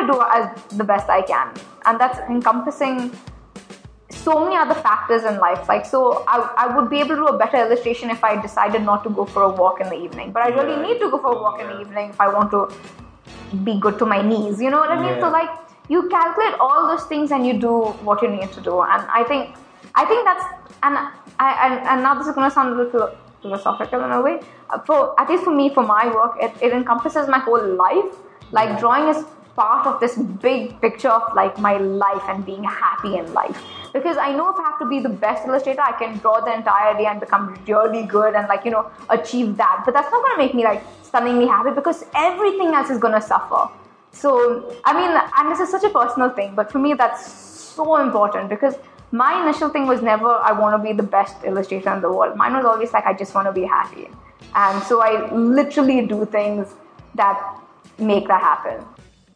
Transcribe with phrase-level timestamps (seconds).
[0.00, 1.52] to do as the best I can,
[1.86, 3.12] and that's encompassing
[4.10, 5.68] so many other factors in life.
[5.68, 8.82] Like, so I, I would be able to do a better illustration if I decided
[8.82, 10.32] not to go for a walk in the evening.
[10.32, 10.82] But I really Yeah.
[10.82, 12.68] need to go for a walk in the evening if I want to
[13.64, 14.60] be good to my knees.
[14.60, 15.14] You know what I mean?
[15.14, 15.20] Yeah.
[15.20, 15.48] So like,
[15.88, 17.72] you calculate all those things and you do
[18.08, 18.80] what you need to do.
[18.82, 19.54] And I think,
[19.94, 20.44] I think that's
[20.82, 20.98] and
[21.38, 23.10] I and, and now this is gonna sound a little
[23.42, 24.40] philosophical in a way.
[24.70, 28.14] Uh, For at least for me, for my work, it, it encompasses my whole life.
[28.52, 29.24] Like drawing is
[29.60, 30.16] part of this
[30.46, 33.62] big picture of like my life and being happy in life.
[33.92, 36.54] Because I know if I have to be the best illustrator, I can draw the
[36.54, 39.82] entire day and become really good and like you know achieve that.
[39.84, 43.68] But that's not gonna make me like stunningly happy because everything else is gonna suffer.
[44.12, 44.30] So
[44.84, 48.48] I mean, and this is such a personal thing, but for me that's so important
[48.48, 48.76] because
[49.12, 52.36] my initial thing was never I want to be the best illustrator in the world.
[52.36, 54.08] Mine was always like I just want to be happy,
[54.54, 56.74] and so I literally do things
[57.16, 57.38] that
[57.98, 58.82] make that happen.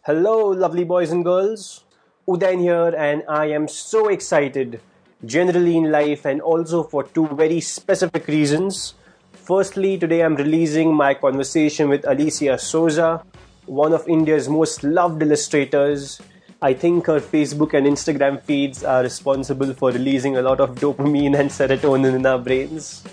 [0.07, 1.83] Hello, lovely boys and girls.
[2.29, 4.83] Udain here, and I am so excited,
[5.25, 8.93] generally in life, and also for two very specific reasons.
[9.33, 13.25] Firstly, today I'm releasing my conversation with Alicia Souza,
[13.65, 16.21] one of India's most loved illustrators.
[16.61, 21.41] I think her Facebook and Instagram feeds are responsible for releasing a lot of dopamine
[21.41, 23.05] and serotonin in our brains.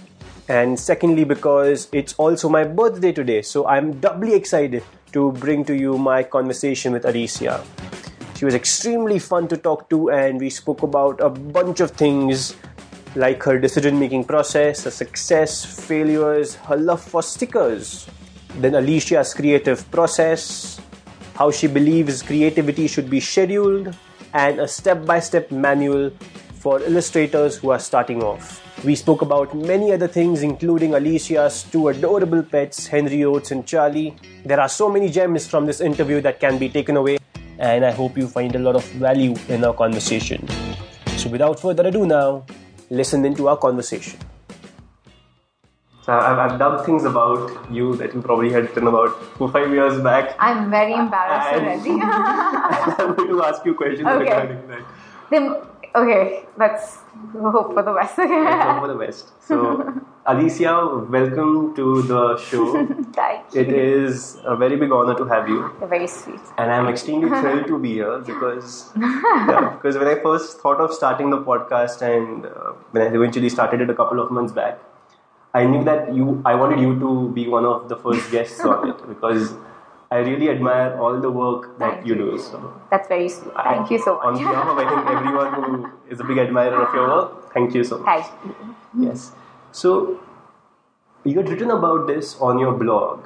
[0.50, 5.76] And secondly, because it's also my birthday today, so I'm doubly excited to bring to
[5.76, 7.64] you my conversation with Alicia.
[8.36, 12.56] She was extremely fun to talk to, and we spoke about a bunch of things
[13.16, 18.08] like her decision making process, her success, failures, her love for stickers,
[18.56, 20.80] then Alicia's creative process,
[21.36, 23.96] how she believes creativity should be scheduled,
[24.34, 26.12] and a step by step manual
[26.62, 28.62] for illustrators who are starting off.
[28.86, 34.16] We spoke about many other things, including Alicia's two adorable pets, Henry Oates and Charlie.
[34.46, 37.18] There are so many gems from this interview that can be taken away,
[37.58, 40.48] and I hope you find a lot of value in our conversation.
[41.18, 42.46] So, without further ado, now,
[42.90, 44.20] listen into our conversation.
[46.04, 49.70] So I've, I've dubbed things about you that you probably had written about four five
[49.72, 50.36] years back.
[50.40, 52.02] I'm very embarrassed And- already.
[52.02, 54.24] I'm going to ask you questions Okay.
[54.24, 54.82] regarding that.
[55.30, 55.56] then,
[55.96, 56.98] okay, let's
[57.34, 58.18] hope for the best.
[58.18, 59.32] Let's hope for the best.
[59.48, 62.86] So, Alicia, welcome to the show.
[63.14, 63.62] Thank you.
[63.62, 66.40] It is a very big honor to have you, You're very sweet.
[66.58, 70.94] and I'm extremely thrilled to be here because yeah, because when I first thought of
[70.94, 74.80] starting the podcast and uh, when I eventually started it a couple of months back,
[75.54, 78.90] I knew that you I wanted you to be one of the first guests on
[78.90, 79.54] it because
[80.12, 82.38] I really admire all the work that Thank you do.
[82.38, 83.54] So That's very sweet.
[83.64, 84.26] Thank you so much.
[84.26, 87.74] On behalf of I think everyone who is a big admirer of your work, thank
[87.74, 88.26] you so much.
[88.26, 88.76] Thank you.
[89.08, 89.32] Yes.
[89.72, 90.20] So
[91.24, 93.24] you had written about this on your blog,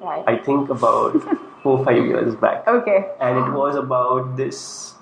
[0.00, 0.24] Right.
[0.26, 1.20] I think about
[1.62, 2.96] four five years back, okay.
[3.20, 4.94] and it was about this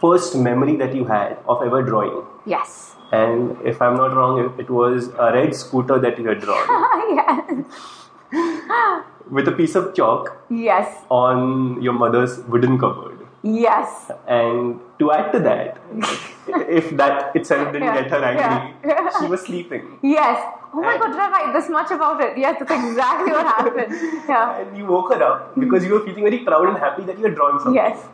[0.00, 2.24] first memory that you had of ever drawing.
[2.46, 2.96] Yes.
[3.12, 6.66] And if I'm not wrong, it- it was a red scooter that you had drawn
[7.20, 9.04] yes.
[9.38, 10.88] With a piece of chalk Yes.
[11.08, 13.18] on your mother's wooden cupboard.
[13.42, 14.10] Yes.
[14.28, 15.78] And to add to that,
[16.80, 19.08] if that itself didn't Yeah, get her angry, yeah.
[19.20, 19.98] she was sleeping.
[20.02, 20.38] Yes.
[20.74, 22.38] Oh my And- god, did I write this much about it?
[22.44, 23.96] Yes, that's exactly what happened.
[24.28, 24.56] Yeah.
[24.60, 27.24] And you woke her up because you were feeling very proud and happy that you
[27.30, 27.74] had drawn something.
[27.82, 28.06] Yes.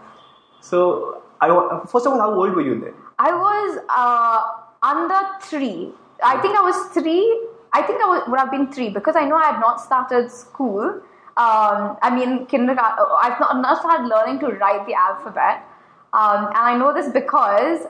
[0.61, 1.49] So, I,
[1.93, 2.95] first of all, how old were you then?
[3.19, 4.41] I was uh,
[4.95, 5.93] under three.
[6.25, 7.23] I think I was three.
[7.73, 11.01] I think I would have been three because I know I had not started school.
[11.37, 13.05] Um, I mean, kindergarten.
[13.21, 15.65] I've not, not started learning to write the alphabet.
[16.13, 17.81] Um, and I know this because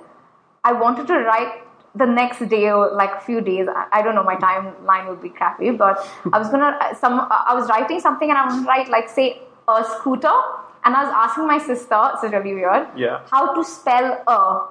[0.64, 1.62] I wanted to write
[1.94, 3.66] the next day or like a few days.
[3.68, 5.98] I, I don't know, my timeline would be crappy, but
[6.32, 9.84] I was gonna, some, I was writing something and I was write like, say, a
[9.84, 10.36] scooter.
[10.84, 13.20] And I was asking my sister, it's really weird, Yeah.
[13.30, 14.66] how to spell a.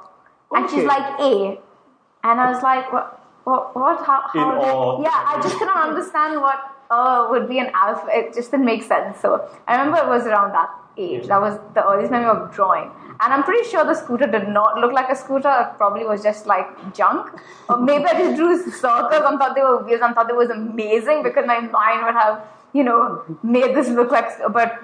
[0.52, 1.60] And she's like, A.
[2.24, 3.14] And I was like, what?
[3.48, 3.76] What?
[3.76, 5.02] what how, how did- awe.
[5.02, 6.60] Yeah, I just couldn't understand what
[6.90, 8.08] uh, would be an alpha.
[8.12, 9.22] It just didn't make sense.
[9.22, 11.28] So I remember it was around that age.
[11.28, 12.92] That was the earliest memory of drawing.
[13.22, 15.54] And I'm pretty sure the scooter did not look like a scooter.
[15.62, 17.40] It probably was just like junk.
[17.70, 20.50] Or maybe I just drew circles and thought they were wheels and thought it was
[20.50, 22.42] amazing because my mind would have,
[22.74, 24.30] you know, made this look like.
[24.52, 24.78] But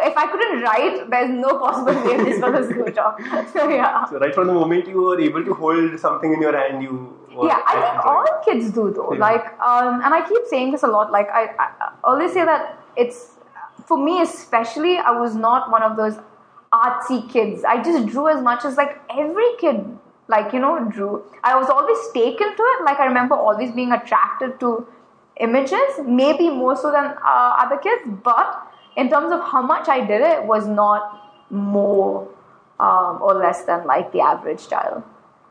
[0.00, 3.46] if I couldn't write, there's no possible way this was a scooter.
[3.52, 4.06] So yeah.
[4.06, 7.14] So, right from the moment you were able to hold something in your hand, you
[7.44, 9.12] yeah, I think all kids do though.
[9.12, 9.20] Yeah.
[9.20, 11.12] Like, um, and I keep saying this a lot.
[11.12, 13.36] Like, I, I I always say that it's
[13.86, 14.98] for me especially.
[14.98, 16.18] I was not one of those
[16.72, 17.64] artsy kids.
[17.64, 19.84] I just drew as much as like every kid,
[20.28, 21.22] like you know, drew.
[21.44, 22.84] I was always taken to it.
[22.84, 24.86] Like I remember always being attracted to
[25.40, 28.02] images, maybe more so than uh, other kids.
[28.22, 32.28] But in terms of how much I did it, was not more
[32.80, 35.02] um, or less than like the average child.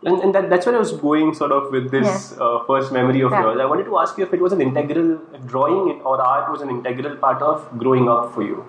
[0.06, 2.38] And, and that, that's where I was going sort of with this Yes.
[2.40, 3.42] uh, first memory of Yeah.
[3.46, 3.60] yours.
[3.60, 5.18] I wanted to ask you if it was an integral,
[5.54, 8.64] drawing or art was an integral part of growing up for you.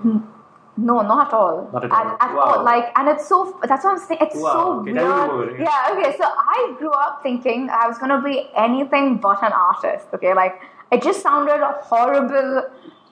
[0.79, 1.69] No, not at all.
[1.75, 2.17] Not at all.
[2.21, 2.41] At, Wow.
[2.47, 2.65] all.
[2.65, 3.37] Like, and it's so.
[3.65, 4.21] That's what I'm saying.
[4.27, 4.53] It's Wow.
[4.53, 5.61] so Okay, weird.
[5.61, 5.93] Yeah.
[5.93, 6.17] Okay.
[6.19, 6.25] So
[6.55, 10.09] I grew up thinking I was gonna be anything but an artist.
[10.19, 10.35] Okay.
[10.35, 10.61] Like
[10.93, 11.61] it just sounded
[11.93, 12.65] horrible.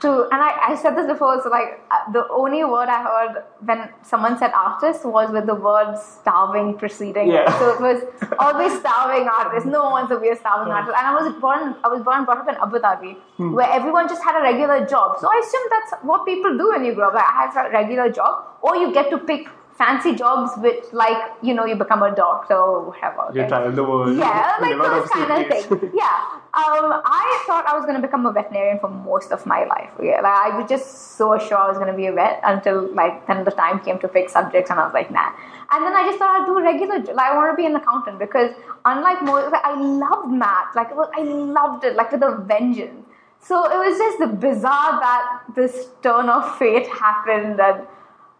[0.04, 1.34] To and I, I said this before.
[1.42, 5.54] So like uh, the only word I heard when someone said artist was with the
[5.66, 7.34] word starving preceding it.
[7.34, 7.58] Yeah.
[7.58, 8.02] So it was
[8.46, 9.66] always starving artist.
[9.66, 10.94] No one's to be a starving artist.
[10.98, 11.74] And I was born.
[11.82, 13.52] I was born and brought up in Abu Dhabi, Hmm.
[13.58, 15.16] where everyone just had a regular job.
[15.20, 17.14] So I assume that's what people do when you grow up.
[17.14, 21.18] Like, I have a regular job, or you get to pick fancy jobs, which like
[21.42, 23.30] you know you become a doctor or whatever.
[23.34, 23.48] You okay?
[23.48, 24.16] travel the world.
[24.16, 25.92] Yeah, like those kind of things.
[25.94, 26.40] Yeah.
[26.54, 29.90] Um, I thought I was going to become a veterinarian for most of my life.
[30.00, 32.94] Yeah, like I was just so sure I was going to be a vet until
[32.94, 35.32] like then the time came to pick subjects, and I was like, nah.
[35.72, 36.98] And then I just thought I'd do a regular.
[37.00, 38.52] Like I want to be an accountant because
[38.84, 40.76] unlike most, like, I loved math.
[40.76, 43.04] Like was, I loved it, like with a vengeance.
[43.40, 47.86] So it was just the bizarre that this turn of fate happened and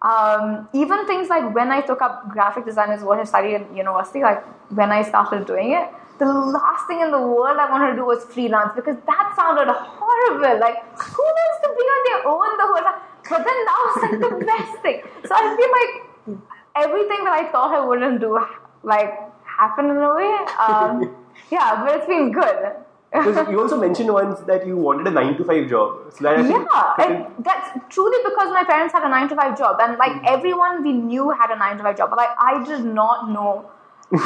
[0.04, 3.74] um, even things like when I took up graphic design is what I studied in
[3.74, 7.90] university, like when I started doing it, the last thing in the world I wanted
[7.92, 10.60] to do was freelance because that sounded horrible.
[10.60, 13.00] Like, who wants to be on their own the whole time?
[13.30, 15.02] But then now it's like the best thing.
[15.26, 16.40] So I feel like
[16.76, 18.38] everything that I thought I wouldn't do,
[18.82, 19.10] like,
[19.44, 20.36] happened in a way.
[20.60, 21.16] Um,
[21.50, 22.83] yeah, but it's been good.
[23.14, 26.12] Because you also mentioned once that you wanted a nine to five job.
[26.12, 29.78] So that Yeah, and that's truly because my parents had a nine to five job,
[29.80, 30.26] and like hmm.
[30.26, 33.70] everyone we knew had a nine to five job, but like I did not know.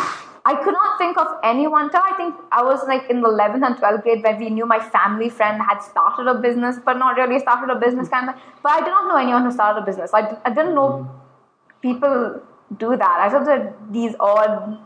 [0.46, 3.66] I could not think of anyone till I think I was like in the 11th
[3.66, 7.18] and 12th grade where we knew my family friend had started a business, but not
[7.18, 8.44] really started a business kind of thing.
[8.62, 10.14] But I did not know anyone who started a business.
[10.14, 11.82] I, I didn't know hmm.
[11.82, 12.40] people
[12.78, 13.20] do that.
[13.20, 14.78] I thought that these odd,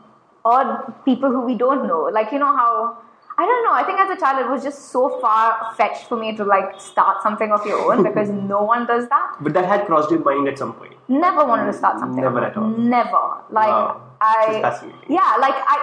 [0.45, 2.99] odd people who we don't know, like you know how
[3.43, 3.73] I don't know.
[3.81, 6.81] I think as a child it was just so far fetched for me to like
[6.81, 9.37] start something of your own because no one does that.
[9.41, 10.95] But that had crossed your mind at some point.
[11.09, 12.23] Never wanted to start something.
[12.23, 12.69] Never at all.
[12.97, 13.23] Never.
[13.61, 14.03] Like Wow.
[14.21, 14.61] I.
[14.67, 15.01] Fascinating.
[15.21, 15.79] Yeah, like I.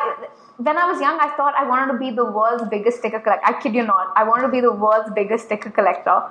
[0.68, 3.46] When I was young, I thought I wanted to be the world's biggest sticker collector.
[3.46, 4.14] I kid you not.
[4.16, 6.22] I wanted to be the world's biggest sticker collector.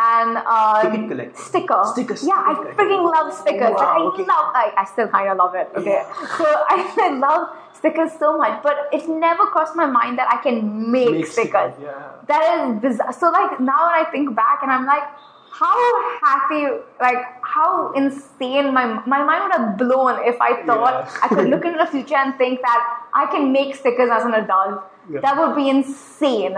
[0.00, 1.40] And uh, collector.
[1.42, 1.82] Sticker.
[1.92, 3.70] Sticker, Yeah, I freaking love stickers.
[3.70, 4.22] like, I okay.
[4.22, 4.46] love.
[4.62, 5.68] I, I still kind of love it.
[5.76, 6.02] Okay,
[6.38, 6.76] so I,
[7.06, 7.48] I love
[7.78, 11.74] stickers so much, but it never crossed my mind that I can make, Make stickers.
[11.74, 12.12] stickers, yeah.
[12.26, 13.12] That is bizarre.
[13.12, 15.02] So like now when I think back and I'm like,
[15.50, 15.76] how
[16.20, 16.62] happy,
[17.00, 21.20] like how insane my my mind would have blown if I thought Yeah.
[21.24, 22.80] I could look into the future and think that
[23.14, 24.82] I can make stickers as an adult.
[25.10, 25.20] Yeah.
[25.20, 26.56] That would be insane.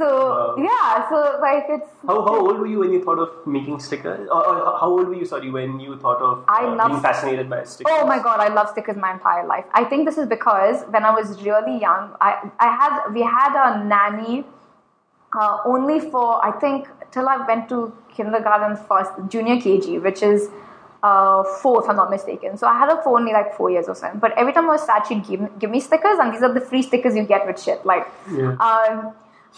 [0.00, 0.54] So Wow.
[0.66, 4.28] yeah, so like it's How, how old were you when you thought of making stickers?
[4.36, 7.02] Or, or how old were you, sorry, when you thought of I uh, love- being
[7.02, 7.92] fascinated by stickers?
[7.96, 9.66] Oh my god, I love stickers my entire life.
[9.74, 13.52] I think this is because when I was really young, I, I had we had
[13.66, 14.44] a nanny
[15.38, 20.48] uh, only for I think till I went to kindergarten first, junior KG, which is
[21.02, 22.56] uh, four if I'm not mistaken.
[22.56, 24.10] So I had her for only like four years or so.
[24.14, 26.60] But every time I was sad, she'd give, give me stickers, and these are the
[26.60, 27.84] free stickers you get with shit.
[27.86, 28.56] Like, Yeah.
[28.68, 29.12] um,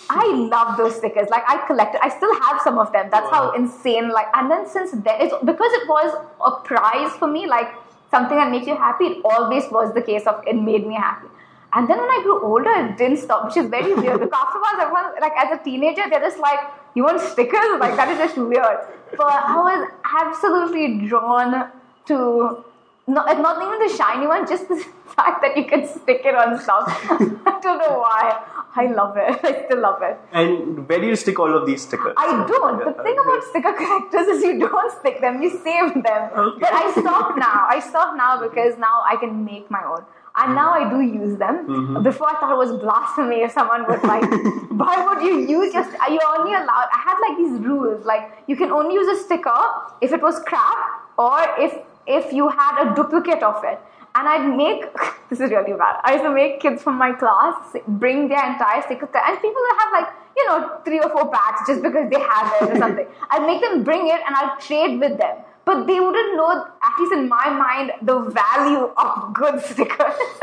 [0.08, 1.28] I love those stickers.
[1.28, 2.00] Like I collected.
[2.02, 3.08] I still have some of them.
[3.10, 4.10] That's how insane.
[4.10, 7.46] Like, and then since then, it's because it was a prize for me.
[7.46, 7.74] Like
[8.10, 9.04] something that makes you happy.
[9.04, 11.28] It always was the case of it made me happy.
[11.74, 14.20] And then when I grew older, it didn't stop, which is very weird.
[14.20, 16.60] Because afterwards, everyone, like as a teenager, they're just like,
[16.94, 18.80] "You want stickers?" Like that is just weird.
[19.16, 21.70] But I was absolutely drawn
[22.06, 22.64] to
[23.06, 24.76] not, not even the shiny one, just the
[25.16, 26.84] fact that you can stick it on stuff.
[27.46, 28.42] I don't know why.
[28.74, 29.40] I love it.
[29.44, 30.18] I still love it.
[30.32, 32.14] And where do you stick all of these stickers?
[32.16, 32.78] I don't.
[32.84, 36.30] The thing about sticker collectors is you don't stick them, you save them.
[36.32, 36.60] Okay.
[36.60, 37.66] But I stop now.
[37.68, 40.04] I stop now because now I can make my own.
[40.34, 41.68] And now I do use them.
[41.68, 42.02] Mm-hmm.
[42.02, 44.22] Before I thought it was blasphemy if someone would like,
[44.70, 48.42] why would you use your, st- you're only allowed, I had like these rules, like
[48.46, 49.62] you can only use a sticker
[50.00, 51.76] if it was crap or if,
[52.06, 53.78] if you had a duplicate of it.
[54.14, 54.84] And I'd make,
[55.30, 58.82] this is really bad, I used to make kids from my class bring their entire
[58.82, 62.20] sticker and people would have like, you know, three or four packs just because they
[62.20, 63.06] have it or something.
[63.30, 65.36] I'd make them bring it and I'd trade with them.
[65.64, 70.18] But they wouldn't know, at least in my mind, the value of good stickers.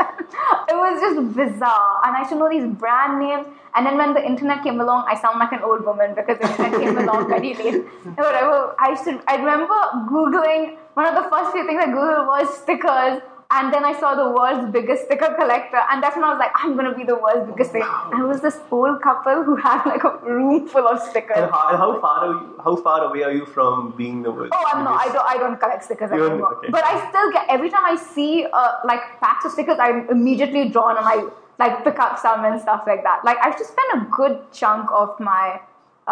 [0.68, 2.00] it was just bizarre.
[2.06, 3.46] And I should know these brand names.
[3.74, 6.48] And then when the internet came along, I sound like an old woman because the
[6.50, 7.84] internet came along very late.
[8.16, 8.74] Whatever.
[8.78, 9.74] I used to, I remember
[10.08, 13.20] Googling, one of the first few things I Googled was stickers
[13.52, 16.52] And then I saw the world's biggest sticker collector, and that's when I was like,
[16.54, 18.00] I'm gonna be the world's biggest sticker.
[18.12, 21.36] And it was this old couple who had like a room full of stickers.
[21.36, 24.30] And how, and how far are you, how far away are you from being the
[24.30, 24.50] world?
[24.52, 25.00] Oh, I'm not.
[25.00, 25.26] I don't.
[25.28, 26.58] I don't collect stickers anymore.
[26.58, 26.68] okay.
[26.70, 30.68] But I still get every time I see uh, like packs of stickers, I'm immediately
[30.68, 31.28] drawn and I
[31.58, 33.24] like pick up some and stuff like that.
[33.24, 35.60] Like I used to spend a good chunk of my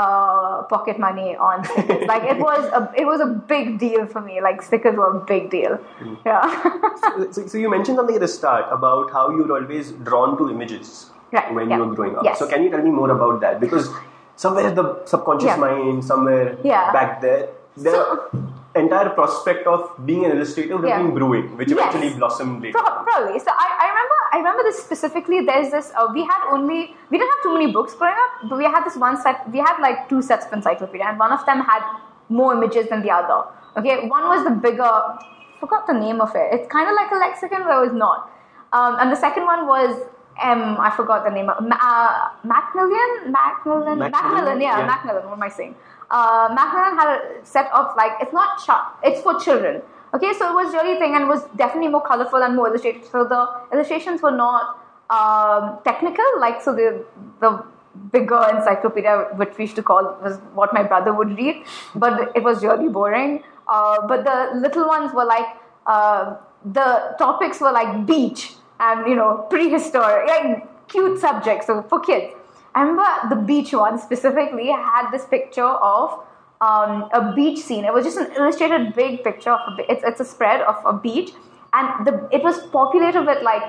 [0.03, 2.07] uh, pocket money on stickers.
[2.11, 4.41] like it was a it was a big deal for me.
[4.49, 5.77] Like stickers were a big deal.
[6.01, 6.15] Hmm.
[6.27, 6.43] Yeah.
[7.37, 10.51] So, so you mentioned something at the start about how you were always drawn to
[10.51, 11.77] images Right, when yeah.
[11.79, 12.25] you were growing up.
[12.29, 12.39] Yes.
[12.43, 13.61] So can you tell me more about that?
[13.65, 13.89] Because
[14.37, 15.57] somewhere in the subconscious Yeah.
[15.67, 16.93] mind, somewhere Yeah.
[16.99, 18.45] back there, the So-
[18.79, 21.03] entire prospect of being an illustrator would have Yeah.
[21.07, 21.79] been brewing, which Yes.
[21.79, 22.79] eventually blossomed later.
[22.79, 23.39] Pro- Probably.
[23.39, 25.41] So I, I remember I remember this specifically.
[25.45, 25.93] There's this.
[25.97, 28.85] Uh, we had only we didn't have too many books growing up, but we had
[28.85, 29.51] this one set.
[29.51, 31.83] We had like two sets of encyclopedia, and one of them had
[32.29, 33.39] more images than the other.
[33.77, 34.93] Okay, one was the bigger.
[35.61, 36.49] Forgot the name of it.
[36.53, 38.31] It's kind of like a lexicon, but it was not.
[38.73, 39.97] Um, and the second one was
[40.41, 40.77] M.
[40.79, 41.49] I forgot the name.
[41.49, 43.33] Of, uh, Macmillan.
[43.33, 43.99] Macmillan.
[43.99, 44.61] Macmillan, Macmillan.
[44.61, 44.87] Yeah, yeah.
[44.87, 45.25] Macmillan.
[45.25, 45.75] What am I saying?
[46.11, 49.83] Uh, Macmillan had a set of like it's not ch- it's for children.
[50.15, 53.05] Okay, so it was really thing and was definitely more colorful and more illustrated.
[53.05, 54.79] So the illustrations were not
[55.11, 57.05] um, technical, like so the
[57.41, 57.63] the
[58.13, 61.65] bigger encyclopedia, which we used to call was what my brother would read,
[61.95, 63.43] but it was really boring.
[63.67, 65.47] Uh, but the little ones were like
[65.87, 72.01] uh, the topics were like beach and you know prehistoric, like cute subjects, so for
[72.01, 72.35] kids.
[72.75, 76.25] I remember the beach one specifically had this picture of
[76.61, 77.85] um, a beach scene.
[77.85, 80.93] It was just an illustrated big picture of a, it's, it's a spread of a
[80.93, 81.31] beach,
[81.73, 83.63] and the it was populated with like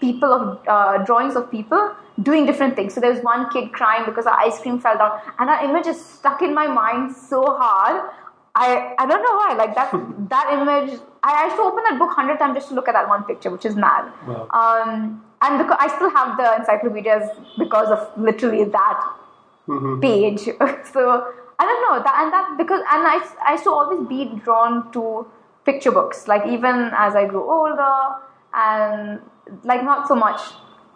[0.00, 2.94] people of uh, drawings of people doing different things.
[2.94, 5.86] So there was one kid crying because her ice cream fell down, and that image
[5.86, 8.10] is stuck in my mind so hard.
[8.54, 9.54] I I don't know why.
[9.56, 9.90] Like that
[10.28, 11.00] that image.
[11.24, 13.50] I, used to open that book hundred times just to look at that one picture,
[13.50, 14.12] which is mad.
[14.26, 14.48] Wow.
[14.52, 19.00] Um, and because I still have the encyclopedias because of literally that
[19.68, 20.00] Mhm.
[20.02, 20.42] page.
[20.92, 23.16] so I don't know that and that because and I,
[23.46, 25.26] I used to always be drawn to
[25.64, 26.28] picture books.
[26.28, 27.96] Like even as I grew older
[28.52, 29.20] and
[29.64, 30.40] like not so much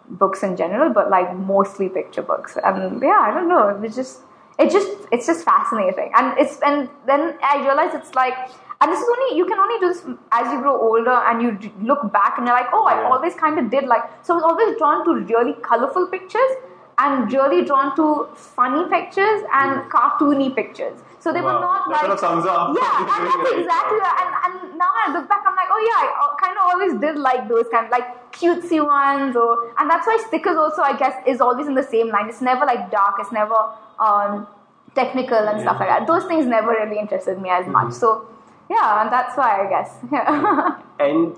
[0.09, 2.57] books in general, but like mostly picture books.
[2.63, 3.69] And yeah, I don't know.
[3.69, 4.21] It was just
[4.59, 6.11] it just it's just fascinating.
[6.15, 8.37] And it's and then I realized it's like
[8.81, 11.71] and this is only you can only do this as you grow older and you
[11.81, 13.09] look back and you're like, oh, I Yeah.
[13.09, 16.51] always kind of did like so I was always drawn to really colorful pictures
[16.97, 18.05] and really drawn to
[18.35, 21.01] funny pictures and cartoony pictures.
[21.19, 23.99] So they were not That like sort of sums up yeah, and that's exactly.
[24.21, 27.17] And, and now I look back, I'm like, oh yeah, I kind of always did
[27.17, 31.15] like those kind of like cutesy ones, or and that's why stickers also, I guess,
[31.27, 32.29] is always in the same line.
[32.29, 33.15] It's never like dark.
[33.19, 33.55] It's never
[33.99, 34.47] um,
[34.95, 36.07] technical and stuff like that.
[36.07, 37.71] Those things never really interested me as Mm-hmm.
[37.73, 37.93] much.
[37.93, 38.25] So
[38.69, 39.91] yeah, and that's why I guess.
[40.11, 40.81] Yeah.
[40.99, 41.35] And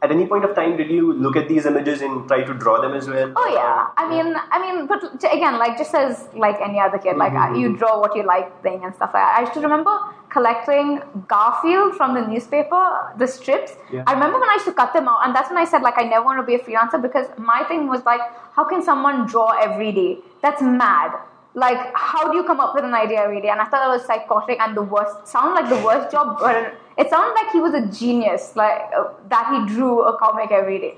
[0.00, 2.80] at any point of time, did you look at these images and try to draw
[2.80, 3.32] them as well?
[3.36, 5.02] Oh yeah, I mean, I mean, but
[5.32, 7.54] again, like just as like any other kid, like Mm-hmm.
[7.60, 9.38] you draw what you like thing and stuff like that.
[9.38, 9.96] I used to remember
[10.30, 12.82] collecting Garfield from the newspaper,
[13.18, 13.72] the strips.
[13.92, 14.04] Yeah.
[14.06, 15.98] I remember when I used to cut them out, and that's when I said like
[15.98, 18.20] I never want to be a freelancer because my thing was like,
[18.54, 20.18] how can someone draw every day?
[20.42, 21.12] That's mad.
[21.54, 23.48] Like, how do you come up with an idea every day?
[23.48, 25.26] And I thought that was psychotic and the worst.
[25.26, 29.04] Sounded like the worst job, but it sounded like he was a genius, like uh,
[29.28, 30.96] that he drew a comic every day.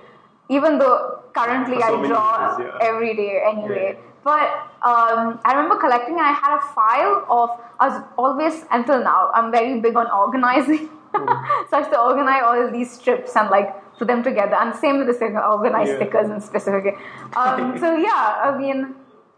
[0.49, 2.89] Even though currently so I draw years, yeah.
[2.89, 3.97] every day anyway.
[3.97, 4.01] Yeah.
[4.23, 4.49] But
[4.83, 7.51] um, I remember collecting, and I had a file of.
[7.81, 9.31] I was always until now.
[9.35, 11.27] I'm very big on organizing, Hmm.
[11.71, 14.55] so I used to organize all these strips and like put them together.
[14.55, 15.97] And same with the sticker, organize Yeah.
[15.97, 16.93] stickers and specifically.
[17.37, 18.95] Um, so yeah, I mean.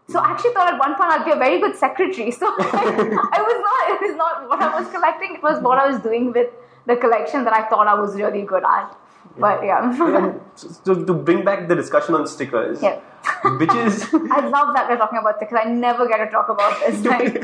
[0.09, 2.31] So I actually thought at one point I'd be a very good secretary.
[2.31, 3.81] So I was not.
[3.95, 5.35] It was not what I was collecting.
[5.35, 6.49] It was what I was doing with
[6.85, 8.95] the collection that I thought I was really good at.
[9.37, 12.99] But yeah, And so, so to bring back the discussion on stickers, Yeah.
[13.59, 15.59] which is I love that we're talking about stickers.
[15.63, 17.03] I never get to talk about this.
[17.05, 17.43] Like,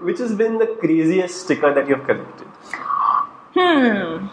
[0.00, 2.46] which has been the craziest sticker that you've collected?
[3.54, 4.28] hmm.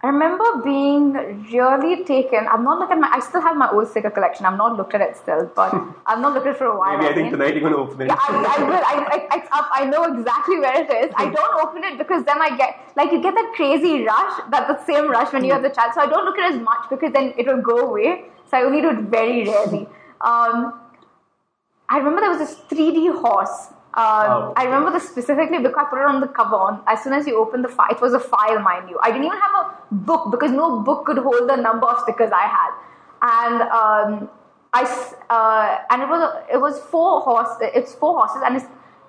[0.00, 1.12] I remember being
[1.50, 2.46] really taken.
[2.46, 3.10] I've not looked at my.
[3.12, 4.46] I still have my old sticker collection.
[4.46, 5.74] I've not looked at it still, but
[6.06, 6.98] I've not looked at it for a while.
[6.98, 8.06] Maybe I think tonight you're going to open it.
[8.06, 8.74] Yeah, I, I will.
[8.74, 9.68] I, I, it's up.
[9.72, 11.12] I know exactly where it is.
[11.16, 14.68] I don't open it because then I get like you get that crazy rush, that
[14.68, 15.94] the same rush when you have the child.
[15.94, 18.26] So I don't look at it as much because then it will go away.
[18.48, 19.88] So I only do it very rarely.
[20.20, 20.80] Um,
[21.88, 23.72] I remember there was this 3D horse.
[23.94, 26.56] Um, Oh, I remember this specifically because I put it on the cover.
[26.56, 28.98] On as soon as you open the file, it was a file, mind you.
[29.02, 32.30] I didn't even have a book because no book could hold the number of stickers
[32.30, 32.72] I had,
[33.22, 34.30] and um,
[34.72, 34.82] I
[35.30, 37.48] uh, and it was a, it was four horse.
[37.62, 38.66] It's four horses, and it's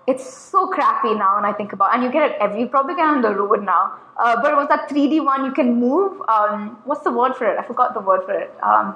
[0.07, 1.95] it's so crappy now when I think about It.
[1.95, 3.93] and you get it every you probably get it on the road now.
[4.17, 6.21] Uh, but it was that 3D one you can move.
[6.27, 7.59] Um, what's the word for it?
[7.59, 8.51] I forgot the word for it.
[8.63, 8.95] Um,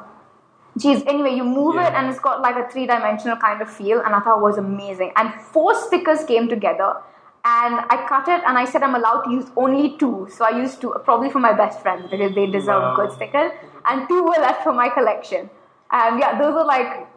[0.78, 1.88] geez, anyway, you move Yeah.
[1.88, 4.42] it and it's got like a three dimensional kind of feel, and I thought it
[4.42, 5.12] was amazing.
[5.16, 6.96] And four stickers came together,
[7.46, 10.28] and I cut it and I said I'm allowed to use only two.
[10.32, 12.96] So I used two, probably for my best friends because they deserve Wow.
[12.96, 13.52] good stickers,
[13.86, 15.50] and two were left for my collection.
[15.92, 17.08] And yeah, those are like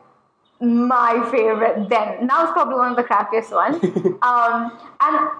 [0.60, 2.26] my favorite then.
[2.26, 3.76] Now it's probably one of the crappiest ones.
[4.22, 5.30] um, and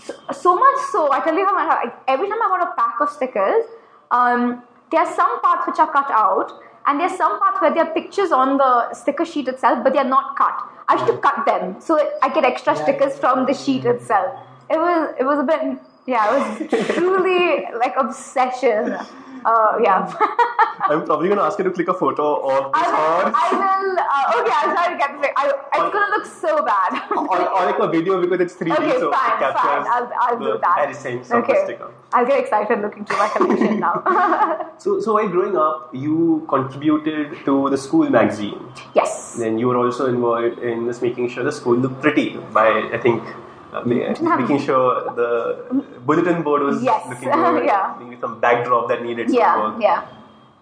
[0.00, 3.00] so, so much so, I tell you how much, every time I got a pack
[3.00, 3.64] of stickers,
[4.10, 6.52] um, there are some parts which are cut out,
[6.88, 9.98] and there's some parts where there are pictures on the sticker sheet itself, but they
[9.98, 10.62] are not cut.
[10.88, 14.40] I used to cut them so I get extra stickers from the sheet itself.
[14.70, 18.96] It was it was a bit yeah, it was truly like obsession.
[19.44, 20.06] Uh, yeah.
[20.80, 23.34] I'm probably going to ask you to click a photo of this I will.
[23.34, 23.98] I will.
[23.98, 25.30] Uh, okay, I'll try to get this.
[25.36, 27.10] I, it's gonna look so bad.
[27.16, 29.86] or, or like a video because it's 3D, okay, so fine, it captures fine.
[29.86, 30.88] I'll, I'll the do that.
[30.88, 31.64] essence of okay.
[31.64, 31.92] sticker.
[32.12, 34.64] I'll get excited looking through my collection now.
[34.78, 38.72] So, so while growing up, you contributed to the school magazine.
[38.94, 39.34] yes.
[39.34, 42.98] Then you were also involved in this making sure the school looked pretty by, I
[42.98, 43.24] think,
[43.72, 45.30] uh, making sure the
[46.06, 47.94] bulletin board was Yes, looking good, yeah.
[48.00, 49.82] maybe some backdrop that needed some work.
[49.82, 50.02] Yeah.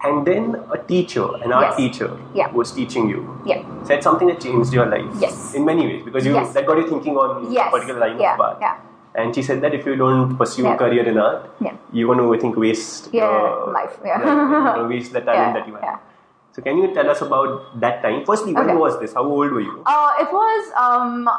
[0.03, 1.77] And then a teacher, an art Yes.
[1.77, 2.51] teacher, Yeah.
[2.51, 3.21] was teaching you.
[3.45, 3.63] Yeah.
[3.83, 5.07] Said something that changed your life.
[5.19, 5.55] Yes.
[5.55, 6.53] In many ways, because you Yes.
[6.53, 7.67] that got you thinking on Yes.
[7.69, 8.57] a particular line Yeah, of art.
[8.61, 8.75] yeah.
[9.15, 10.75] And she said that if you don't pursue Yeah.
[10.75, 11.71] a career in art, Yeah.
[11.91, 14.19] you're going to, I think, waste Yeah, your life, yeah.
[14.23, 14.35] you're
[14.75, 15.99] gonna waste the talent Yeah, that you have.
[16.57, 16.63] Yeah.
[16.63, 18.25] So, can you tell us about that time?
[18.25, 18.75] Firstly, when Okay.
[18.75, 19.13] was this?
[19.13, 19.83] How old were you?
[19.85, 21.29] Uh, it was, um,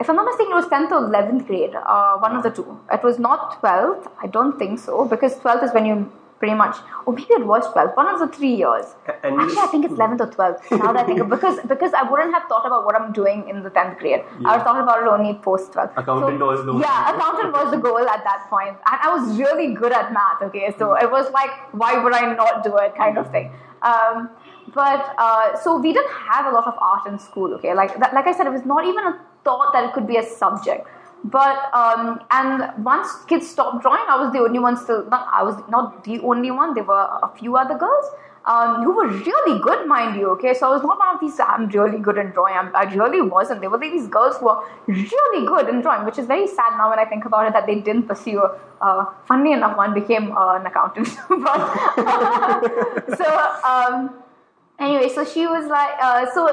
[0.00, 2.78] if I'm not mistaken, it was 10th or 11th grade, uh, one of the two.
[2.92, 6.76] It was not 12th, I don't think so, because 12th is when you pretty much,
[7.06, 8.86] or maybe it was 12th, one of the three years.
[9.22, 11.94] And Actually, I think it's 11th or 12th, now that I think of because because
[11.94, 14.22] I wouldn't have thought about what I'm doing in the 10th grade.
[14.44, 15.92] I was thought about it only post 12th.
[15.96, 16.80] Accountant was the- goal.
[16.80, 18.76] Yeah, accountant was the goal at that point.
[18.90, 20.74] And I was really good at math, okay?
[20.78, 23.52] So it was like, why would I not do it kind of thing.
[23.82, 24.30] Um,
[24.74, 27.74] but uh, so we didn't have a lot of art in school, okay?
[27.74, 30.16] Like that, like I said, it was not even a thought that it could be
[30.16, 30.86] a subject.
[31.24, 35.08] But um, and once kids stopped drawing, I was the only one still.
[35.08, 36.74] Not I was not the only one.
[36.74, 38.04] There were a few other girls
[38.46, 40.28] um, who were really good, mind you.
[40.32, 41.40] Okay, so I was not one of these.
[41.40, 42.54] I'm really good in drawing.
[42.54, 43.62] I'm, I really wasn't.
[43.62, 46.90] There were these girls who were really good in drawing, which is very sad now
[46.90, 48.42] when I think about it that they didn't pursue.
[48.82, 51.08] Uh, funnily enough, one became uh, an accountant.
[51.30, 53.24] but so
[53.64, 54.23] um,
[54.78, 56.48] anyway, so she was like, uh, so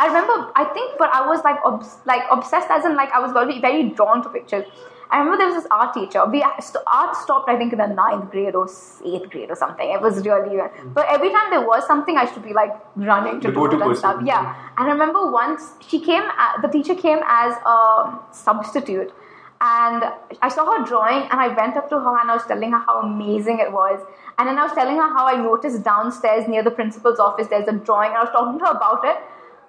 [0.00, 3.20] I remember, I think, but I was like, obs- like obsessed, as in like I
[3.20, 4.64] was very, very drawn to pictures.
[5.10, 6.24] I remember there was this art teacher.
[6.26, 8.68] We art stopped, I think, in the ninth grade or
[9.04, 9.88] eighth grade or something.
[9.88, 10.58] It was really,
[10.92, 13.80] but every time there was something, I to be like running to The do it
[13.80, 14.22] and stuff.
[14.24, 19.12] Yeah, and I remember once she came, a the teacher came as a substitute,
[19.60, 20.04] and
[20.42, 22.78] I saw her drawing, and I went up to her and I was telling her
[22.78, 24.00] how amazing it was.
[24.38, 27.68] And then I was telling her how I noticed downstairs near the principal's office there's
[27.68, 29.16] a drawing, and I was talking to her about it.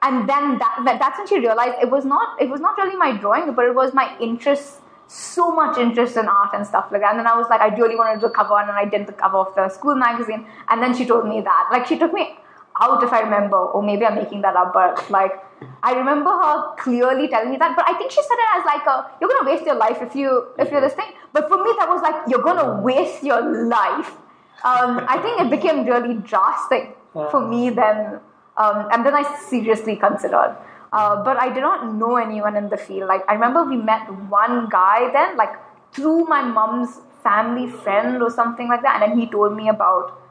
[0.02, 2.96] And then that, that- that's when she realized it was not it was not really
[2.96, 7.02] my drawing, but it was my interest, so much interest in art and stuff like
[7.02, 7.12] that.
[7.12, 9.06] And then I was like, I really wanted to do a cover, and I did
[9.08, 10.48] the cover of the school magazine.
[10.70, 12.38] And then she told me that, like, she took me
[12.82, 15.32] out if I remember, or maybe I'm making that up, but like
[15.82, 17.76] I remember her clearly telling me that.
[17.76, 20.14] But I think she said it as like a you're gonna waste your life if
[20.16, 21.12] you if you're this thing.
[21.32, 24.12] But for me that was like you're gonna waste your life.
[24.64, 26.98] Um, I think it became really drastic
[27.32, 28.20] for me then,
[28.58, 30.56] um, and then I seriously considered.
[30.92, 33.10] Uh, but I did not know anyone in the field.
[33.10, 35.54] Like I remember we met one guy then, like
[35.94, 40.22] through my mom's family friend or something like that, and then he told me about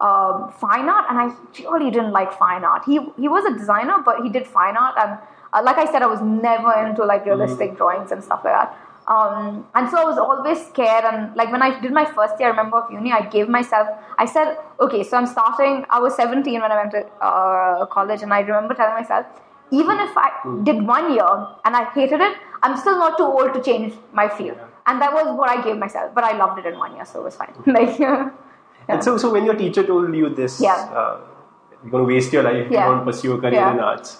[0.00, 1.34] um, fine art, and I
[1.70, 2.84] really didn't like fine art.
[2.84, 5.18] He he was a designer, but he did fine art, and
[5.52, 8.76] uh, like I said, I was never into like realistic drawings and stuff like that.
[9.14, 11.04] Um, and so I was always scared.
[11.04, 13.88] And like when I did my first year, I remember of uni, I gave myself.
[14.18, 15.84] I said, okay, so I'm starting.
[15.90, 19.26] I was 17 when I went to uh, college, and I remember telling myself,
[19.72, 20.30] even if I
[20.68, 21.30] did one year
[21.64, 24.58] and I hated it, I'm still not too old to change my field.
[24.86, 26.14] And that was what I gave myself.
[26.14, 27.52] But I loved it in one year, so it was fine.
[27.66, 27.98] like.
[27.98, 28.30] yeah.
[28.88, 30.74] And so, so when your teacher told you this, Yeah.
[31.00, 31.20] uh,
[31.82, 32.86] you're going to waste your life if Yeah.
[32.88, 33.72] you don't pursue a career Yeah.
[33.74, 34.18] in arts.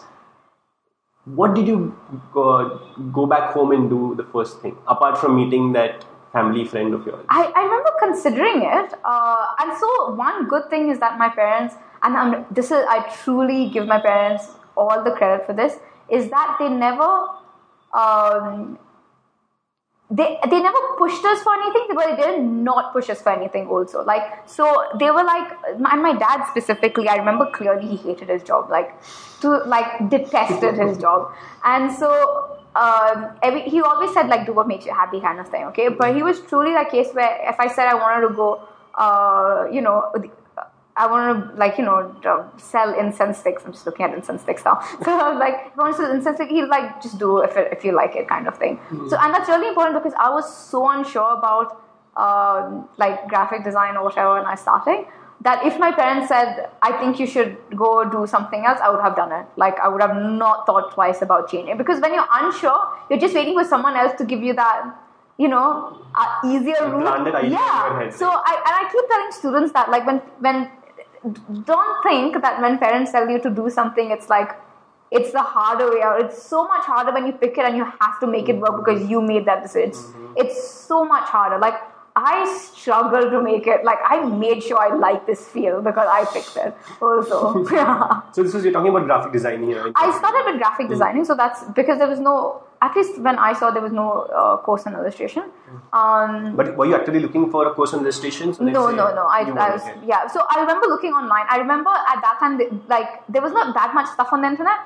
[1.35, 1.97] What did you
[2.33, 2.81] go,
[3.13, 7.07] go back home and do the first thing, apart from meeting that family friend of
[7.07, 7.25] yours?
[7.29, 11.75] I, I remember considering it, uh, and so one good thing is that my parents,
[12.03, 16.31] and I'm, this is I truly give my parents all the credit for this, is
[16.31, 17.27] that they never,
[17.93, 18.79] um,
[20.11, 23.69] they they never pushed us for anything, but they did not push us for anything
[23.69, 24.03] also.
[24.05, 28.43] Like so they were like and my dad specifically, I remember clearly he hated his
[28.43, 28.93] job, like
[29.43, 31.33] to like detested his job.
[31.65, 35.49] And so um, every, he always said like do what makes you happy kind of
[35.49, 35.89] thing, okay?
[35.89, 39.67] But he was truly that case where if I said I wanted to go uh,
[39.73, 40.13] you know,
[41.01, 41.99] I want to like you know
[42.59, 43.63] sell incense sticks.
[43.65, 44.81] I'm just looking at incense sticks now.
[45.05, 45.13] So
[45.45, 47.85] like if I want to sell incense sticks, he'll like just do if it, if
[47.85, 48.77] you like it kind of thing.
[48.77, 49.09] Mm-hmm.
[49.09, 51.83] So and that's really important because I was so unsure about
[52.17, 55.07] uh, like graphic design or whatever when I started
[55.43, 59.01] that if my parents said I think you should go do something else, I would
[59.01, 59.47] have done it.
[59.57, 63.35] Like I would have not thought twice about changing because when you're unsure, you're just
[63.35, 64.97] waiting for someone else to give you that
[65.41, 67.51] you know, uh, easier route.
[67.51, 68.11] Yeah.
[68.11, 70.69] So I and I keep telling students that like when when
[71.65, 74.57] don't think that when parents tell you to do something, it's like
[75.11, 76.21] it's the harder way out.
[76.21, 78.85] It's so much harder when you pick it and you have to make it work
[78.85, 79.91] because you made that decision.
[79.91, 80.35] Mm-hmm.
[80.37, 81.59] It's so much harder.
[81.59, 81.75] Like
[82.21, 83.85] I struggled to make it.
[83.85, 86.75] Like I made sure I like this field because I picked it.
[87.01, 88.23] Also, yeah.
[88.33, 89.91] So this was you're talking about graphic design here.
[89.95, 90.93] I started with graphic mm-hmm.
[90.93, 92.63] designing, so that's because there was no.
[92.83, 94.07] At least when I saw there was no
[94.41, 95.51] uh, course in illustration.
[95.93, 98.55] Um, but were you actually looking for a course in illustration?
[98.55, 99.27] So no, no, no.
[99.27, 100.27] I, I was yeah.
[100.29, 101.47] So I remember looking online.
[101.49, 104.79] I remember at that time, like there was not that much stuff on the internet.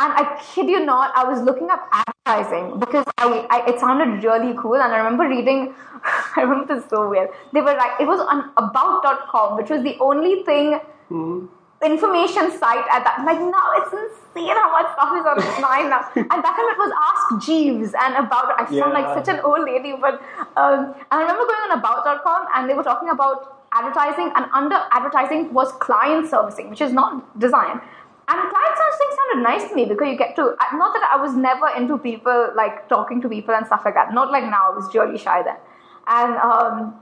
[0.00, 4.24] And I kid you not, I was looking up advertising because I, I, it sounded
[4.24, 4.76] really cool.
[4.76, 5.74] And I remember reading,
[6.36, 7.28] I remember this so weird.
[7.52, 11.48] They were like, it was on about.com, which was the only thing, mm.
[11.84, 13.20] information site at that.
[13.28, 16.08] Like now it's insane how much stuff is online now.
[16.16, 19.04] and back time it was Ask Jeeves and about, I sound yeah.
[19.04, 20.16] like such an old lady, but,
[20.56, 24.80] um, and I remember going on about.com and they were talking about advertising and under
[24.90, 27.82] advertising was client servicing, which is not design.
[28.30, 31.34] And client servicing sounded nice to me because you get to, not that I was
[31.34, 34.14] never into people, like talking to people and stuff like that.
[34.14, 35.56] Not like now, I was really shy then.
[36.06, 36.94] And um,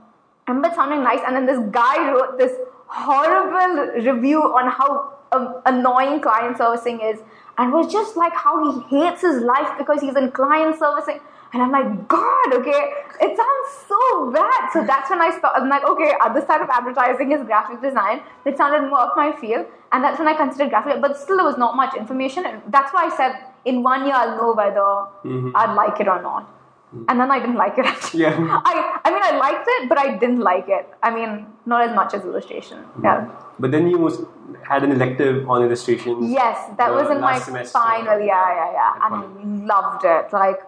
[0.47, 1.19] I remember it sounding nice.
[1.27, 2.53] And then this guy wrote this
[2.87, 7.19] horrible review on how um, annoying client servicing is
[7.59, 11.19] and was just like how he hates his life because he's in client servicing.
[11.53, 14.69] And I'm like, God, okay, it sounds so bad.
[14.73, 18.21] So that's when I start, I'm like, okay, other side of advertising is graphic design.
[18.45, 19.67] It sounded more of my field.
[19.91, 22.45] And that's when I considered graphic, but still there was not much information.
[22.45, 23.33] And that's why I said,
[23.65, 25.51] in one year, I'll know whether mm-hmm.
[25.55, 26.43] I'd like it or not.
[26.89, 27.05] Mm-hmm.
[27.07, 27.85] And then I didn't like it.
[27.93, 28.21] Actually.
[28.21, 28.61] Yeah.
[28.65, 30.87] I, I mean, I liked it, but I didn't like it.
[31.03, 32.79] I mean, not as much as illustration.
[32.79, 33.05] Mm-hmm.
[33.05, 33.31] Yeah.
[33.59, 34.27] But then you
[34.63, 36.31] had an elective on illustration.
[36.31, 37.73] Yes, that was in my semester.
[37.77, 38.19] final.
[38.19, 39.05] Yeah, yeah, yeah.
[39.05, 40.33] And I loved it.
[40.33, 40.61] Like,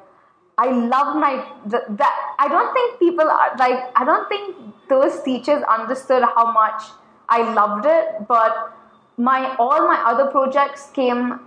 [0.58, 4.56] I love my that I don't think people are like I don't think
[4.90, 6.84] those teachers understood how much
[7.30, 8.78] I loved it, but
[9.18, 11.40] my all my other projects came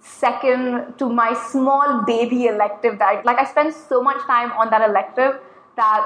[0.00, 4.88] second to my small baby elective that like I spent so much time on that
[4.88, 5.40] elective
[5.76, 6.04] that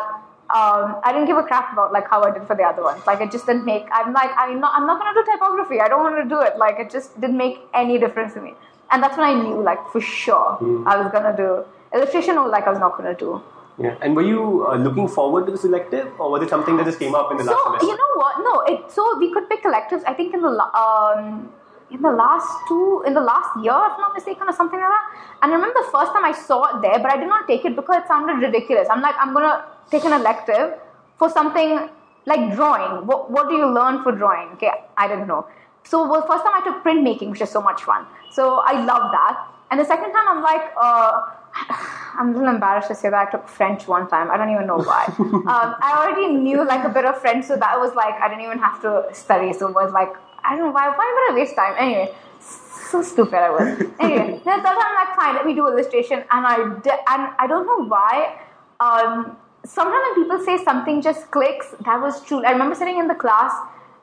[0.54, 3.06] um, I didn't give a crap about like how I did for the other ones.
[3.06, 3.86] Like it just didn't make.
[3.92, 4.72] I'm like I'm not.
[4.74, 5.80] I'm not gonna do typography.
[5.80, 6.58] I don't want to do it.
[6.58, 8.54] Like it just didn't make any difference to me.
[8.90, 10.84] And that's when I knew, like for sure, mm.
[10.86, 13.42] I was gonna do illustration or like I was not going to do.
[13.80, 13.96] Yeah.
[14.02, 16.98] And were you uh, looking forward to this elective, or was it something that just
[16.98, 17.86] came up in the so, last semester?
[17.86, 18.34] you know what?
[18.44, 18.60] No.
[18.68, 20.04] It, so we could pick electives.
[20.04, 21.50] I think in the um,
[21.90, 24.88] in the last two, in the last year, if I'm not mistaken, or something like
[24.88, 25.06] that.
[25.42, 27.64] And I remember the first time I saw it there, but I did not take
[27.64, 28.86] it because it sounded ridiculous.
[28.90, 30.74] I'm like, I'm gonna take an elective
[31.16, 31.88] for something
[32.26, 33.06] like drawing.
[33.06, 34.48] What What do you learn for drawing?
[34.58, 35.46] Okay, I don't know.
[35.84, 38.04] So well, first time I took printmaking, which is so much fun.
[38.30, 39.46] So I love that.
[39.70, 40.72] And the second time, I'm like.
[40.76, 44.30] Uh, I'm a little embarrassed to say that I took French one time.
[44.30, 45.04] I don't even know why.
[45.18, 45.44] um,
[45.80, 48.58] I already knew like a bit of French, so that was like I didn't even
[48.58, 49.52] have to study.
[49.52, 50.12] So it was like
[50.44, 50.88] I don't know why.
[50.88, 51.74] Why would I waste time?
[51.78, 53.68] Anyway, so stupid I was.
[54.00, 57.32] Anyway, then that time I'm like, fine, let me do illustration, and I did, and
[57.38, 58.40] I don't know why.
[58.80, 62.44] Um, sometimes when people say something just clicks, that was true.
[62.44, 63.52] I remember sitting in the class.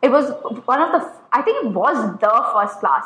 [0.02, 0.32] It was
[0.66, 1.12] one of the.
[1.32, 3.06] I think it was the first class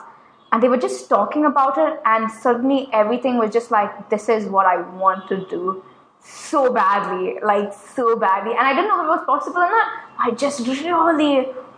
[0.51, 4.45] and they were just talking about it and suddenly everything was just like this is
[4.45, 5.83] what i want to do
[6.23, 8.51] so badly like so badly.
[8.51, 9.87] And i didn't know if it was possible or not
[10.19, 10.91] i just really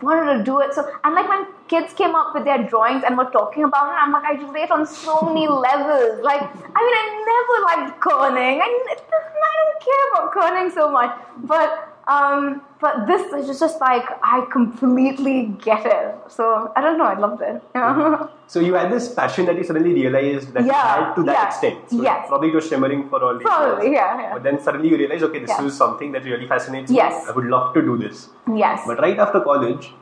[0.02, 0.74] wanted to do it.
[0.74, 3.96] So and like when kids came up with their drawings and were talking about it
[4.02, 6.22] i'm like i relate on so many levels.
[6.22, 11.18] Like i mean i never liked kerning I, I don't care about kerning so much.
[11.38, 16.14] But um, but this is just like I completely get it.
[16.28, 17.04] So I don't know.
[17.04, 17.62] I loved it.
[17.74, 18.26] Yeah.
[18.46, 21.32] So you had this passion that you suddenly realized that yeah, you had to that
[21.32, 21.90] yeah, extent.
[21.90, 22.28] So yes.
[22.28, 23.94] Probably it was shimmering for all these Probably, years.
[23.96, 24.34] Yeah, yeah.
[24.34, 25.64] But then suddenly you realize, okay, this yeah.
[25.64, 27.24] is something that really fascinates yes.
[27.24, 27.30] me.
[27.30, 28.28] I would love to do this.
[28.54, 28.82] Yes.
[28.86, 29.92] But right after college,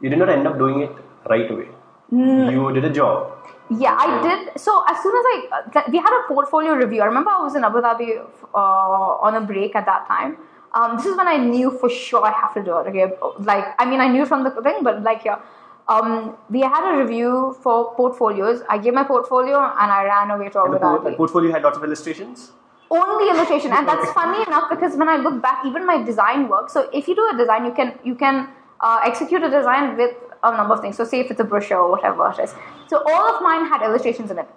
[0.00, 0.92] you did not end up doing it
[1.28, 1.68] right away.
[2.12, 2.52] Mm.
[2.52, 3.36] You did a job
[3.68, 4.60] Yeah, I did.
[4.60, 7.02] So as soon as I, th- we had a portfolio review.
[7.02, 10.38] I remember I was in Abu Dhabi uh, on a break at that time.
[10.74, 12.86] Um, this is when I knew for sure I have to do it.
[12.88, 15.40] Okay, like I mean, I knew from the thing, but like yeah,
[15.88, 18.62] um, we had a review for portfolios.
[18.68, 20.78] I gave my portfolio and I ran away to Abu
[21.10, 22.52] the portfolio had lots of illustrations.
[22.90, 26.70] Only illustration, and that's funny enough because when I look back, even my design work.
[26.70, 28.48] So if you do a design, you can you can
[28.80, 30.96] uh, execute a design with a number of things.
[30.96, 32.54] So say if it's a brochure or whatever it is.
[32.86, 34.48] So all of mine had illustrations in it,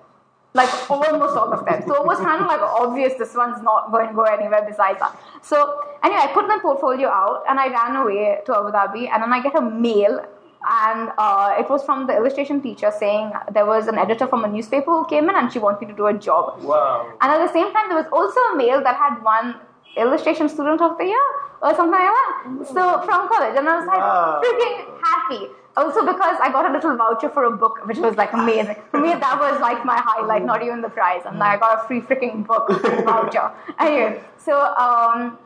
[0.54, 1.82] like almost all of them.
[1.88, 5.00] So it was kind of like obvious this one's not going to go anywhere besides
[5.00, 5.18] that.
[5.42, 9.24] So anyway, I put my portfolio out and I ran away to Abu Dhabi, and
[9.24, 10.26] then I get a mail.
[10.70, 14.48] And uh, it was from the illustration teacher saying there was an editor from a
[14.48, 16.62] newspaper who came in and she wanted me to do a job.
[16.62, 17.14] Wow.
[17.20, 19.56] And at the same time, there was also a mail that had one
[19.98, 21.26] illustration student of the year
[21.64, 22.68] or something like that.
[22.68, 24.42] So from college, and I was like Wow.
[24.44, 25.48] freaking happy.
[25.78, 28.76] Also because I got a little voucher for a book, which was like amazing.
[28.92, 31.22] For me, that was like my highlight, not even the prize.
[31.26, 32.68] And I got a free freaking book
[33.06, 33.52] voucher.
[33.80, 35.38] Anyway, so um,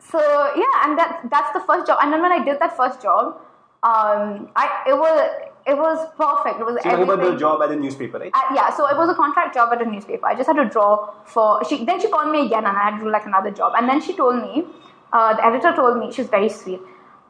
[0.00, 0.18] so
[0.56, 1.98] yeah, and that that's the first job.
[2.02, 3.40] And then when I did that first job,
[3.82, 5.30] um, I it was
[5.66, 6.60] it was perfect.
[6.60, 8.30] It was So you're about the job at the newspaper, right?
[8.32, 10.24] Uh, yeah, so it was a contract job at a newspaper.
[10.26, 11.64] I just had to draw for.
[11.64, 13.72] She then she called me again, and I had to do like another job.
[13.76, 14.64] And then she told me,
[15.12, 16.80] uh, the editor told me she was very sweet,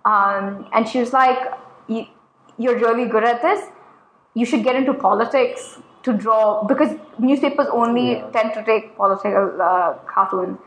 [0.05, 1.39] um, and she was like,
[1.87, 2.07] "You-
[2.59, 3.67] "You're really good at this.
[4.35, 8.27] You should get into politics to draw because newspapers only Yeah.
[8.37, 10.59] tend to take political uh, cartoons."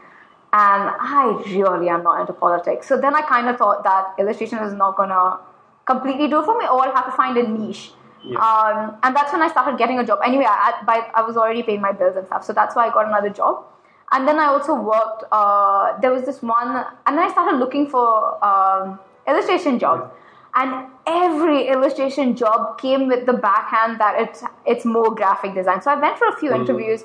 [0.53, 2.87] And I really am not into politics.
[2.87, 5.39] So then I kind of thought that illustration is not gonna
[5.85, 7.93] completely do it for me, or I'll have to find a niche.
[8.23, 8.37] Yeah.
[8.37, 10.19] Um, and that's when I started getting a job.
[10.23, 12.91] Anyway, I, by, I was already paying my bills and stuff, so that's why I
[12.91, 13.63] got another job.
[14.11, 15.23] And then I also worked.
[15.31, 18.05] Uh, there was this one, and then I started looking for
[18.45, 20.11] um, illustration jobs.
[20.53, 25.81] And every illustration job came with the backhand that it's it's more graphic design.
[25.81, 27.03] So I went for a few interviews,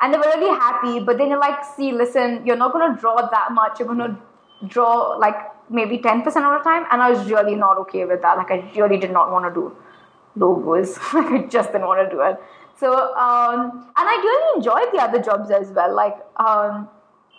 [0.00, 1.00] and they were really happy.
[1.00, 3.78] But then you're like, see, listen, you're not going to draw that much.
[3.78, 4.16] You're going to
[4.66, 5.36] draw like
[5.68, 6.86] maybe ten percent of the time.
[6.90, 8.38] And I was really not okay with that.
[8.38, 9.76] Like I really did not want to do
[10.34, 10.96] logos.
[11.14, 12.40] like I just didn't want to do it.
[12.78, 15.94] So um, and I really enjoyed the other jobs as well.
[15.94, 16.88] Like um,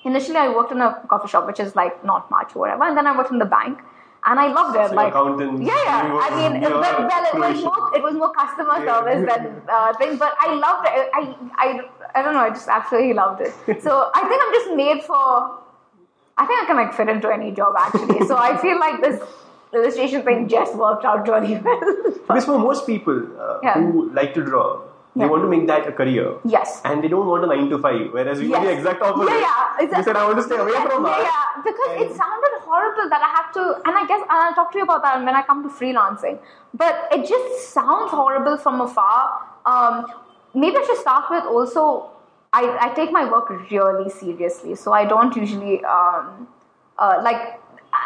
[0.04, 2.98] initially, I worked in a coffee shop, which is like not much or whatever, and
[2.98, 3.80] then I worked in the bank,
[4.30, 4.90] and I loved it.
[4.90, 6.14] So like accountants, yeah, yeah.
[6.14, 8.92] were- I mean, well, well, it was more it was more customer Yeah.
[8.94, 11.10] service than uh, thing, but I loved it.
[11.20, 11.22] I,
[11.66, 11.68] I
[12.16, 12.42] I don't know.
[12.42, 13.54] I just absolutely loved it.
[13.88, 15.24] So I think I'm just made for.
[16.40, 18.28] I think I can like fit into any job actually.
[18.28, 19.22] so I feel like this
[19.74, 21.80] illustration thing just worked out really well.
[22.28, 23.74] Because for most people uh, Yeah.
[23.80, 24.82] who like to draw,
[25.18, 25.32] they Yeah.
[25.34, 26.26] want to make that a career.
[26.54, 26.82] yes.
[26.90, 29.32] And they don't want a 9 to 5, whereas you were the exact opposite.
[29.34, 29.84] Yeah, yeah.
[29.84, 29.98] Exactly.
[29.98, 31.26] You said, I want to stay away from yeah, art.
[31.30, 34.72] Yeah, because it sounded horrible that I have to, and I guess and I'll talk
[34.74, 36.40] to you about that when I come to freelancing.
[36.74, 39.42] But it just sounds horrible from afar.
[39.66, 40.06] Um,
[40.54, 42.12] maybe I should start with also.
[42.54, 46.48] I, I take my work really seriously, so I don't usually um,
[46.98, 47.42] uh, like.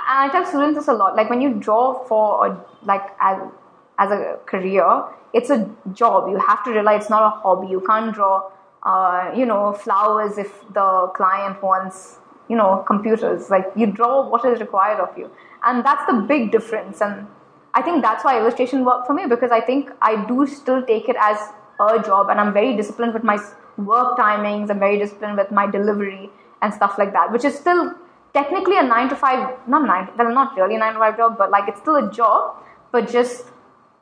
[0.10, 1.16] And I tell students this a lot.
[1.16, 3.42] Like when you draw for a, like as
[4.00, 6.30] as a career, it's a job.
[6.30, 7.68] You have to realize it's not a hobby.
[7.68, 8.50] You can't draw,
[8.84, 12.18] uh, you know, flowers if the client wants,
[12.50, 13.50] you know, computers.
[13.50, 15.30] Like you draw what is required of you,
[15.64, 17.02] and that's the big difference.
[17.02, 17.28] And
[17.74, 21.08] I think that's why illustration worked for me because I think I do still take
[21.08, 21.38] it as
[21.80, 23.40] a job, and I'm very disciplined with my
[23.78, 24.70] work timings.
[24.70, 26.30] I'm very disciplined with my delivery
[26.62, 27.94] and stuff like that, which is still
[28.34, 31.38] technically a nine to five, not nine, well, not really a nine to five job,
[31.38, 32.56] but like it's still a job,
[32.92, 33.46] but just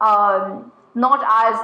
[0.01, 1.59] um, not as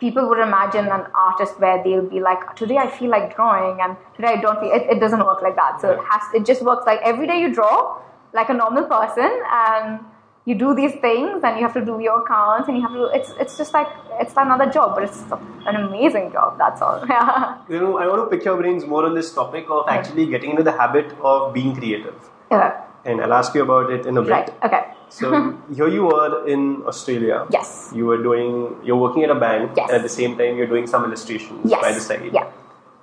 [0.00, 3.96] people would imagine an artist where they'll be like, today I feel like drawing, and
[4.16, 4.72] today I don't feel.
[4.72, 5.80] It, it doesn't work like that.
[5.80, 6.22] So it has.
[6.34, 8.00] It just works like every day you draw
[8.34, 10.00] like a normal person, and
[10.44, 13.04] you do these things, and you have to do your accounts, and you have to.
[13.14, 13.86] It's it's just like
[14.20, 15.22] it's another job, but it's
[15.66, 16.58] an amazing job.
[16.58, 17.04] That's all.
[17.08, 17.58] Yeah.
[17.68, 20.50] You know, I want to pick your brains more on this topic of actually getting
[20.50, 22.14] into the habit of being creative.
[22.50, 22.86] yeah.
[23.04, 24.30] And I'll ask you about it in a bit.
[24.30, 24.50] Right.
[24.64, 24.82] Okay.
[25.12, 25.28] So
[25.76, 27.46] here you were in Australia.
[27.50, 27.92] Yes.
[27.94, 29.72] You were doing, you're working at a bank.
[29.76, 29.88] Yes.
[29.90, 31.80] And at the same time, you're doing some illustrations Yes.
[31.82, 32.30] by the side.
[32.32, 32.46] Yeah.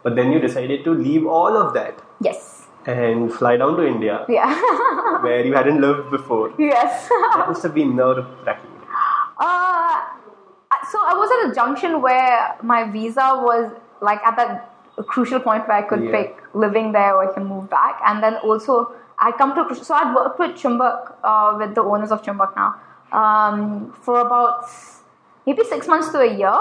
[0.04, 2.66] But then you decided to leave all of that Yes.
[2.86, 4.56] and fly down to India, Yeah.
[5.28, 6.52] where you hadn't lived before.
[6.58, 7.08] yes.
[7.10, 8.76] That must have been nerve wracking.
[9.40, 10.00] Uh,
[10.92, 14.74] so I was at a junction where my visa was like at that
[15.08, 16.12] crucial point where I could Yeah.
[16.16, 18.92] pick living there or I can move back, and then also
[19.22, 22.76] I come to so I'd worked with Chumbak uh, with the owners of Chumbak now
[23.12, 24.66] um, for about
[25.46, 26.60] maybe six months to a year.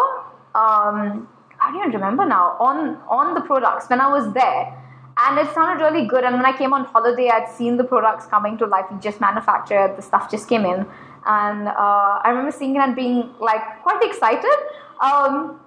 [0.54, 1.28] Um,
[1.60, 4.74] I don't even remember now on on the products when I was there.
[5.20, 6.22] And it sounded really good.
[6.22, 8.86] And when I came on holiday, I'd seen the products coming to life.
[9.00, 10.86] Just manufactured, the stuff just came in.
[11.26, 14.58] And uh, I remember seeing it and being like quite excited.
[15.02, 15.58] Um,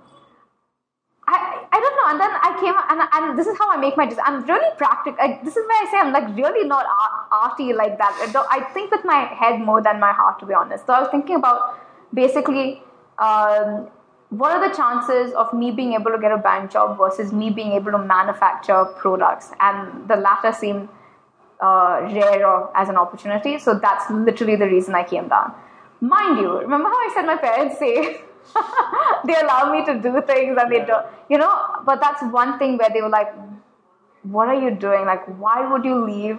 [1.34, 2.08] I, I don't know.
[2.12, 4.28] And then I came and, and this is how I make my decisions.
[4.28, 5.40] I'm really practical.
[5.44, 8.14] This is where I say I'm like really not art- arty like that.
[8.50, 10.86] I I think with my head more than my heart, to be honest.
[10.86, 11.80] So I was thinking about
[12.14, 12.84] basically
[13.18, 13.88] um,
[14.30, 17.50] what are the chances of me being able to get a bank job versus me
[17.50, 20.90] being able to manufacture products, and the latter seemed
[21.62, 23.58] uh, rarer as an opportunity.
[23.60, 25.54] So that's literally the reason I came down.
[26.02, 28.22] Mind you, remember how I said my parents say
[29.26, 31.54] they allow me to do things and they don't, you know,
[31.86, 33.34] but that's one thing where they were like,
[34.24, 35.06] what are you doing?
[35.06, 36.38] Like, why would you leave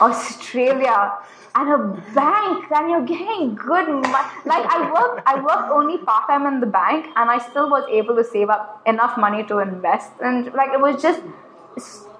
[0.00, 1.12] Australia
[1.54, 1.78] and a
[2.14, 4.28] bank and you're getting good money?
[4.46, 7.84] Like, I worked, I worked only part time in the bank and I still was
[7.90, 10.12] able to save up enough money to invest.
[10.22, 11.20] And like, it was just,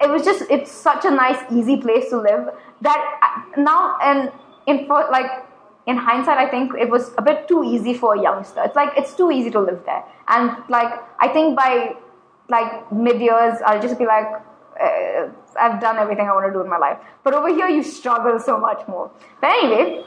[0.00, 2.48] it was just, it's such a nice, easy place to live
[2.80, 4.32] that I- now, and
[4.66, 5.46] in for like,
[5.90, 8.62] in hindsight, I think it was a bit too easy for a youngster.
[8.68, 10.02] It's like it's too easy to live there,
[10.36, 10.92] and like
[11.26, 11.72] I think by
[12.56, 12.70] like
[13.06, 14.26] mid years, I'll just be like,
[14.88, 15.28] uh,
[15.64, 16.98] I've done everything I want to do in my life.
[17.24, 19.10] But over here, you struggle so much more.
[19.40, 20.04] But anyway,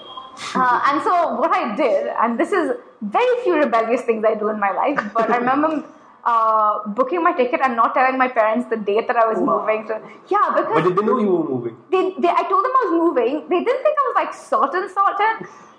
[0.55, 4.49] uh, and so what I did, and this is very few rebellious things I do
[4.49, 5.83] in my life, but I remember.
[6.31, 9.47] Uh, booking my ticket and not telling my parents the date that I was Wow.
[9.57, 9.95] moving to.
[10.33, 11.75] Yeah, because But did they know you were moving?
[11.95, 13.33] they, they, I told them I was moving.
[13.49, 15.33] They didn't think I was like certain, certain,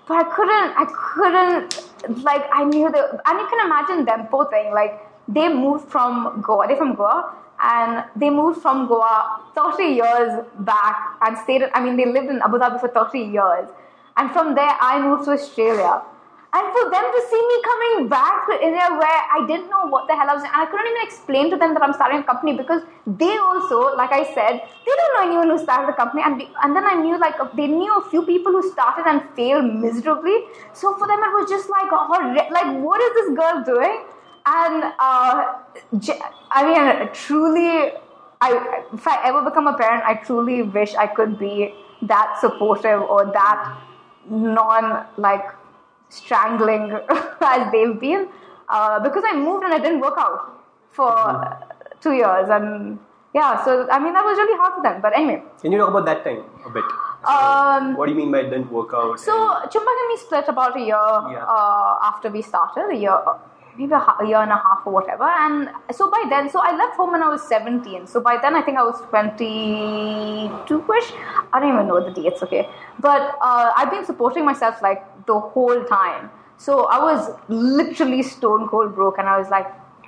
[0.07, 4.49] but I couldn't, I couldn't, like, I knew that, and you can imagine them poor
[4.49, 9.83] thing, like, they moved from Goa, they're from Goa, and they moved from Goa 30
[9.83, 13.69] years back and stayed, I mean, they lived in Abu Dhabi for 30 years,
[14.17, 16.01] and from there I moved to Australia.
[16.55, 20.07] And for them to see me coming back to India where I didn't know what
[20.07, 22.23] the hell I was and I couldn't even explain to them that I'm starting a
[22.23, 26.23] company because they also, like I said, they don't know anyone who started a company.
[26.25, 29.65] And, and then I knew, like, they knew a few people who started and failed
[29.65, 30.45] miserably.
[30.71, 34.05] So for them, it was just like, horri- like, what is this girl doing?
[34.45, 35.59] And uh,
[36.51, 37.91] I mean, truly,
[38.39, 43.01] I, if I ever become a parent, I truly wish I could be that supportive
[43.01, 43.77] or that
[44.29, 45.43] non like
[46.19, 46.85] strangling
[47.55, 48.27] as they've been
[48.69, 50.39] uh, because I moved and I didn't work out
[50.91, 51.11] for
[52.01, 52.99] two years and
[53.33, 55.89] yeah so I mean that was really hard for them but anyway Can you talk
[55.89, 56.85] about that time a bit?
[57.33, 59.19] um, what do you mean by didn't work out?
[59.19, 59.33] so
[59.73, 61.43] Chumbak and me split about a year Yeah.
[61.55, 63.19] uh, after we started a year
[63.77, 66.75] maybe a, ha- year and a half or whatever and so by then so I
[66.75, 71.11] left home when I was 17 so by then I think I was 22ish
[71.53, 75.39] I don't even know the dates okay but uh, I've been supporting myself like the
[75.39, 79.67] whole time so I was literally stone cold broke and I was like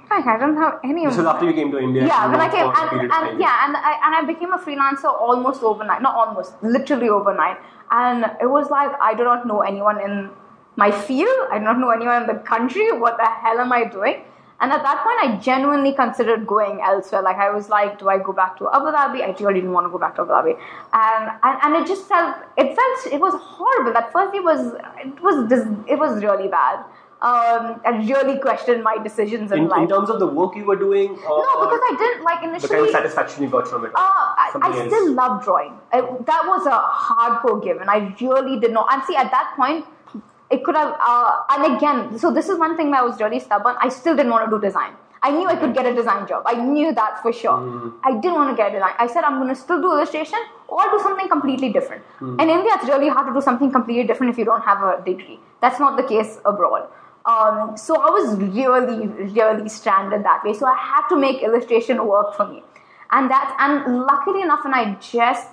[0.10, 2.06] I don't have any this was after you came to India.
[2.06, 5.64] yeah, when I came, and, and yeah, and I and I became a freelancer almost
[5.64, 6.02] overnight.
[6.02, 7.58] Not almost, literally overnight.
[7.92, 10.30] And it was like I do not know anyone in
[10.78, 11.48] my field.
[11.52, 12.92] I do not know anyone in the country.
[12.94, 14.24] What the hell am I doing?
[14.60, 17.22] And at that point, I genuinely considered going elsewhere.
[17.22, 19.22] Like I was like, do I go back to Abu Dhabi?
[19.22, 20.54] I really didn't want to go back to Abu Dhabi,
[20.94, 23.96] and and, and it just felt it felt it was horrible.
[23.96, 26.86] At first, it was it was dis- it was really bad.
[27.20, 29.82] Um, I really questioned my decisions in, In, life.
[29.82, 32.68] in terms of the work you were doing, or no, because I didn't like initially.
[32.68, 33.92] the kind of satisfaction you got from it.
[33.96, 35.74] Uh, I, I still love drawing.
[35.92, 37.90] I, that was a hardcore given.
[37.90, 38.88] I really did not.
[38.94, 39.86] And see, at that point,
[40.50, 40.96] it could have.
[41.00, 43.76] Uh, and again, so this is one thing that I was really stubborn.
[43.80, 44.94] I still didn't want to do design.
[45.22, 46.44] I knew I could get a design job.
[46.46, 47.58] I knew that for sure.
[48.04, 48.94] I didn't want to get a design.
[49.00, 52.04] I said I'm going to still do illustration or do something completely different.
[52.22, 55.04] In India, it's really hard to do something completely different if you don't have a
[55.04, 55.40] degree.
[55.60, 56.88] That's not the case abroad.
[57.26, 60.54] Um, so I was really, really stranded that way.
[60.54, 62.64] So I had to make illustration work for me,
[63.12, 65.50] and that and luckily enough, and I just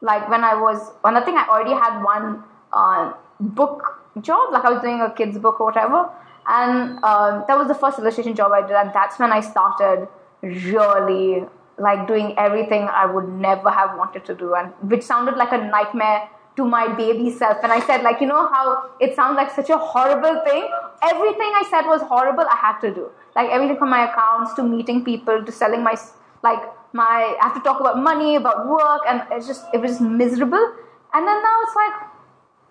[0.00, 1.16] like when I was one.
[1.16, 2.42] I think I already had one
[2.72, 6.10] uh, book job, like I was doing a kids book or whatever,
[6.46, 10.08] and um, that was the first illustration job I did, and that's when I started
[10.42, 11.44] really
[11.78, 15.58] like doing everything I would never have wanted to do, and which sounded like a
[15.58, 17.58] nightmare to my baby self.
[17.64, 20.68] And I said, like, you know how it sounds like such a horrible thing?
[21.02, 23.10] Everything I said was horrible, I had to do.
[23.34, 25.96] Like everything from my accounts to meeting people to selling my,
[26.44, 29.92] like, my, I have to talk about money, about work, and it's just, it was
[29.92, 30.74] just miserable.
[31.12, 31.94] And then now it's like,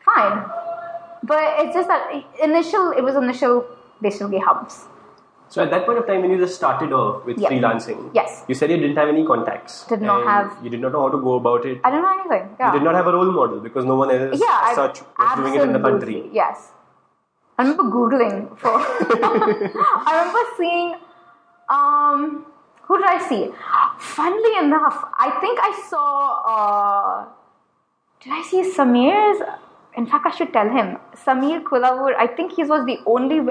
[0.05, 0.72] fine.
[1.23, 2.11] But it's just that
[2.43, 3.65] initial, it was initial,
[4.01, 4.85] basically humps.
[5.47, 7.49] So at that point of time, when you just started off with Yeah.
[7.49, 8.43] freelancing, Yes.
[8.47, 9.85] you said you didn't have any contacts.
[9.91, 11.79] Did not have- You did not know how to go about it.
[11.83, 12.55] I don't know anything.
[12.59, 12.67] Yeah.
[12.67, 15.35] You did not have a role model because no one else yeah, as such was
[15.41, 16.29] doing it in the country.
[16.33, 16.71] Yes.
[17.57, 18.73] I remember Googling for.
[18.79, 20.95] I remember seeing.
[21.69, 22.45] Um,
[22.87, 23.51] who did I see?
[23.99, 26.07] Funnily enough, I think I saw.
[26.55, 27.25] Uh,
[28.23, 29.41] did I see Sameer's?
[29.95, 30.97] In fact, I should tell him.
[31.15, 33.41] Sameer Kulavoor, I think he was the only.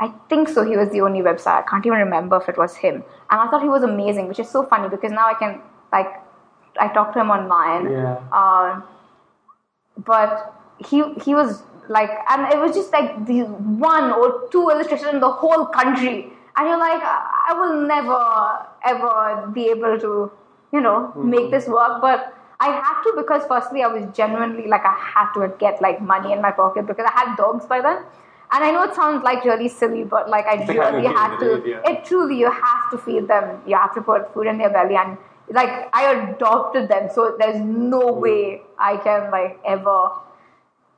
[0.00, 0.64] I think so.
[0.64, 1.58] He was the only website.
[1.58, 2.96] I can't even remember if it was him.
[3.30, 5.60] And I thought he was amazing, which is so funny because now I can
[5.92, 6.08] like
[6.78, 7.90] I talk to him online.
[7.90, 8.18] Yeah.
[8.32, 8.84] Um,
[10.04, 15.14] but he he was like, and it was just like the one or two illustrations
[15.14, 20.30] in the whole country, and you're like, I will never ever be able to,
[20.72, 22.36] you know, make this work, but.
[22.60, 26.32] I had to because firstly I was genuinely like I had to get like money
[26.32, 27.98] in my pocket because I had dogs by then.
[28.52, 31.62] And I know it sounds like really silly, but like I really had to.
[31.64, 31.80] Yeah.
[31.90, 33.62] It truly, you have to feed them.
[33.66, 35.16] You have to put food in their belly, and
[35.50, 40.10] like I adopted them, so there's no way I can like ever.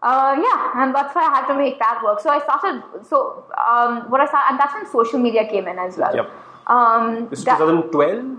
[0.03, 2.21] Uh, yeah, and that's why I had to make that work.
[2.21, 2.83] So I started.
[3.07, 6.17] So um, what I started, and that's when social media came in as well.
[6.17, 6.31] Yep.
[6.67, 8.39] Um, This is that- 2012.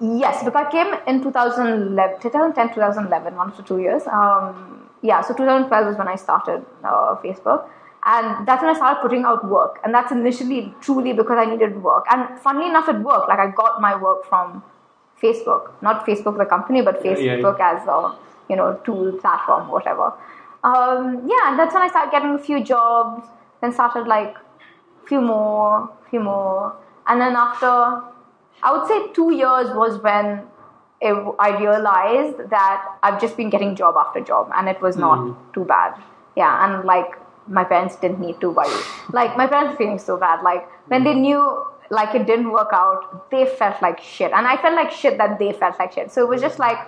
[0.00, 4.06] Yes, because I came in 2011, 2010, 2011, one to two years.
[4.06, 7.68] Um, yeah, so 2012 is when I started uh, Facebook.
[8.04, 9.80] And that's when I started putting out work.
[9.84, 12.06] And that's initially truly because I needed work.
[12.10, 13.28] And funnily enough, it worked.
[13.28, 14.62] Like I got my work from
[15.20, 18.16] Facebook, not Facebook the company, but Yeah, yeah, Facebook as a
[18.48, 20.12] you know tool, platform, whatever.
[20.62, 23.26] Um, yeah, and that's when I started getting a few jobs.
[23.60, 24.36] Then started like
[25.06, 26.76] few more, few more,
[27.08, 28.02] and then after
[28.62, 30.42] I would say two years was when
[31.00, 35.52] it, I realized that I've just been getting job after job, and it was not
[35.54, 35.94] too bad.
[36.36, 37.12] Yeah, and like
[37.48, 38.82] my parents didn't need to worry.
[39.12, 40.42] Like my parents were feeling so bad.
[40.42, 44.56] Like when they knew like it didn't work out, they felt like shit, and I
[44.56, 46.10] felt like shit that they felt like shit.
[46.10, 46.78] So it was just like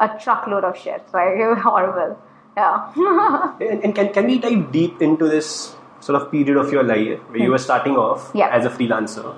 [0.00, 1.02] a truckload of shit.
[1.12, 2.18] Like it was horrible.
[2.56, 2.92] Yeah.
[3.60, 7.18] And, and can, can we dive deep into this sort of period of your life
[7.30, 8.38] where you were starting off Hmm.
[8.38, 8.48] Yeah.
[8.50, 9.34] as a freelancer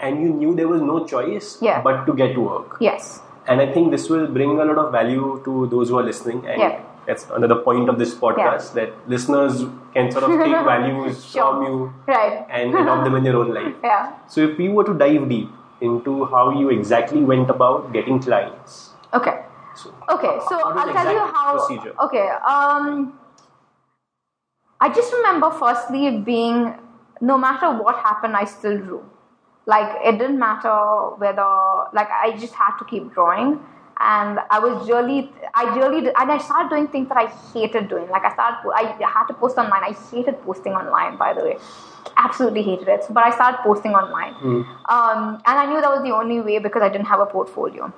[0.00, 1.80] and you knew there was no choice Yeah.
[1.82, 2.76] but to get to work?
[2.80, 3.20] yes.
[3.46, 6.42] And I think this will bring a lot of value to those who are listening.
[6.46, 6.80] And Yeah.
[7.06, 9.62] that's another point of this podcast that listeners
[9.94, 11.46] can sort of take values Sure.
[11.46, 12.44] from you Right.
[12.58, 13.74] and adopt them in their own life.
[13.90, 14.12] Yeah.
[14.34, 15.48] So if we were to dive deep
[15.80, 18.76] into how you exactly went about getting clients,
[19.20, 19.36] Okay.
[19.74, 21.46] so Okay, so I'll tell you how.
[21.56, 21.94] procedure?
[22.08, 23.14] Okay, um,
[24.80, 26.74] I just remember firstly being,
[27.20, 29.02] no matter what happened, I still drew.
[29.72, 30.76] Like it didn't matter
[31.22, 31.50] whether,
[31.98, 33.60] like I just had to keep drawing,
[34.00, 35.18] and I was really,
[35.54, 38.08] I really, did, and I started doing things that I hated doing.
[38.16, 38.84] Like I started, I
[39.16, 39.84] had to post online.
[39.90, 41.56] I hated posting online, by the way,
[42.16, 43.04] absolutely hated it.
[43.18, 44.34] But I started posting online,
[44.96, 47.92] um, and I knew that was the only way because I didn't have a portfolio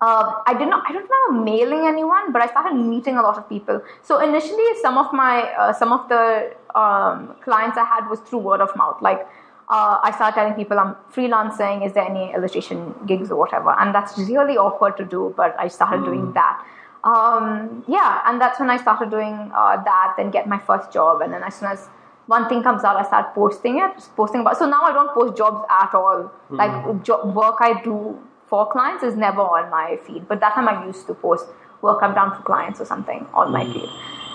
[0.00, 0.84] uh, I did not.
[0.88, 3.80] I don't remember mailing anyone, but I started meeting a lot of people.
[4.02, 8.40] So initially, some of my uh, some of the um, clients I had was through
[8.40, 9.00] word of mouth.
[9.00, 9.26] Like
[9.68, 11.84] uh, I started telling people I'm freelancing.
[11.84, 13.74] Is there any illustration gigs or whatever?
[13.78, 16.64] And that's really awkward to do, but I started doing that.
[17.02, 20.14] Um, yeah, and that's when I started doing uh, that.
[20.16, 21.88] Then get my first job, and then as soon as
[22.26, 24.56] one thing comes out, I start posting it, just posting about.
[24.56, 26.32] So now I don't post jobs at all.
[26.50, 30.26] Like jo- work I do for clients is never on my feed.
[30.28, 31.46] But that time I used to post
[31.82, 33.88] work I've done for clients or something on my feed.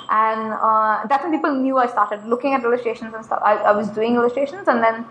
[0.10, 3.42] And uh, that's when people knew I started looking at illustrations and stuff.
[3.44, 5.06] I, I was doing illustrations, and then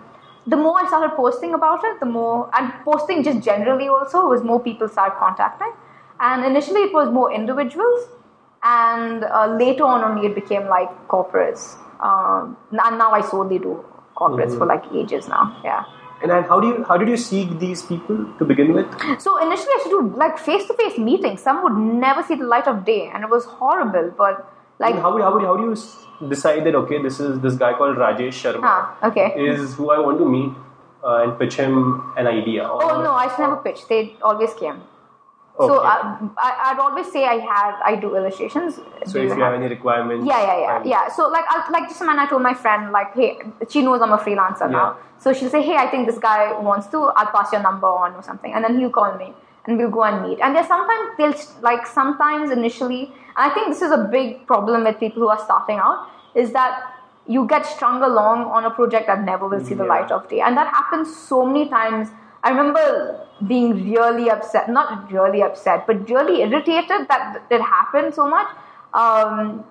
[0.46, 4.42] the more I started posting about it, the more and posting just generally also was
[4.42, 5.72] more people started contacting.
[6.18, 8.08] And initially it was more individuals,
[8.62, 11.76] and uh, later on only it became like corporates.
[12.00, 13.84] Um, and now I solely do
[14.16, 15.56] corporates for like ages now.
[15.64, 15.84] Yeah.
[16.22, 18.86] and then how do you how did you seek these people to begin with?
[19.26, 21.42] So initially, I used to do like face-to-face meetings.
[21.42, 24.12] Some would never see the light of day, and it was horrible.
[24.18, 24.42] But
[24.78, 25.76] like, And how would how would how do you
[26.22, 29.28] s- decide that okay this is this guy called Rajesh Sharma huh, okay.
[29.36, 30.52] is who I want to meet
[31.04, 32.66] uh, and pitch him an idea?
[32.68, 33.86] Or, Oh no, I to never pitch.
[33.88, 34.82] They always came.
[35.56, 35.88] So Okay.
[35.88, 38.76] uh, I, I'd always say I have I do illustrations.
[38.76, 40.88] So Do if you have any requirements, Yeah, yeah, yeah, fine.
[40.88, 41.08] yeah.
[41.08, 44.00] So like, I'll, like just a man, I told my friend like, hey, she knows
[44.02, 44.96] I'm a freelancer now.
[45.18, 46.98] So she'll say, hey, I think this guy wants to.
[47.16, 49.32] I'll pass your number on or something, and then he'll call me,
[49.66, 50.38] and we'll go and meet.
[50.40, 53.12] And there's sometimes they'll like sometimes initially,
[53.46, 56.80] I think this is a big problem with people who are starting out is that
[57.26, 59.94] you get strung along on a project that never will see the Yeah.
[59.94, 62.10] light of day, and that happens so many times.
[62.42, 62.84] I remember
[63.52, 68.48] being really upset, not really upset, but really irritated that it happened so much.
[69.02, 69.64] Um,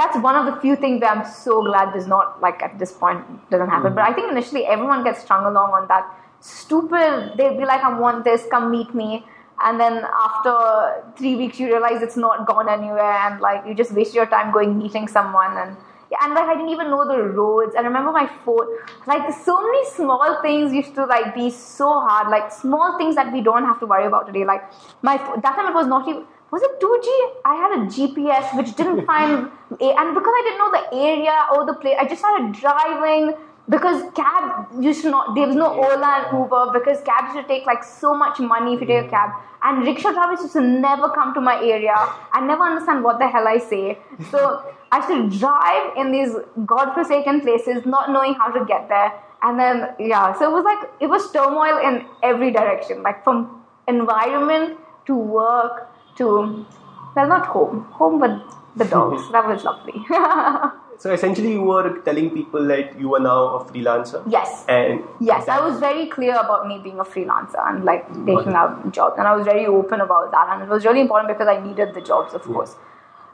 [0.00, 2.92] that's one of the few things where I'm so glad does not like at this
[2.92, 3.94] point doesn't happen.
[3.94, 6.04] But I think initially everyone gets strung along on that
[6.40, 7.32] stupid.
[7.36, 9.24] They'll be like, "I want this, come meet me,"
[9.62, 13.92] and then after three weeks you realize it's not gone anywhere, and like you just
[13.92, 15.76] wasted your time going meeting someone and.
[16.12, 17.76] Yeah, and like I didn't even know the roads.
[17.76, 18.66] I remember my phone.
[19.06, 22.32] Like so many small things used to like be so hard.
[22.32, 24.44] Like small things that we don't have to worry about today.
[24.44, 24.64] Like
[25.02, 27.06] my that time it was not even was it 2G?
[27.44, 29.50] I had a GPS which didn't find,
[29.80, 33.34] a, and because I didn't know the area or the place, I just started driving.
[33.70, 37.54] Because cab used to not there was no Ola and Uber because cabs used to
[37.54, 39.30] take like so much money if you take a cab.
[39.62, 41.94] And rickshaw drivers used to never come to my area
[42.32, 43.98] I never understand what the hell I say.
[44.30, 46.34] So I used to drive in these
[46.66, 49.12] godforsaken places not knowing how to get there.
[49.42, 53.62] And then yeah so it was like it was turmoil in every direction like from
[53.86, 56.66] environment to work to
[57.14, 57.82] well not home.
[57.92, 58.42] Home but
[58.74, 59.22] the dogs.
[59.32, 60.04] That was lovely
[61.02, 64.22] So essentially, you were telling people that you are now a freelancer.
[64.32, 68.52] yes And Yes, I was very clear about me being a freelancer and like taking
[68.62, 71.48] out jobs, and I was very open about that, and it was really important because
[71.48, 72.76] I needed the jobs, of course.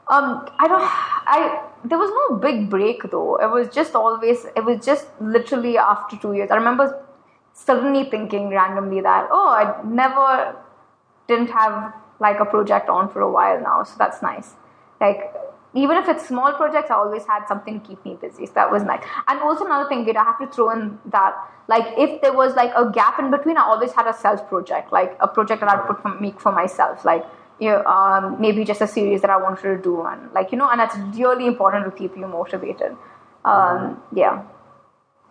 [0.09, 0.87] Um, I don't,
[1.35, 3.35] I there was no big break though.
[3.35, 6.49] It was just always, it was just literally after two years.
[6.51, 7.03] I remember
[7.51, 10.55] suddenly thinking randomly that oh, I never
[11.27, 14.53] didn't have like a project on for a while now, so that's nice.
[15.01, 15.33] Like
[15.73, 18.45] even if it's small projects, I always had something to keep me busy.
[18.45, 19.03] So that was nice.
[19.27, 21.35] And also another thing, Gita, I have to throw in that
[21.67, 24.91] like if there was like a gap in between, I always had a self project,
[24.91, 27.25] like a project that I'd put for, make for myself, like
[27.59, 30.57] you know, um, maybe just a series that I wanted to do, and like you
[30.57, 32.95] know, and that's really important to keep you motivated.
[33.43, 34.43] Um, yeah.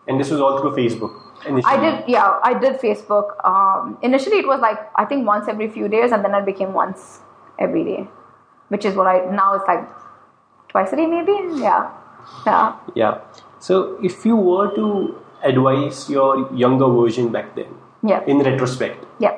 [0.09, 1.23] and this was all through Facebook.
[1.47, 1.75] Initially.
[1.75, 3.45] I did, yeah, I did Facebook.
[3.45, 6.73] Um, initially, it was like I think once every few days, and then it became
[6.75, 7.21] once
[7.59, 8.09] every day,
[8.69, 9.87] which is what I now it's like
[10.77, 11.37] twice a day, maybe.
[11.65, 11.91] Yeah,
[12.47, 12.73] yeah.
[12.95, 13.19] Yeah.
[13.59, 14.87] So if you were to
[15.51, 16.31] advise your
[16.65, 17.75] younger version back then,
[18.13, 18.23] Yeah.
[18.33, 19.37] in retrospect, Yeah.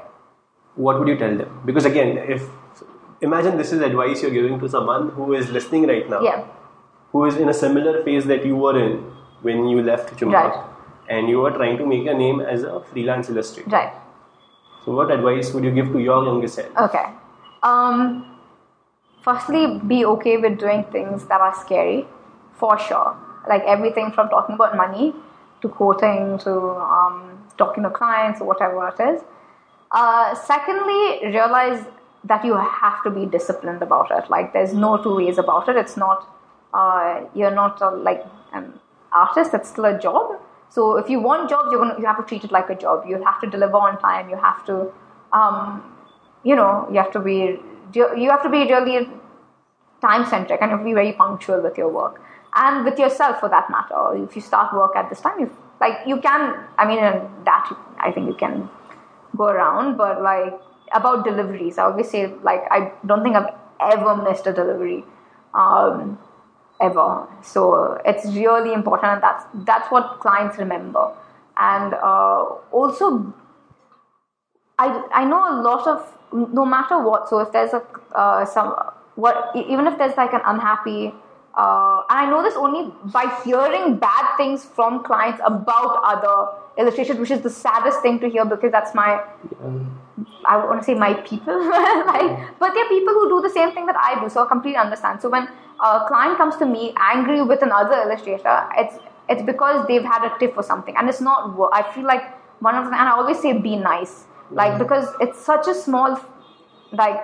[0.86, 1.60] what would you tell them?
[1.70, 2.48] Because again, if
[3.28, 6.42] imagine this is advice you're giving to someone who is listening right now, Yeah.
[7.12, 8.98] who is in a similar phase that you were in
[9.48, 11.16] when you left Chumbak, Right.
[11.16, 13.70] and you were trying to make a name as a freelance illustrator.
[13.76, 13.92] Right.
[14.84, 16.82] So, what advice would you give to your younger self?
[16.86, 17.06] Okay.
[17.70, 18.02] Um,
[19.28, 22.06] firstly, be okay with doing things that are scary,
[22.54, 23.16] for sure.
[23.48, 25.14] Like everything from talking about money
[25.62, 26.52] to quoting to
[26.96, 29.22] um, talking to clients or whatever it is.
[29.90, 31.02] Uh, secondly,
[31.36, 31.84] realize
[32.24, 34.28] that you have to be disciplined about it.
[34.30, 35.76] Like there's no two ways about it.
[35.76, 36.26] It's not
[36.74, 38.72] uh, you're not a, like an
[39.12, 39.54] artist.
[39.54, 40.40] It's still a job.
[40.70, 43.06] So if you want jobs, you're gonna you have to treat it like a job.
[43.06, 44.28] You have to deliver on time.
[44.28, 44.92] You have to,
[45.32, 45.82] um,
[46.44, 47.58] you know, you have to be
[47.94, 49.08] you have to be really
[50.00, 52.20] time centric and you have to be very punctual with your work
[52.54, 54.24] and with yourself for that matter.
[54.24, 56.64] If you start work at this time, you like you can.
[56.78, 58.68] I mean, in that I think you can
[59.36, 60.54] go around, but like
[60.92, 65.04] about deliveries, I always say like I don't think I've ever missed a delivery.
[65.54, 66.18] Um,
[66.80, 71.12] ever so it's really important and that's that's what clients remember
[71.56, 73.34] and uh, also
[74.78, 77.82] I, I know a lot of no matter what so if there's a
[78.14, 78.74] uh, some
[79.18, 81.12] what even if there's like an unhappy
[81.58, 86.36] uh, and I know this only by hearing bad things from clients about other
[86.78, 89.20] illustrations, which is the saddest thing to hear because that's my
[90.44, 91.58] I want to say my people,
[92.06, 94.48] like, but there are people who do the same thing that I do, so I
[94.48, 95.20] completely understand.
[95.20, 95.48] So when
[95.80, 98.96] a client comes to me angry with another illustrator, it's
[99.28, 101.56] it's because they've had a tip or something, and it's not.
[101.72, 102.22] I feel like
[102.60, 106.20] one of the, and I always say be nice, like because it's such a small,
[106.92, 107.20] like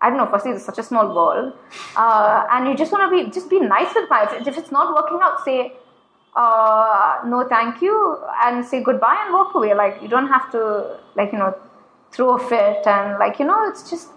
[0.00, 0.26] I don't know.
[0.30, 1.54] Firstly, it's such a small world,
[1.96, 4.34] uh, and you just want to be just be nice with clients.
[4.46, 5.72] If it's not working out, say
[6.36, 9.72] uh, no, thank you, and say goodbye and walk away.
[9.74, 11.54] Like you don't have to like you know
[12.12, 14.10] throw a fit and like you know it's just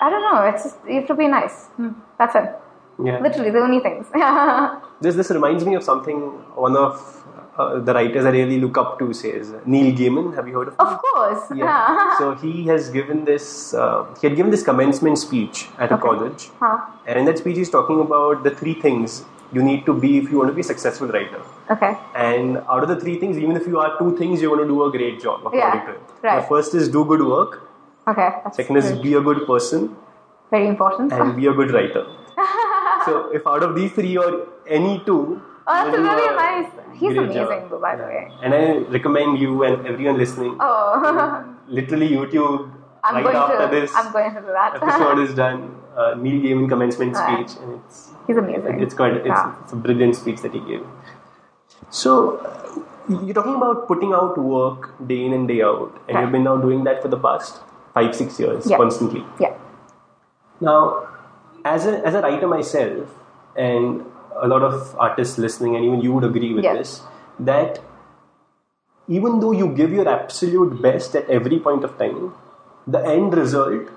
[0.00, 0.42] I don't know.
[0.44, 1.66] It's just you have to be nice.
[1.76, 2.50] Hmm, That's it.
[3.04, 3.18] Yeah.
[3.20, 4.06] Literally the only things.
[5.00, 6.18] This this reminds me of something
[6.54, 7.23] one of
[7.58, 10.34] uh, the writers I really look up to says Neil Gaiman.
[10.34, 10.86] Have you heard of him?
[10.86, 11.42] of course.
[11.54, 12.16] Yeah.
[12.18, 13.74] so he has given this.
[13.74, 16.78] Uh, he had given this commencement speech at a college, Huh.
[17.06, 20.30] and in that speech he's talking about the three things you need to be if
[20.30, 21.40] you want to be a successful writer.
[21.70, 21.92] Okay.
[22.16, 24.74] And out of the three things, even if you are two things, you're going to
[24.74, 25.40] do a great job.
[25.40, 26.00] According Yeah, to him.
[26.22, 26.40] right.
[26.40, 27.60] The first is do good work.
[28.08, 28.30] Okay.
[28.42, 29.94] That's Second is be a good person,
[30.50, 31.12] very important.
[31.12, 32.04] and be a good writer.
[33.06, 36.70] so if out of these three or any two, Oh, that's do really nice.
[36.94, 37.24] He's job.
[37.24, 38.30] amazing, though, by the way.
[38.42, 42.70] And I recommend you and everyone listening, Oh, literally YouTube
[43.02, 43.80] I'm right going after to.
[43.80, 44.76] this I'm going to do that.
[44.82, 45.80] episode is done.
[45.96, 47.48] Uh, Neil Gaiman commencement Right.
[47.48, 48.80] speech, and it's He's amazing.
[48.80, 49.52] it's quite it's, Yeah.
[49.62, 50.84] it's a brilliant speech that he gave.
[51.90, 52.40] So
[53.08, 56.22] you're talking about putting out work day in and day out, and Right.
[56.22, 57.60] you've been now doing that for the past
[57.94, 58.76] five six years Yeah.
[58.76, 59.24] constantly.
[59.38, 59.54] Yeah.
[60.60, 61.06] Now,
[61.64, 63.14] as a as a writer myself,
[63.56, 64.04] and
[64.40, 66.74] a lot of artists listening, and even you would agree with Yeah.
[66.74, 67.02] this,
[67.40, 67.80] that
[69.08, 72.32] even though you give your absolute best at every point of time,
[72.86, 73.88] the end result,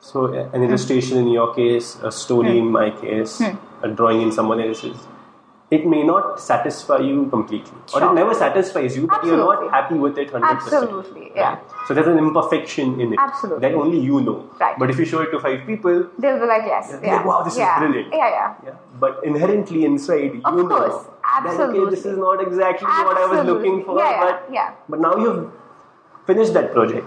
[0.00, 0.62] so an hmm.
[0.64, 2.58] illustration in your case, a story hmm.
[2.58, 3.56] in my case, hmm.
[3.82, 4.96] a drawing in someone else's,
[5.68, 9.96] it may not satisfy you completely, or it never satisfies you, but you're not happy
[9.96, 10.42] with it 100%.
[10.48, 11.58] Absolutely, yeah.
[11.88, 13.68] So there's an imperfection in it Absolutely.
[13.68, 14.48] that only you know.
[14.60, 14.78] Right.
[14.78, 17.42] But if you show it to five people, They'll be like, yes, yeah, like, "Wow,
[17.42, 18.54] this is brilliant." Yeah, yeah.
[18.66, 21.06] yeah, but inherently inside, you Of know course,
[21.44, 23.98] that okay, this is not exactly what I was looking for.
[23.98, 24.74] Yeah, yeah, but yeah.
[24.88, 25.50] but now you've
[26.26, 27.06] finished that project.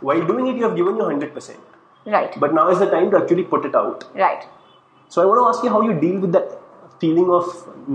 [0.00, 1.60] While doing it, you have given your hundred percent.
[2.04, 4.04] Right, But now is the time to actually put it out.
[4.16, 4.44] right.
[5.08, 6.58] So I want to ask you how you deal with that
[7.02, 7.46] feeling of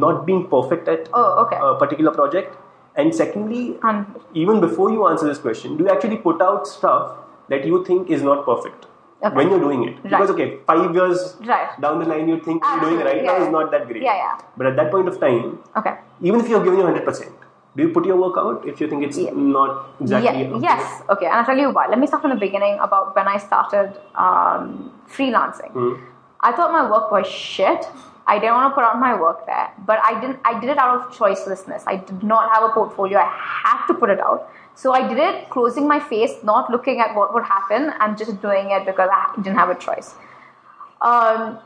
[0.05, 1.59] not being perfect at Oh, okay.
[1.69, 2.57] a particular project.
[3.01, 4.03] And secondly, Um,
[4.43, 7.09] even before you answer this question, do you actually put out stuff
[7.53, 8.87] that you think is not perfect
[9.27, 9.35] Okay.
[9.39, 9.99] when you're doing it?
[10.05, 11.75] Because okay, five years Right.
[11.85, 14.03] down the line, you think you're doing right yeah, now is not that great.
[14.07, 14.33] Yeah, yeah.
[14.61, 15.45] But at that point of time,
[15.81, 15.93] Okay.
[16.31, 17.47] even if you're giving you hundred percent,
[17.77, 19.39] do you put your work out if you think it's Yeah.
[19.55, 20.43] not exactly?
[20.43, 20.99] Yeah, yes.
[21.15, 21.87] Okay, and I'll tell you why.
[21.95, 23.97] Let me start from the beginning about when I started
[24.27, 24.69] um,
[25.17, 25.73] freelancing.
[25.79, 25.93] Hmm.
[26.49, 27.89] I thought my work was shit.
[28.27, 30.39] I didn't want to put out my work there, but I didn't.
[30.43, 31.83] I did it out of choicelessness.
[31.87, 33.19] I did not have a portfolio.
[33.19, 33.31] I
[33.63, 34.49] had to put it out.
[34.75, 38.41] So I did it, closing my face, not looking at what would happen, and just
[38.41, 40.13] doing it because I didn't have a choice.
[41.01, 41.59] Um,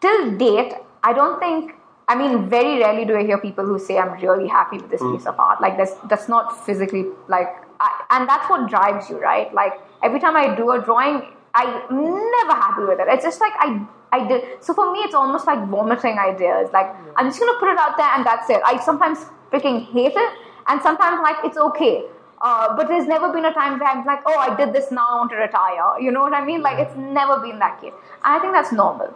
[0.00, 1.74] till date, I don't think.
[2.06, 5.02] I mean, very rarely do I hear people who say, "I'm really happy with this
[5.02, 7.48] piece of art." Like that's that's not physically like,
[7.80, 9.52] I, and that's what drives you, right?
[9.52, 11.22] Like every time I do a drawing,
[11.54, 13.06] I'm never happy with it.
[13.08, 14.62] It's just like I I did.
[14.62, 16.70] So for me, it's almost like vomiting ideas.
[16.72, 18.60] Like I'm just gonna put it out there, and that's it.
[18.64, 19.18] I sometimes
[19.52, 20.32] freaking hate it,
[20.66, 22.04] and sometimes like it's okay.
[22.40, 25.06] Uh, but there's never been a time where I'm like, oh, I did this now,
[25.12, 25.98] I want to retire.
[25.98, 26.60] You know what I mean?
[26.60, 27.94] Like, it's never been that case.
[28.22, 29.14] And I think that's normal.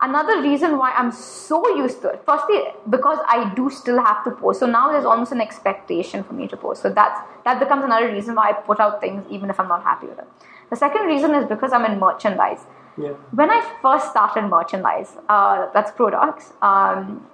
[0.00, 4.30] Another reason why I'm so used to it, firstly, because I do still have to
[4.30, 4.60] post.
[4.60, 6.82] So now there's almost an expectation for me to post.
[6.82, 9.82] So that's, that becomes another reason why I put out things even if I'm not
[9.82, 10.28] happy with it.
[10.70, 12.60] The second reason is because I'm in merchandise.
[12.96, 13.12] Yeah.
[13.32, 17.26] When I first started merchandise, uh, that's products, um,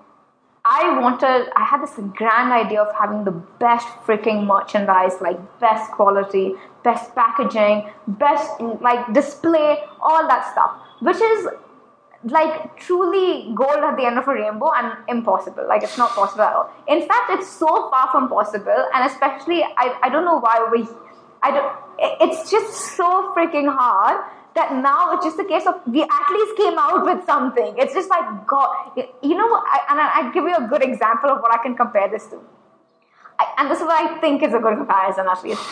[0.66, 5.90] I wanted, I had this grand idea of having the best freaking merchandise, like best
[5.92, 10.70] quality, best packaging, best like display, all that stuff,
[11.00, 11.48] which is
[12.24, 15.66] like truly gold at the end of a rainbow and impossible.
[15.68, 16.72] Like it's not possible at all.
[16.88, 20.88] In fact, it's so far from possible, and especially I, I don't know why we,
[21.44, 21.72] I don't.
[22.26, 24.24] It's just so freaking hard
[24.54, 27.74] that now it's just a case of we at least came out with something.
[27.76, 28.70] It's just like God,
[29.22, 29.50] you know.
[29.54, 32.26] I, and I, I'd give you a good example of what I can compare this
[32.28, 32.40] to.
[33.38, 35.62] I, and this is what I think is a good comparison at least.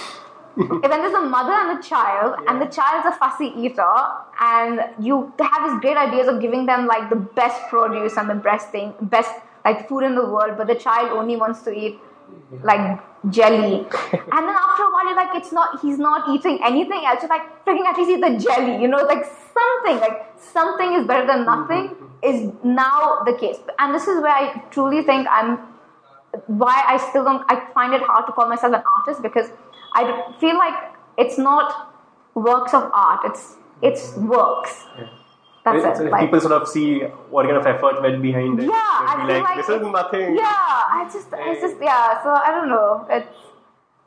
[0.55, 3.95] when there's a mother and a child, and the child's a fussy eater,
[4.39, 8.35] and you have these great ideas of giving them like the best produce and the
[8.35, 9.33] best thing, best
[9.65, 11.99] like food in the world, but the child only wants to eat
[12.63, 13.01] like
[13.31, 13.75] jelly.
[14.13, 17.23] and then after a while, you're like, it's not, he's not eating anything else.
[17.23, 21.07] You're like, freaking at least eat the jelly, you know, like something, like something is
[21.07, 21.61] better than mm-hmm.
[21.61, 23.59] nothing is now the case.
[23.79, 25.59] And this is where I truly think I'm
[26.47, 27.45] why I still don't.
[27.49, 29.51] I find it hard to call myself an artist because
[29.95, 30.75] I feel like
[31.19, 31.95] it's not
[32.35, 33.21] works of art.
[33.25, 34.85] It's it's works.
[35.65, 36.11] That's it.
[36.11, 37.01] Like, people sort of see
[37.31, 38.65] what kind of effort went behind it.
[38.67, 40.37] yeah, I feel be like, this is nothing.
[40.37, 42.23] Yeah, I just, it's just, yeah.
[42.23, 43.07] So I don't know.
[43.09, 43.29] It's,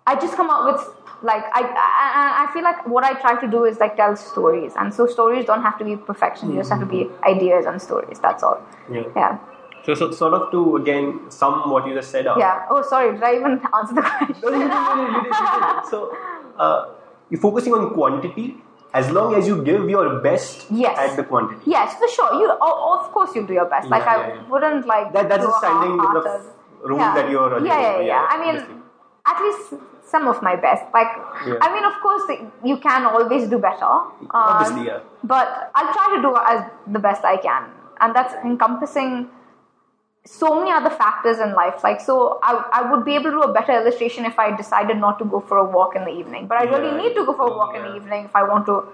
[0.05, 0.85] I just come up with
[1.23, 4.73] like I, I, I feel like what I try to do is like tell stories,
[4.77, 6.51] and so stories don't have to be perfection.
[6.51, 8.19] You just have to be ideas and stories.
[8.19, 8.61] That's all.
[8.91, 9.03] Yeah.
[9.15, 9.39] Yeah.
[9.85, 12.37] So, so sort of to again sum what you just said up.
[12.37, 12.65] Yeah.
[12.69, 13.13] Oh, sorry.
[13.13, 14.35] Did I even answer the question?
[14.43, 15.89] No, you did, you did, you did, you did.
[15.89, 16.17] So
[16.57, 16.89] uh,
[17.29, 18.57] you're focusing on quantity
[18.99, 20.97] as long as you give your best Yes.
[21.05, 21.61] at the quantity.
[21.75, 22.29] Yes, for sure.
[22.41, 23.89] You, of course, you do your best.
[23.89, 24.49] Like Yeah, I yeah, yeah.
[24.53, 28.55] wouldn't like That- that's a standing rule that you're yeah, yeah, yeah, yeah, I mean,
[28.55, 28.75] obviously.
[29.31, 29.73] at least
[30.13, 30.83] some of my best.
[30.93, 31.11] Like.
[31.65, 32.25] I mean, of course,
[32.63, 33.85] you can always do better.
[33.85, 34.99] Um, Obviously, yeah.
[35.23, 37.63] But I'll try to do as the best I can,
[38.01, 39.27] and that's encompassing
[40.25, 41.83] so many other factors in life.
[41.83, 44.97] Like, so I, I would be able to do a better illustration if I decided
[44.97, 46.47] not to go for a walk in the evening.
[46.47, 46.97] But I really Yeah.
[46.97, 48.87] need to go for a walk in the evening if I want to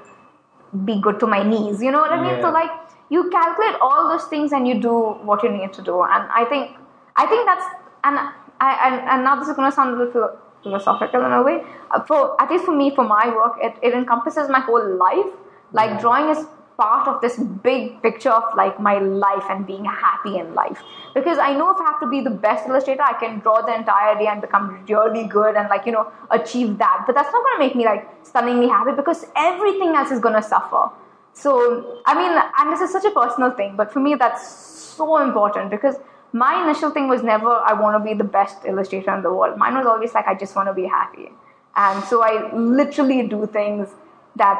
[0.85, 1.81] be good to my knees.
[1.81, 2.35] You know what I mean?
[2.35, 2.41] Yeah.
[2.41, 2.69] So like
[3.09, 4.93] you calculate all those things and you do
[5.29, 6.01] what you need to do.
[6.03, 6.77] And I think
[7.15, 7.65] I think that's
[8.03, 8.19] and
[8.59, 11.63] I and, and now this is going to sound a little philosophical in a way.
[11.91, 15.31] Uh, For at least for me, for my work, it, it encompasses my whole life.
[15.73, 16.45] Like drawing is
[16.81, 20.81] part of this big picture of like my life and being happy in life.
[21.13, 23.75] Because I know if I have to be the best illustrator, I can draw the
[23.75, 27.03] entire day and become really good and like you know achieve that.
[27.05, 30.35] But that's not going to make me like stunningly happy because everything else is going
[30.35, 30.89] to suffer.
[31.33, 35.17] So I mean, and this is such a personal thing, but for me that's so
[35.17, 35.95] important because
[36.33, 39.57] my initial thing was never I want to be the best illustrator in the world.
[39.57, 41.29] Mine was always like I just want to be happy,
[41.75, 43.89] and so I literally do things
[44.35, 44.59] that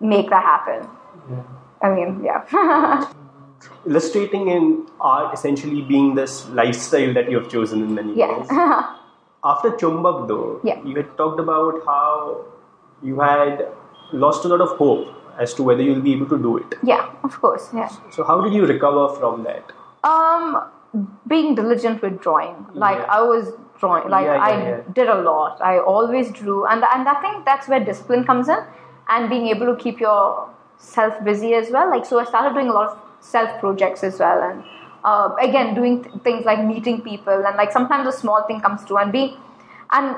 [0.00, 0.88] make that happen.
[1.82, 3.10] I mean, yeah.
[3.86, 8.46] illustrating in art essentially being this lifestyle that you have chosen in many ways.
[8.50, 8.96] Yeah.
[9.44, 10.80] After Chumbak, though, Yeah.
[10.84, 12.44] you had talked about how
[13.02, 13.66] you had
[14.12, 15.08] lost a lot of hope
[15.38, 16.74] as to whether you'll be able to do it.
[16.82, 17.68] yeah, of course.
[17.74, 17.88] Yeah.
[18.10, 19.72] So, how did you recover from that?
[20.04, 20.62] Um,
[21.26, 22.66] being diligent with drawing.
[22.74, 23.16] Like Yeah.
[23.18, 24.08] I was drawing.
[24.10, 24.80] Like Yeah, yeah, I yeah.
[24.92, 25.60] did a lot.
[25.60, 28.58] I always drew, and and I think that's where discipline comes in,
[29.08, 29.98] and being able to keep
[30.78, 31.90] yourself busy as well.
[31.90, 34.64] Like so, I started doing a lot of self projects as well, and
[35.04, 38.82] uh, again doing th- things like meeting people, and like sometimes a small thing comes
[38.82, 39.36] through, and being
[39.90, 40.16] and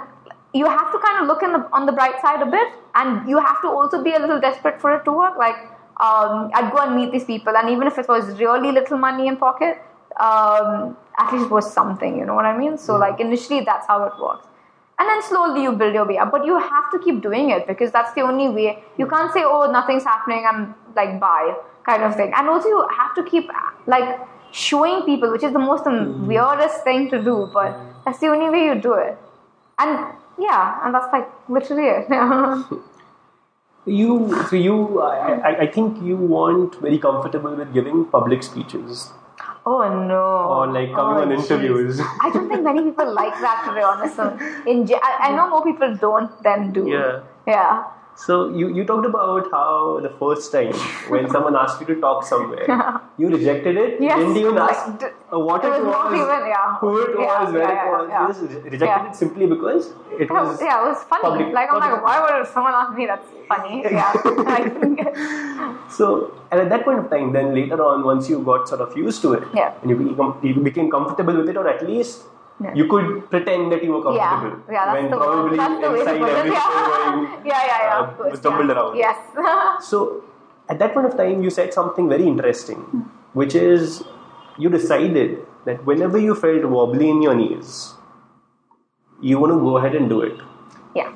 [0.53, 3.29] you have to kind of look in the, on the bright side a bit, and
[3.29, 5.37] you have to also be a little desperate for it to work.
[5.37, 5.57] Like
[6.01, 9.27] um, I'd go and meet these people, and even if it was really little money
[9.27, 9.83] in pocket,
[10.19, 12.19] um, at least it was something.
[12.19, 12.79] You know what I mean?
[12.79, 14.47] So like initially, that's how it works,
[14.99, 16.31] and then slowly you build your way up.
[16.31, 18.83] But you have to keep doing it because that's the only way.
[18.97, 22.33] You can't say, "Oh, nothing's happening," I'm like bye kind of thing.
[22.35, 23.51] And also, you have to keep
[23.87, 24.19] like
[24.53, 28.49] showing people, which is the most um, weirdest thing to do, but that's the only
[28.51, 29.19] way you do it.
[29.79, 29.99] And
[30.39, 32.09] yeah, and that's like literally it.
[33.87, 39.13] You, so you, I, I- I think you weren't very comfortable with giving public speeches
[39.67, 40.23] oh no.
[40.57, 42.01] or like coming Oh, on interviews.
[42.21, 44.17] I don't think many people like that to be honest.
[44.17, 44.29] So
[44.67, 46.89] In I, I know more people don't than do.
[46.89, 47.21] Yeah.
[47.47, 47.85] Yeah.
[48.17, 50.73] So you, you talked about how the first time
[51.13, 52.67] when someone asked you to talk somewhere,
[53.19, 54.01] you rejected it.
[54.01, 54.19] Yes.
[54.19, 56.77] Didn't even ask uh, what it it, was not even- yeah.
[56.83, 58.09] who it Yeah, was, where yeah, it was.
[58.09, 58.21] yeah.
[58.23, 59.09] You just rejected Yeah.
[59.11, 60.49] it simply because it That was.
[60.51, 61.23] was, yeah, it was funny.
[61.23, 63.07] public- like I'm public- like, why would someone ask me?
[63.07, 63.83] That's funny.
[63.85, 64.13] Yeah.
[65.97, 68.97] So, and at that point of time, then later on, once you got sort of
[68.97, 69.75] used to it, Yeah.
[69.83, 72.25] and you became, you became comfortable with it, or at least
[72.65, 72.75] Yeah.
[72.75, 74.59] you could pretend that you were comfortable.
[74.75, 77.41] yeah, that's when the probably that's the way inside everything Yeah.
[77.45, 77.99] yeah, yeah, yeah.
[78.01, 78.73] uh, course, was yeah.
[78.75, 78.97] around.
[78.97, 79.17] Yes.
[79.91, 80.25] So,
[80.69, 82.81] at that point of time, you said something very interesting,
[83.33, 84.03] which is
[84.59, 87.95] you decided that whenever you felt wobbly in your knees,
[89.21, 90.39] you want to go ahead and do it.
[90.95, 91.13] yeah.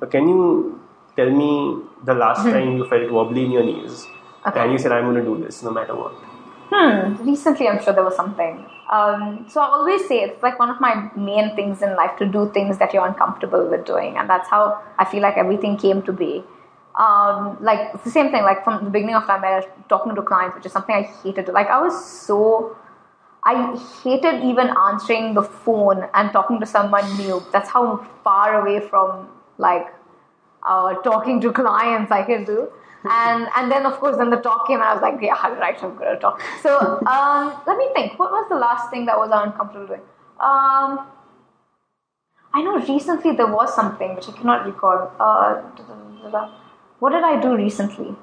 [0.00, 0.79] So, can you
[1.16, 4.06] tell me the last time you felt wobbly in your knees
[4.46, 4.60] Okay.
[4.60, 6.12] and you said, I'm going to do this no matter what?
[6.72, 7.28] Hmm.
[7.28, 8.64] Recently, I'm sure there was something.
[8.90, 12.26] Um, so I always say it's like one of my main things in life to
[12.26, 16.02] do things that you're uncomfortable with doing, and that's how I feel like everything came
[16.02, 16.44] to be.
[16.96, 18.42] Um, like it's the same thing.
[18.42, 21.02] Like from the beginning of time, I was talking to clients, which is something I
[21.02, 21.48] hated.
[21.48, 22.76] Like I was so,
[23.44, 27.42] I hated even answering the phone and talking to someone new.
[27.52, 29.86] That's how far away from like
[30.66, 32.70] uh, talking to clients I could do.
[33.04, 35.82] And and then of course then the talk came and I was like, yeah, right,
[35.82, 36.42] I'm gonna talk.
[36.62, 38.18] So um, let me think.
[38.18, 40.02] What was the last thing that was uncomfortable doing?
[40.38, 41.06] Um,
[42.52, 45.12] I know recently there was something which I cannot recall.
[45.18, 45.62] Uh,
[46.98, 48.14] what did I do recently?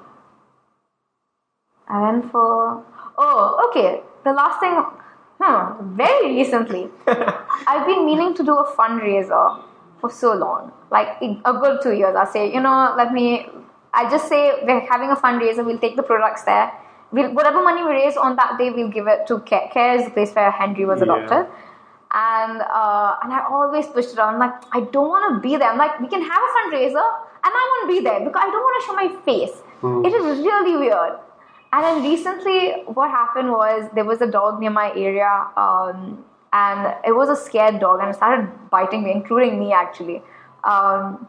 [1.88, 2.84] I went for
[3.16, 4.02] oh okay.
[4.24, 4.74] The last thing,
[5.40, 6.88] hmm, very recently.
[7.66, 9.62] I've been meaning to do a fundraiser
[10.00, 12.14] for so long, like a good two years.
[12.16, 13.46] I say, you know, let me.
[13.94, 15.64] I just say we're having a fundraiser.
[15.64, 16.70] We'll take the products there.
[17.10, 19.68] We'll, whatever money we raise on that day, we'll give it to Care.
[19.72, 21.04] Care is the place where Henry was Yeah.
[21.04, 21.46] adopted.
[22.14, 24.38] And uh, and I always pushed it on.
[24.38, 25.70] Like, I don't want to be there.
[25.70, 27.06] I'm like, we can have a fundraiser,
[27.44, 29.56] and I want to be there because I don't want to show my face.
[30.06, 31.18] It is really weird.
[31.72, 36.94] And then recently, what happened was there was a dog near my area, um, and
[37.04, 40.22] it was a scared dog, and it started biting me, including me actually.
[40.64, 41.28] Um,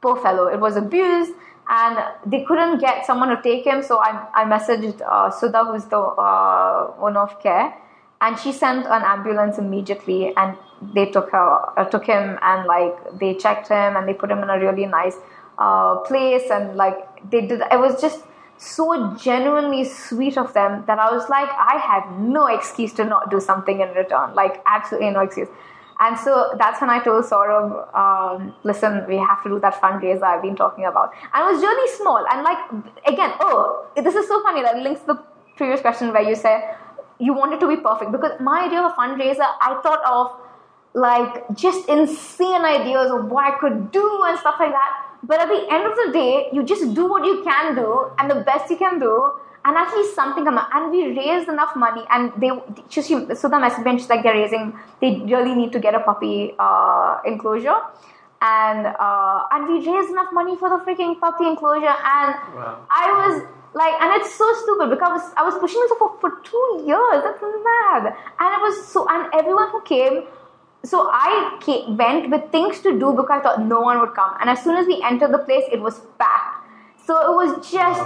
[0.00, 1.32] poor fellow, it was abused,
[1.68, 3.82] and they couldn't get someone to take him.
[3.82, 7.74] So I, I messaged uh, Sudha, who's the uh, owner of Care,
[8.20, 10.56] and she sent an ambulance immediately, and
[10.94, 14.38] they took her, uh, took him, and like they checked him, and they put him
[14.38, 15.16] in a really nice
[15.58, 17.60] uh, place, and like they did.
[17.70, 18.24] It was just
[18.60, 23.30] so genuinely sweet of them that I was like, I have no excuse to not
[23.30, 24.34] do something in return.
[24.34, 25.48] Like, absolutely no excuse.
[25.98, 30.22] And so that's when I told Saurabh, um, listen, we have to do that fundraiser
[30.22, 31.12] I've been talking about.
[31.32, 32.24] And it was really small.
[32.30, 32.58] And like,
[33.06, 35.22] again, oh, this is so funny that links the
[35.56, 36.76] previous question where you said
[37.18, 38.12] you wanted to be perfect.
[38.12, 40.38] Because my idea of a fundraiser, I thought of
[40.92, 45.09] like just insane ideas of what I could do and stuff like that.
[45.30, 48.28] But at the end of the day, you just do what you can do and
[48.28, 49.12] the best you can do,
[49.64, 50.68] and at least something come out.
[50.74, 52.50] And we raised enough money, and they
[52.88, 53.08] just
[53.40, 57.18] so the message bench like they're raising, they really need to get a puppy uh,
[57.24, 57.78] enclosure,
[58.42, 62.86] and uh, and we raised enough money for the freaking puppy enclosure, and Wow.
[62.90, 63.42] I was
[63.82, 66.66] like, and it's so stupid because I was, I was pushing myself for, for two
[66.90, 67.22] years.
[67.22, 68.02] That's mad,
[68.40, 70.24] and it was so, and everyone who came
[70.82, 74.34] so I ca- went with things to do because I thought no one would come.
[74.40, 76.66] And as soon as we entered the place, it was packed.
[77.04, 78.02] So it was just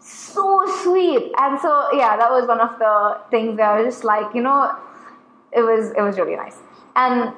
[0.00, 1.32] so sweet.
[1.38, 4.42] And so yeah, that was one of the things that I was just like, you
[4.42, 4.74] know,
[5.52, 6.58] it was it was really nice.
[6.96, 7.32] And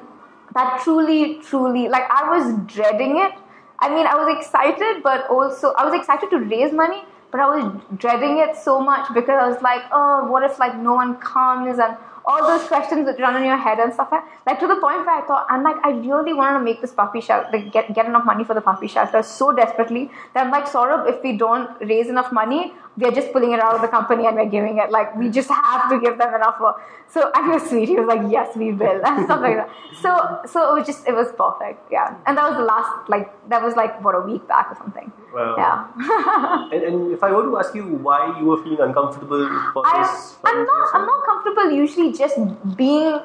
[0.55, 3.31] that truly, truly like I was dreading it.
[3.79, 7.47] I mean, I was excited, but also I was excited to raise money, but I
[7.47, 11.17] was dreading it so much because I was like, oh, what if like no one
[11.17, 14.67] comes and all those questions that run in your head and stuff like like to
[14.67, 17.49] the point where I thought I'm like I really wanted to make this puppy shelter
[17.51, 21.09] like get get enough money for the puppy shelter so desperately that I'm like Saurabh
[21.09, 24.35] if we don't raise enough money we're just pulling it out of the company and
[24.35, 24.91] we're giving it.
[24.91, 26.81] Like we just have to give them enough work.
[27.07, 27.89] So and he was sweet.
[27.89, 29.69] He was like, yes, we will, and stuff like that.
[30.01, 31.91] So so it was just it was perfect.
[31.91, 34.75] Yeah, and that was the last like that was like what a week back or
[34.75, 35.11] something.
[35.33, 35.55] Wow.
[35.57, 36.69] Yeah.
[36.71, 40.01] and, and if I were to ask you why you were feeling uncomfortable for I,
[40.01, 40.95] this, for I'm this not.
[40.95, 42.37] I'm not comfortable usually just
[42.77, 43.19] being.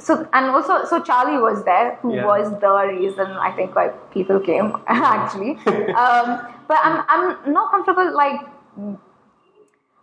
[0.00, 2.26] So and also so Charlie was there, who Yeah.
[2.26, 5.52] was the reason I think why people came actually.
[6.04, 8.40] um, but I'm I'm not comfortable like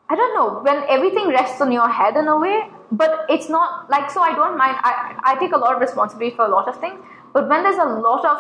[0.10, 3.90] I don't know when everything rests on your head in a way, but it's not
[3.90, 4.22] like so.
[4.22, 4.78] I don't mind.
[4.84, 7.00] I I take a lot of responsibility for a lot of things,
[7.34, 8.40] but when there's a lot of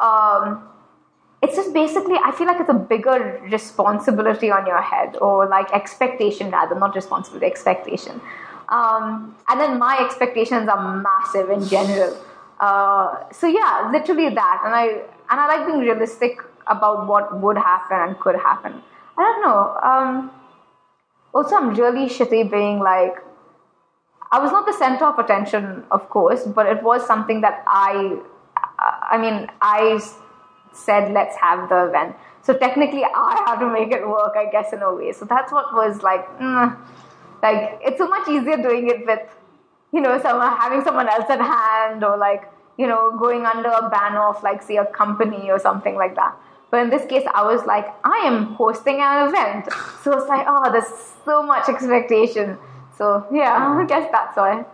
[0.00, 0.62] um,
[1.42, 5.72] it's just basically I feel like it's a bigger responsibility on your head or like
[5.72, 8.20] expectation rather, not responsibility, expectation.
[8.68, 12.16] Um, and then my expectations are massive in general.
[12.60, 14.86] Uh, so yeah, literally that, and I
[15.30, 16.38] and I like being realistic
[16.68, 18.80] about what would happen and could happen.
[19.18, 19.76] I don't know.
[19.82, 20.30] Um,
[21.34, 23.16] also, I'm really shitty being like
[24.32, 28.16] I was not the center of attention, of course, but it was something that I,
[29.10, 30.00] I mean, I
[30.72, 32.16] said, let's have the event.
[32.42, 35.12] So technically, I had to make it work, I guess, in a way.
[35.12, 36.76] So that's what was like, mm,
[37.42, 39.20] like, it's so much easier doing it with,
[39.92, 43.88] you know, someone having someone else at hand or like, you know, going under a
[43.88, 46.36] banner of like, say, a company or something like that.
[46.70, 49.68] But in this case, I was like, I am hosting an event.
[50.02, 50.88] So it's like, oh, there's
[51.24, 52.58] so much expectation.
[52.96, 54.64] So yeah, I guess that's why.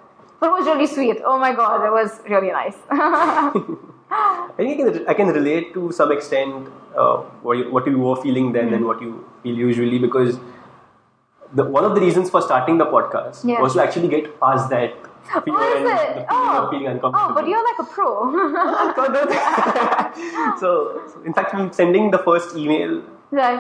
[0.40, 1.18] But it was really sweet.
[1.24, 2.76] Oh my god, it was really nice.
[4.10, 7.98] I think I can, I can relate to some extent uh, what, you, what you
[7.98, 8.74] were feeling then Hmm.
[8.74, 10.38] and what you feel usually because
[11.52, 13.60] the, one of the reasons for starting the podcast Yeah.
[13.60, 14.94] was to actually get past that
[15.44, 15.98] fear oh, and is the it?
[16.14, 16.64] feeling Oh.
[16.64, 18.32] of feeling oh, but you're like a pro.
[20.60, 23.02] so, so, in fact, I'm sending the first email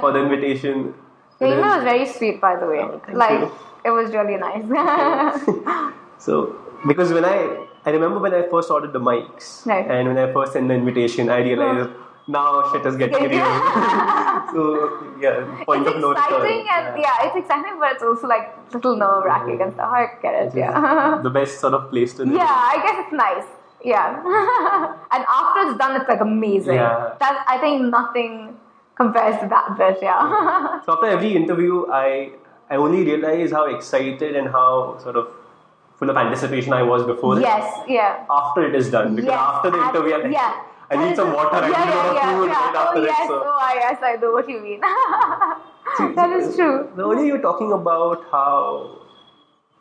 [0.00, 0.94] for the invitation.
[1.40, 2.80] Your Then- email was very sweet, by the way.
[2.80, 3.52] Oh, like, you.
[3.84, 4.64] it was really nice.
[6.18, 9.86] So, because when I, I remember when I first ordered the mics, Right.
[9.90, 11.90] and when I first sent the invitation, I realized
[12.26, 13.44] now shit is getting real.
[14.52, 16.24] so, yeah, point it's of no return.
[16.24, 19.90] exciting and yeah, it's exciting, but it's also like little nerve wracking and stuff.
[19.90, 20.54] I get it.
[20.54, 21.20] Yeah.
[21.22, 22.34] the best sort of place to live.
[22.34, 23.46] Yeah, I guess it's nice.
[23.82, 24.16] Yeah.
[25.12, 26.74] and after it's done, it's like amazing.
[26.74, 27.14] Yeah.
[27.20, 28.56] That I think nothing
[28.96, 29.98] compares to that bit.
[30.02, 30.80] Yeah.
[30.84, 32.32] So after every interview, I
[32.68, 35.28] I only realize how excited and how sort of
[35.98, 37.42] full of anticipation I was before it.
[37.42, 37.84] yes.
[37.88, 38.24] Yeah.
[38.30, 39.40] After it is done, because yes.
[39.40, 40.64] after the and- interview, I'm like, yeah.
[40.90, 41.56] I need some water.
[41.56, 43.06] I yeah, need a yeah, yeah, right after oh, it.
[43.06, 43.28] yes.
[43.28, 43.42] So.
[43.44, 43.98] Oh, yes.
[44.02, 44.80] I know what you mean.
[46.16, 46.88] that is true.
[46.96, 48.98] The earlier you were talking about how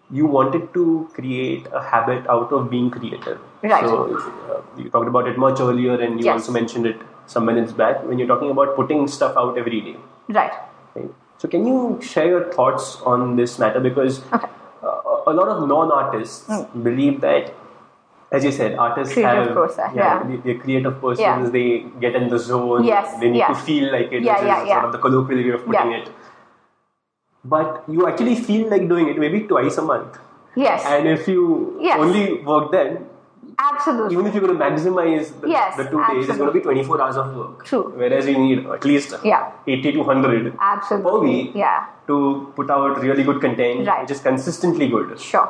[0.09, 3.39] you wanted to create a habit out of being creative.
[3.61, 3.86] Right.
[3.86, 6.41] So uh, you talked about it much earlier, and you Yes.
[6.41, 9.95] also mentioned it some minutes back when you're talking about putting stuff out every day.
[10.28, 10.51] Right.
[10.95, 11.09] Right.
[11.38, 13.80] So can you share your thoughts on this matter?
[13.80, 14.47] Because Okay.
[15.28, 16.84] A lot of non-artists hmm.
[16.84, 17.53] believe that,
[18.32, 20.23] as you said, artists Creative have process, yeah.
[20.28, 21.19] they- they're creative persons.
[21.19, 21.49] Yeah.
[21.57, 21.65] They
[22.05, 22.84] get in the zone.
[22.84, 23.47] Yes, They need yeah.
[23.47, 24.73] to feel like it, Yeah, which yeah, is yeah.
[24.75, 25.97] sort of the colloquial way of putting Yeah.
[25.97, 26.09] it.
[27.55, 30.17] But you actually feel like doing it maybe twice a month,
[30.55, 30.86] Yes.
[30.86, 31.43] and if you
[31.89, 31.99] Yes.
[32.05, 32.97] only work then,
[33.59, 34.13] Absolutely.
[34.13, 36.61] even if you're going to maximize the, Yes, the two days, it's going to be
[36.61, 37.65] 24 hours of work.
[37.65, 37.91] True.
[37.95, 39.51] Whereas you need at least Yeah.
[39.67, 41.11] 80 to 100 Absolutely.
[41.11, 41.85] per week Yeah.
[42.07, 44.01] to put out really good content, Right.
[44.01, 45.19] which is consistently good.
[45.19, 45.49] Sure.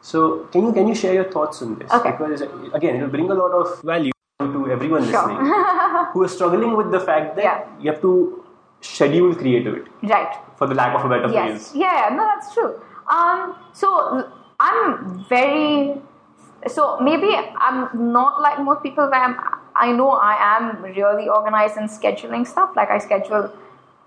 [0.00, 1.90] So, can you can you share your thoughts on this?
[1.92, 2.12] Okay.
[2.12, 5.26] Because again, it will bring a lot of value to everyone Sure.
[5.28, 5.52] listening
[6.12, 7.64] who is struggling with the fact that Yeah.
[7.80, 8.44] you have to
[8.80, 10.34] schedule creativity, Right.
[10.56, 11.72] for the lack of a better Yes.
[11.72, 11.72] phrase.
[11.84, 12.74] Yeah, no, that's true.
[13.10, 14.24] Um, so
[14.60, 16.00] I'm very,
[16.66, 19.36] so maybe I'm not like most people where I'm,
[19.76, 22.70] I know I am really organized in scheduling stuff.
[22.74, 23.52] Like I schedule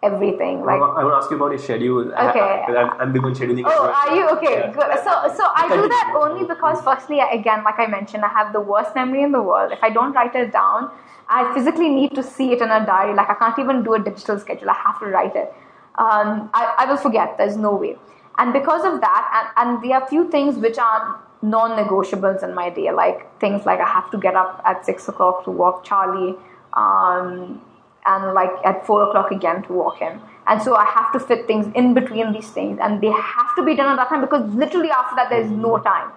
[0.03, 0.61] everything.
[0.63, 2.13] I Like, want I want to ask you about your schedule.
[2.15, 2.39] I- Okay.
[2.39, 3.63] I, I'm, I'm big on scheduling.
[3.65, 3.93] oh, well.
[3.93, 4.55] are you okay?
[4.59, 4.71] Yeah.
[4.73, 4.97] Good.
[5.05, 8.59] So, so I do that only because, firstly, again, like I mentioned, I have the
[8.59, 9.71] worst memory in the world.
[9.71, 10.91] If I don't write it down,
[11.29, 13.13] I physically need to see it in a diary.
[13.13, 14.69] Like I can't even do a digital schedule.
[14.69, 15.53] I have to write it.
[15.95, 17.37] Um, I, I will forget.
[17.37, 17.95] There's no way.
[18.37, 22.69] And because of that, and, and there are few things which are non-negotiables in my
[22.69, 26.35] day, like things like I have to get up at six o'clock to walk Charlie.
[26.73, 27.61] Um,
[28.05, 30.19] and like at four o'clock again to walk in.
[30.47, 33.63] And so I have to fit things in between these things, and they have to
[33.63, 36.11] be done at that time because literally after that there's no time.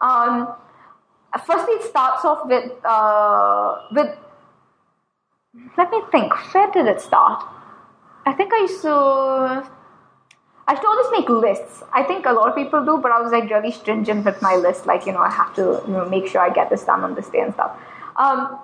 [0.00, 0.54] Um,
[1.46, 4.16] firstly, it starts off with uh, with.
[5.76, 6.32] Let me think.
[6.54, 7.42] Where did it start?
[8.26, 9.79] I think I used to.
[10.70, 11.82] I to always make lists.
[11.92, 14.54] I think a lot of people do, but I was like really stringent with my
[14.54, 14.86] list.
[14.86, 17.16] Like you know, I have to you know, make sure I get this done on
[17.16, 17.76] this day and stuff.
[18.14, 18.56] Um,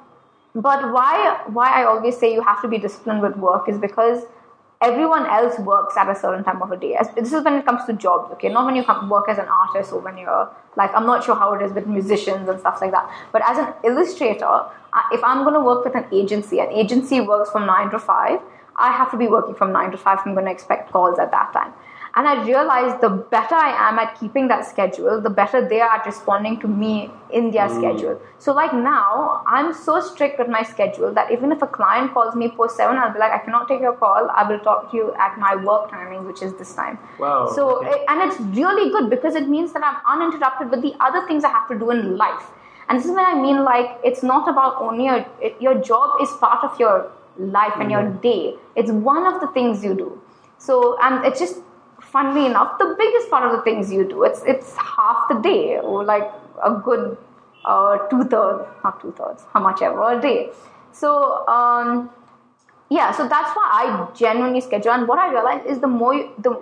[0.55, 4.23] but why why I always say you have to be disciplined with work is because
[4.81, 6.97] everyone else works at a certain time of a day.
[7.17, 8.51] This is when it comes to jobs, okay?
[8.51, 11.55] Not when you work as an artist or when you're like I'm not sure how
[11.55, 13.11] it is with musicians and stuff like that.
[13.33, 14.61] But as an illustrator,
[15.11, 18.39] if I'm going to work with an agency, an agency works from nine to five.
[18.79, 20.19] I have to be working from nine to five.
[20.25, 21.73] I'm going to expect calls at that time.
[22.17, 25.97] And I realized the better I am at keeping that schedule, the better they are
[25.97, 27.77] at responding to me in their mm.
[27.77, 28.19] schedule.
[28.39, 32.35] So, like now, I'm so strict with my schedule that even if a client calls
[32.35, 34.31] me post seven, I'll be like, I cannot take your call.
[34.35, 36.99] I will talk to you at my work timing, which is this time.
[37.19, 37.53] Wow.
[37.55, 38.07] So, okay.
[38.09, 41.51] and it's really good because it means that I'm uninterrupted with the other things I
[41.51, 42.51] have to do in life.
[42.89, 45.27] And this is what I mean like, it's not about only your,
[45.61, 47.91] your job is part of your life and mm-hmm.
[47.91, 48.55] your day.
[48.75, 50.23] It's one of the things you do.
[50.59, 51.61] So, and it's just
[52.17, 55.79] funnily enough, the biggest part of the things you do, it's it's half the day,
[55.79, 56.29] or like
[56.71, 57.17] a good
[57.65, 60.39] uh, two thirds, not two thirds, how much ever a day.
[60.93, 61.11] So
[61.57, 62.11] um,
[62.99, 64.93] yeah, so that's why I genuinely schedule.
[64.93, 66.55] And what I realize is the more you, the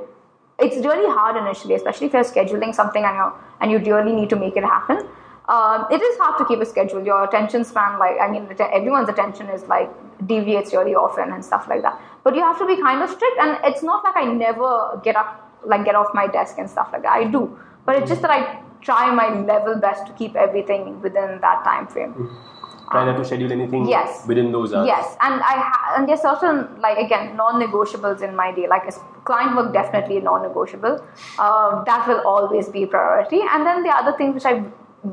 [0.58, 4.30] it's really hard initially, especially if you're scheduling something and you and you really need
[4.30, 5.06] to make it happen.
[5.54, 7.04] Um, it is hard to keep a schedule.
[7.04, 9.90] Your attention span, like I mean, everyone's attention is like
[10.26, 12.00] deviates really often and stuff like that.
[12.22, 15.16] But you have to be kind of strict, and it's not like I never get
[15.16, 17.12] up, like get off my desk and stuff like that.
[17.12, 21.40] I do, but it's just that I try my level best to keep everything within
[21.40, 22.12] that time frame.
[22.12, 22.90] Mm-hmm.
[22.90, 24.26] Try not to schedule anything yes.
[24.26, 24.86] within those hours.
[24.86, 28.68] Yes, and I ha- and there's certain like again non-negotiables in my day.
[28.68, 28.92] Like
[29.24, 31.00] client work, definitely non-negotiable.
[31.38, 33.40] Uh, that will always be a priority.
[33.50, 34.64] And then the other things which I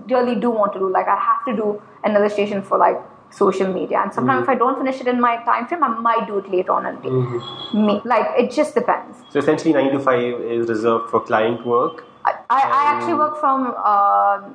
[0.10, 0.92] really do want to do.
[0.92, 3.00] Like I have to do an illustration for like
[3.32, 4.52] social media, and sometimes mm-hmm.
[4.52, 6.86] if I don't finish it in my time frame, I might do it later on
[6.86, 7.10] in the day.
[7.10, 7.86] Mm-hmm.
[7.86, 9.18] Me, like it just depends.
[9.30, 12.06] So essentially, nine to five is reserved for client work.
[12.26, 13.74] I, I, I actually work from.
[13.78, 14.50] Uh,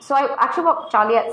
[0.00, 1.32] so I actually work Charlie at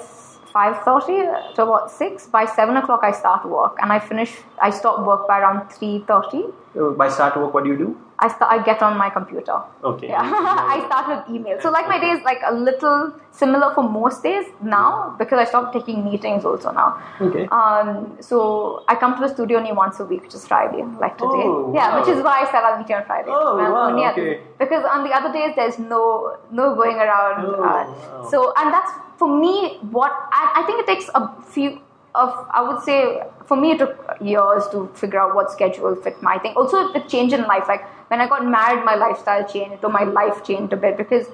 [0.53, 5.05] 5.30 to about 6 by 7 o'clock i start work and i finish i stop
[5.05, 8.81] work by around 3.30 by start work what do you do I start, I get
[8.81, 9.61] on my computer.
[9.83, 10.07] Okay.
[10.07, 10.21] Yeah.
[10.23, 11.61] I start with email.
[11.61, 15.43] So like my day is like a little similar for most days now because I
[15.45, 16.99] stopped taking meetings also now.
[17.21, 17.47] Okay.
[17.51, 18.17] Um.
[18.19, 21.45] So I come to the studio only once a week, which is Friday, like today.
[21.45, 21.99] Oh, yeah, wow.
[21.99, 23.29] which is why I said I'll meet you on Friday.
[23.29, 23.89] Oh wow.
[23.89, 24.41] Only okay.
[24.57, 27.45] Because on the other days there's no no going around.
[27.45, 28.27] Oh, uh, wow.
[28.31, 31.81] So and that's for me what I, I think it takes a few
[32.15, 36.21] of I would say for me it took years to figure out what schedule fit
[36.21, 36.53] my thing.
[36.55, 40.03] Also the change in life, like when I got married, my lifestyle changed, or my
[40.03, 41.27] life changed a bit because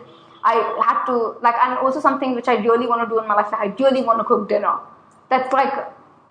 [0.44, 0.56] I
[0.86, 3.54] had to like, and also something which I really want to do in my life.
[3.54, 4.78] I really want to cook dinner.
[5.30, 5.74] That's like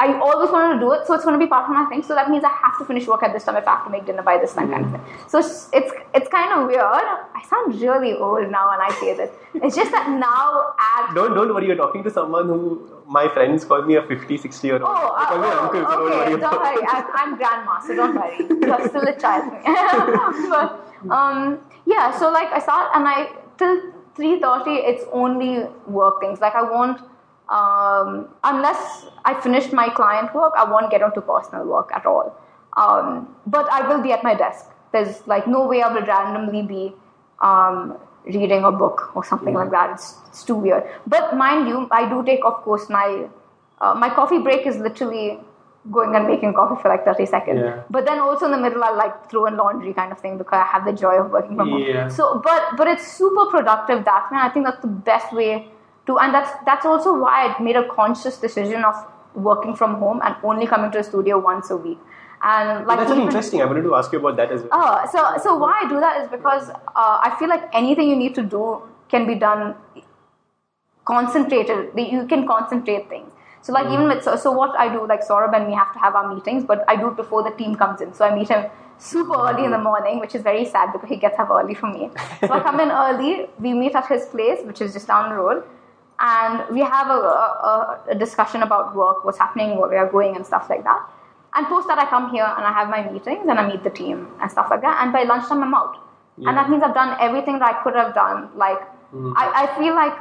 [0.03, 2.03] I always wanted to do it, so it's going to be part of my thing.
[2.03, 3.91] So that means I have to finish work at this time if I have to
[3.91, 5.05] make dinner by this time, kind of thing.
[5.29, 7.07] So it's it's, it's kind of weird.
[7.39, 9.31] I sound really old now when I say this.
[9.55, 11.69] It's just that now at don't don't worry.
[11.69, 12.63] You're talking to someone who
[13.07, 14.83] my friends call me a 50, 60 year old.
[14.87, 15.85] Oh, they call uh, me oh, uncle.
[15.85, 16.41] So don't okay, worry.
[16.41, 16.83] Don't worry.
[16.97, 18.39] I'm, I'm grandma, so don't worry.
[18.67, 19.53] You're still a child.
[20.57, 22.19] but um, yeah.
[22.19, 23.81] So like I start and I till
[24.17, 24.77] three thirty.
[24.91, 26.41] It's only work things.
[26.41, 27.01] Like I won't
[27.53, 32.35] um, unless I finished my client work, I won't get onto personal work at all.
[32.77, 34.71] Um, but I will be at my desk.
[34.93, 36.95] There's like no way I will randomly be
[37.41, 39.91] um, reading a book or something like that.
[39.91, 40.85] It's, it's, too weird.
[41.07, 43.29] But mind you, I do take, of course, my
[43.81, 45.41] uh, my coffee break is literally
[45.91, 47.61] going and making coffee for like 30 seconds.
[47.63, 47.83] Yeah.
[47.91, 50.55] But then also in the middle, I'll like throw in laundry kind of thing because
[50.55, 52.03] I have the joy of working from yeah.
[52.03, 52.11] home.
[52.11, 54.39] So, but but it's super productive that way.
[54.41, 55.69] I think that's the best way
[56.07, 58.95] to and that's that's also why I made a conscious decision of
[59.35, 61.99] working from home and only coming to a studio once a week.
[62.43, 63.63] And like that's really interesting.
[63.63, 64.71] I wanted to ask you about that as well.
[64.73, 68.17] Oh, so so why I do that is because uh, I feel like anything you
[68.17, 69.77] need to do can be done
[71.05, 71.91] concentrated.
[71.97, 73.31] You can concentrate things.
[73.61, 73.95] So like mm.
[73.95, 76.35] even with so, so what I do like Saurabh and we have to have our
[76.35, 78.13] meetings, but I do it before the team comes in.
[78.13, 78.67] So I meet him
[78.99, 81.87] super early in the morning, which is very sad because he gets up early for
[81.93, 82.11] me.
[82.41, 83.47] So I come in early.
[83.61, 85.63] We meet at his place, which is just down the road
[86.23, 90.37] and we have a, a, a, discussion about work, what's happening, where we are going,
[90.37, 91.01] and stuff like that.
[91.55, 93.91] And post that, I come here and I have my meetings and I meet the
[93.91, 95.03] team and stuff like that.
[95.03, 95.97] And by lunchtime, I'm out.
[96.39, 96.49] Yeah.
[96.49, 98.49] And that means I've done everything that I could have done.
[98.57, 98.81] Like,
[99.13, 99.35] mm-hmm.
[99.37, 100.17] I, I feel like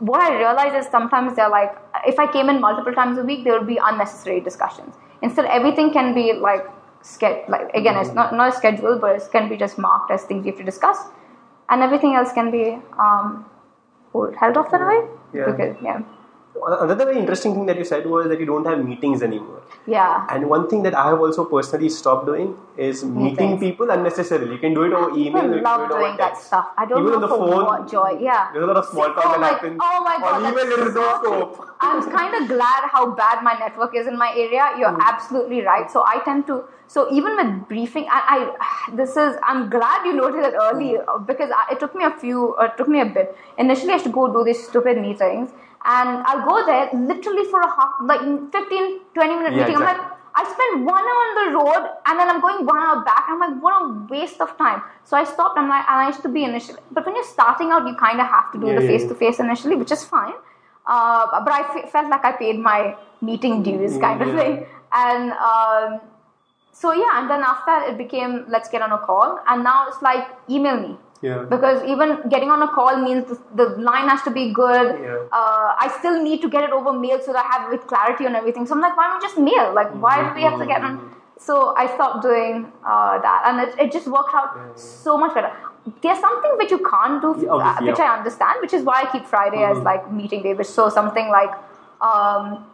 [0.00, 1.76] what I realize is sometimes they're like,
[2.06, 4.94] if I came in multiple times a week, there would be unnecessary discussions.
[5.22, 6.64] Instead, everything can be like
[7.02, 10.24] ske- like again, it's not not a schedule, but it can be just marked as
[10.24, 10.98] things you have to discuss,
[11.70, 13.46] and everything else can be um,
[14.38, 15.08] held off a way.
[15.32, 15.50] Yeah.
[15.50, 16.00] Because yeah,
[16.66, 19.62] Another very interesting thing that you said was that you don't have meetings anymore.
[19.86, 20.26] yeah.
[20.28, 24.52] And one thing that I have also personally stopped doing is meeting people unnecessarily.
[24.54, 25.42] You can do it over email.
[25.42, 26.66] People love do doing that stuff.
[26.76, 28.18] I don't Even know on the phone, what joy.
[28.20, 28.48] Yeah.
[28.52, 29.78] There's a lot of small talk oh that happens.
[29.80, 30.42] Oh my god.
[30.42, 31.68] On email, there is no scope.
[31.80, 34.72] I'm kind of glad how bad my network is in my area.
[34.78, 35.00] You're Hmm.
[35.12, 35.88] absolutely right.
[35.90, 36.64] So I tend to.
[36.88, 39.36] So even with briefing, I, I this is.
[39.42, 42.54] I'm glad you noted it early uh, because I, it took me a few.
[42.56, 43.36] Uh, it took me a bit.
[43.58, 45.50] Initially, I used to go do these stupid meetings,
[45.84, 49.76] and I'll go there literally for a half, like 15, 20 minute Yeah, meeting.
[49.76, 50.00] I'm like.
[50.40, 53.24] I spent one hour on the road and then I'm going one hour back.
[53.28, 54.82] I'm like, what a waste of time.
[55.02, 55.58] So I stopped.
[55.58, 58.20] I'm like, and I used to be initially, but when you're starting out, you kind
[58.20, 60.34] of have to do Yeah, the face to face initially, which is fine.
[60.86, 64.64] Uh, but I felt like I paid my meeting dues, kind of thing.
[64.92, 66.00] And um,
[66.80, 69.88] so yeah, and then after that, it became let's get on a call, and now
[69.88, 70.96] it's like email me.
[71.20, 71.44] Yeah.
[71.50, 74.86] Because even getting on a call means the, the line has to be good.
[75.00, 75.16] Yeah.
[75.32, 77.88] Uh, I still need to get it over mail so that I have it with
[77.88, 78.66] clarity on everything.
[78.66, 79.74] So I'm like, why don't we just mail?
[79.74, 81.12] Like, why do we have to get on?
[81.36, 85.50] So I stopped doing uh, that, and it, it just worked out so much better.
[86.00, 87.96] There's something which you can't do, Yeah, uh, which.
[87.96, 88.02] Mm-hmm.
[88.02, 90.54] I understand, which is why I keep Friday as like meeting day.
[90.54, 91.50] Which so something like.
[92.00, 92.66] Um,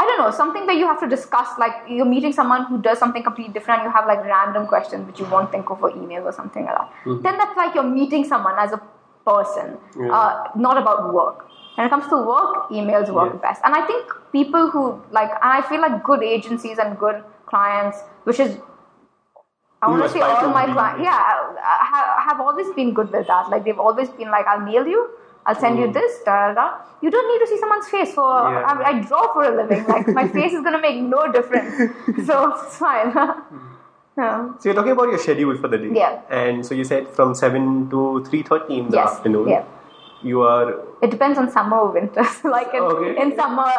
[0.00, 2.98] I don't know, something that you have to discuss, like you're meeting someone who does
[2.98, 6.22] something completely different, you have like random questions which you won't think of for email
[6.22, 6.92] or something like that.
[7.24, 8.80] Then that's like you're meeting someone as a
[9.26, 10.12] person, Yeah.
[10.12, 11.46] uh, not about work.
[11.74, 13.40] When it comes to work, emails work Yeah.
[13.48, 13.60] best.
[13.64, 18.00] And I think people who like, and I feel like good agencies and good clients,
[18.24, 18.58] which is
[19.80, 21.18] I want to say all my clients, yeah,
[21.90, 23.48] have, have always been good with that.
[23.48, 25.08] Like they've always been like, I'll mail you,
[25.48, 26.66] I'll send you this, da da da.
[27.02, 28.24] You don't need to see someone's face for.
[28.24, 28.52] Mm.
[28.52, 28.72] Yeah.
[28.72, 29.84] I, I draw for a living.
[29.94, 31.74] Like my face is gonna make no difference,
[32.26, 33.12] so it's fine.
[34.18, 34.52] yeah.
[34.58, 35.90] So you're talking about your schedule for the day.
[35.94, 36.20] Yeah.
[36.28, 39.10] And so you said from seven to three thirty in the Yes.
[39.16, 39.48] afternoon.
[39.48, 39.64] Yeah.
[40.22, 42.24] You are It depends on summer or winter.
[42.44, 43.22] Like in, Okay.
[43.22, 43.70] in summer,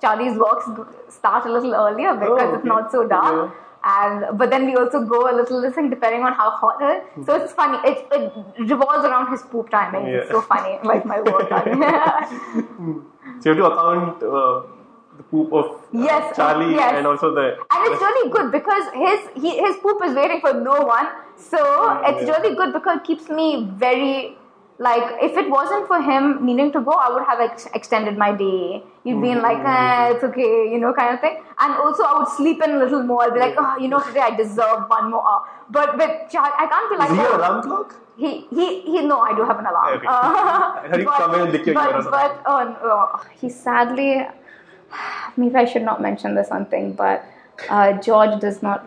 [0.00, 0.68] Charlie's walks
[1.08, 3.54] start a little earlier because Oh, it's not so dark.
[3.86, 7.26] And but then we also go a little listening depending on how hot it is.
[7.26, 7.78] So it's funny.
[7.88, 8.32] It, it
[8.70, 10.06] revolves around his poop timing.
[10.06, 11.82] It's so funny, like my work timing.
[13.40, 14.62] so you have to account uh,
[15.18, 16.94] the poop of uh, Yes, Charlie yes.
[16.96, 20.54] and also the and it's really good because his he, his poop is waiting for
[20.54, 21.08] no one.
[21.36, 21.58] So
[22.04, 22.36] it's Yeah.
[22.38, 24.38] really good because it keeps me very
[24.78, 28.32] like if it wasn't for him needing to go, I would have ex- extended my
[28.32, 28.82] day.
[29.04, 30.12] You'd been like, Mm-hmm.
[30.12, 31.42] eh, it's okay, you know, kind of thing.
[31.60, 33.22] And also, I would sleep in a little more.
[33.22, 35.46] I'd be like, oh, you know, today I deserve one more hour.
[35.70, 37.94] But with Char- I can't be like, Is he oh, an alarm clock?
[38.16, 39.98] he, he, he, no, I do have an alarm.
[39.98, 40.06] Okay.
[40.08, 44.26] I heard you come in and lick your but, but, oh, no, he sadly,
[45.36, 47.24] maybe I should not mention this on thing, but
[47.68, 48.86] uh, George does not,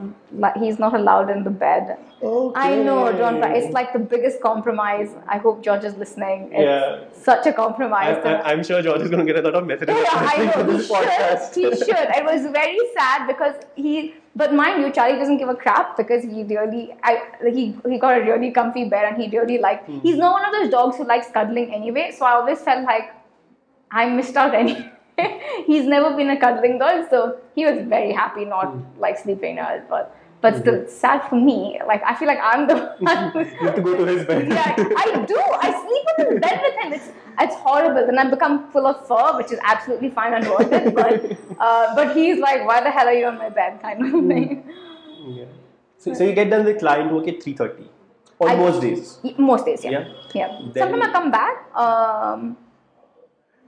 [0.57, 1.97] he's not allowed in the bed.
[2.55, 3.53] I know, don't cry.
[3.53, 5.09] It's like the biggest compromise.
[5.27, 6.49] I hope George is listening.
[6.51, 7.23] It's Yeah.
[7.27, 8.17] such a compromise.
[8.25, 9.95] I, am sure George is going to get a lot of messages.
[9.95, 10.65] yeah, I know.
[10.65, 10.95] He this should.
[10.95, 11.55] podcast.
[11.55, 12.09] He should.
[12.19, 14.15] It was very sad because he.
[14.35, 18.17] But mind you, Charlie doesn't give a crap because he really, I he he got
[18.17, 19.85] a really comfy bed and he really like.
[19.85, 19.99] Hmm.
[19.99, 22.11] He's not one of those dogs who likes cuddling anyway.
[22.17, 23.13] So I always felt like
[23.91, 24.91] I missed out anyway.
[25.65, 28.99] He's never been a cuddling dog, so he was very happy not Hmm.
[28.99, 29.59] like sleeping.
[29.89, 31.79] But but still, sad for me.
[31.87, 33.31] Like I feel like I'm the one.
[33.35, 34.47] You have to go to his bed.
[34.49, 35.39] yeah, I do.
[35.67, 36.93] I sleep in his bed with him.
[36.93, 37.09] It's
[37.39, 38.05] it's horrible.
[38.05, 40.93] Then I become full of fur, which is absolutely fine and worth it.
[40.93, 41.25] But
[41.59, 44.63] uh, but he's like, why the hell are you on my bed, kind of thing.
[45.39, 45.45] Yeah.
[45.97, 47.87] So, so you get done with client work at 3.30
[48.39, 49.19] on I- most days.
[49.39, 49.91] Most days, yeah.
[49.91, 50.07] Yeah.
[50.35, 50.57] Yeah.
[50.81, 52.55] Sometimes I come back um,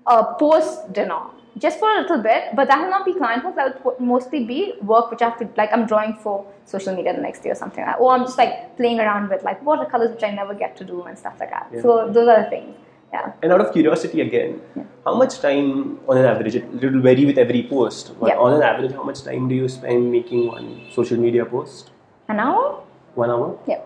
[0.05, 1.21] uh, post dinner.
[1.57, 3.55] Just for a little bit, but that will not be client work.
[3.55, 5.71] That will mostly be work which I have to like.
[5.73, 7.95] I'm drawing for social media the next day or something like.
[7.95, 8.01] that.
[8.01, 11.03] Or I'm just like playing around with like watercolors, which I never get to do
[11.03, 11.67] and stuff like that.
[11.73, 11.81] Yeah.
[11.81, 12.75] So those are the things.
[13.11, 13.31] Yeah.
[13.41, 14.61] And out of curiosity again,
[15.03, 18.37] how much time on an average, it it will vary with every post, but Yeah.
[18.37, 21.89] on an average, how much time do you spend making one social media post?
[22.27, 22.83] An hour?
[23.15, 23.57] One hour?
[23.65, 23.81] Yeah.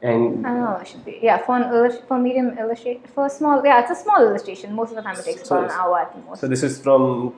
[0.00, 0.76] And I don't know.
[0.80, 3.90] It should be yeah for an illust- for medium illustration for a small yeah it's
[3.90, 4.74] a small illustration.
[4.74, 6.40] Most of the time it takes So- about an hour at the most.
[6.40, 7.34] so this is from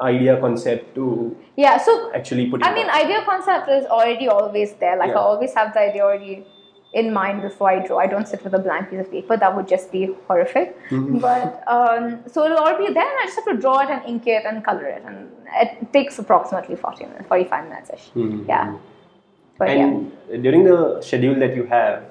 [0.00, 1.76] idea concept to yeah.
[1.76, 4.96] So actually putting I mean, it idea concept is already always there.
[4.96, 5.18] Like Yeah.
[5.18, 6.46] I always have the idea already
[6.94, 7.98] in mind before I draw.
[7.98, 9.36] I don't sit with a blank piece of paper.
[9.36, 10.78] That would just be horrific.
[10.88, 11.18] Mm-hmm.
[11.18, 14.02] But um, so it'll all be there, and I just have to draw it and
[14.06, 15.28] ink it and color it, and
[15.64, 18.10] it takes approximately forty minutes, forty-five minutes ish.
[18.14, 18.48] Mhm.
[18.48, 18.76] Yeah.
[19.58, 19.84] But yeah.
[19.86, 22.04] And during the schedule that you have,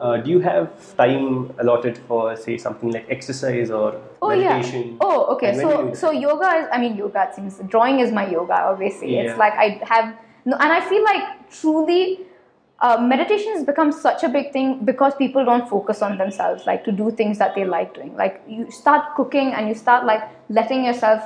[0.00, 4.88] uh, do you have time allotted for, say, something like exercise or Oh meditation?
[4.90, 4.96] yeah.
[5.00, 5.50] Oh okay.
[5.50, 6.66] And when do So so yoga is.
[6.72, 7.30] I mean yoga.
[7.34, 8.54] Seems drawing is my yoga.
[8.72, 9.22] Obviously, Yeah.
[9.30, 10.14] it's like I have.
[10.44, 12.20] No, and I feel like truly.
[12.84, 16.82] Uh, meditation has become such a big thing because people don't focus on themselves, like
[16.84, 18.16] to do things that they like doing.
[18.16, 21.22] Like you start cooking and you start like letting yourself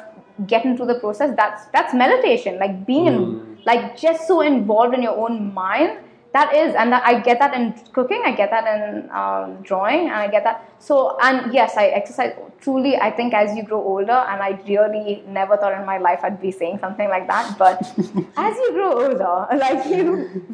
[0.47, 1.35] get into the process.
[1.35, 2.59] That's that's meditation.
[2.59, 5.99] Like being in, like just so involved in your own mind
[6.37, 7.65] that is and that i get that in
[7.97, 10.63] cooking i get that in um, drawing and i get that.
[10.79, 15.23] So and yes i exercise truly i think as you grow older and i really
[15.39, 17.81] never thought in my life i'd be saying something like that but
[18.47, 19.35] as you grow older
[19.65, 20.05] like you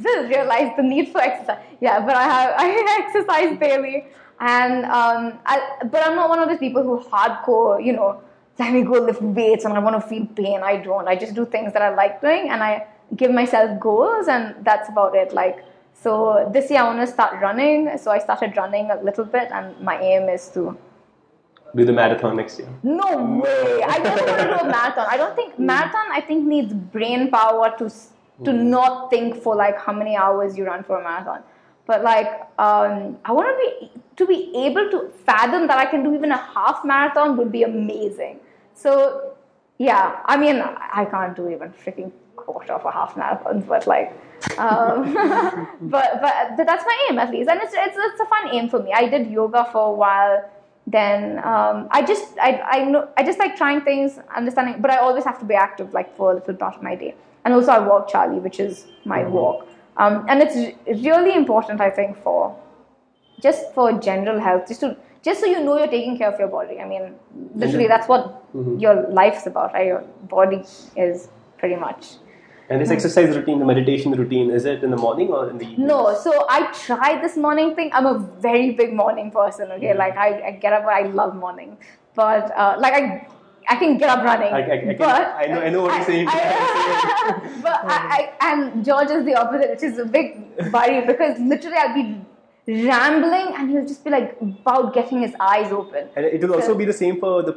[0.05, 1.63] will realize the need for exercise.
[1.81, 2.67] Yeah but i have i
[3.03, 4.07] exercise daily
[4.41, 5.57] and um, I,
[5.93, 8.23] but i'm not one of those people who hardcore you know
[8.59, 11.09] let me go lift weights and i want to feel pain i don't.
[11.09, 12.87] I just do things that i like doing and i
[13.17, 15.65] give myself goals and that's about it like
[15.95, 17.97] so this year I want to start running.
[17.99, 20.77] So I started running a little bit, and my aim is to.
[21.77, 22.69] do the marathon next year?
[22.83, 23.09] No
[23.43, 23.83] way!
[23.85, 25.07] I don't want to do a marathon.
[25.09, 26.07] I don't think marathon.
[26.11, 28.11] I think needs brain power to s-
[28.45, 31.43] to not think for like how many hours you run for a marathon.
[31.87, 34.99] But like, um, I want to be to be able to
[35.31, 38.41] fathom that I can do even a half marathon would be amazing.
[38.75, 39.35] So
[39.79, 40.61] yeah, I mean,
[41.01, 42.11] I can't do even freaking
[42.45, 44.13] quarter of a half marathon, but like,
[44.59, 45.15] um,
[45.95, 48.69] but but th- that's my aim at least, and it's it's it's a fun aim
[48.69, 48.93] for me.
[48.93, 50.49] I did yoga for a while.
[50.87, 54.97] Then um, I just I I know I just like trying things, understanding, but I
[54.97, 57.15] always have to be active, like for a little part of my day.
[57.45, 60.57] And also I walk Charlie, which is my walk, um, and it's
[61.03, 62.57] really important, I think, for
[63.41, 66.49] just for general health, just to just so you know you're taking care of your
[66.49, 66.81] body.
[66.81, 67.15] I mean,
[67.55, 68.45] literally, that's what
[68.79, 69.87] your life's about, right?
[69.87, 70.65] Your body
[70.97, 71.29] is
[71.59, 72.17] pretty much.
[72.73, 75.67] And this exercise routine, the meditation routine, is it in the morning or in the
[75.67, 75.87] evening?
[75.89, 77.91] No, so I tried this morning thing.
[77.93, 79.71] I'm a very big morning person.
[79.73, 80.87] Okay, like I, I get up.
[80.87, 81.77] I love morning,
[82.15, 83.29] but uh, like I.
[83.69, 86.05] I can get up running, I- I- I but I know- I know what you're
[86.05, 86.27] saying.
[87.67, 90.33] But I, I, and George is the opposite, which is a big
[90.73, 92.21] worry because literally I'll be
[92.89, 96.09] rambling and he'll just be like about getting his eyes open.
[96.17, 97.53] And it will also be the same for the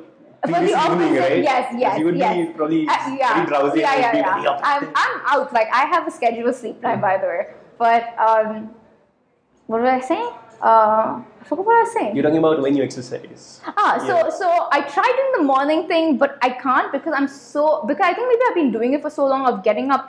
[0.45, 1.43] Previous the opposite, right?
[1.43, 2.47] yes, yes, You would yes.
[2.47, 4.59] be probably Uh, yeah, drowsy yeah, and yeah, yeah.
[4.63, 5.53] I'm, I'm out.
[5.53, 7.47] Like I have a scheduled sleep time, by the way.
[7.77, 8.69] But um,
[9.67, 10.29] what was I saying?
[10.61, 12.15] Uh, I forgot what I was saying.
[12.15, 13.61] You're talking about when you exercise.
[13.77, 14.29] Ah, so Yeah.
[14.29, 18.13] so I tried doing the morning thing, but I can't because I'm so because I
[18.13, 20.05] think maybe I've been doing it for so long of getting up,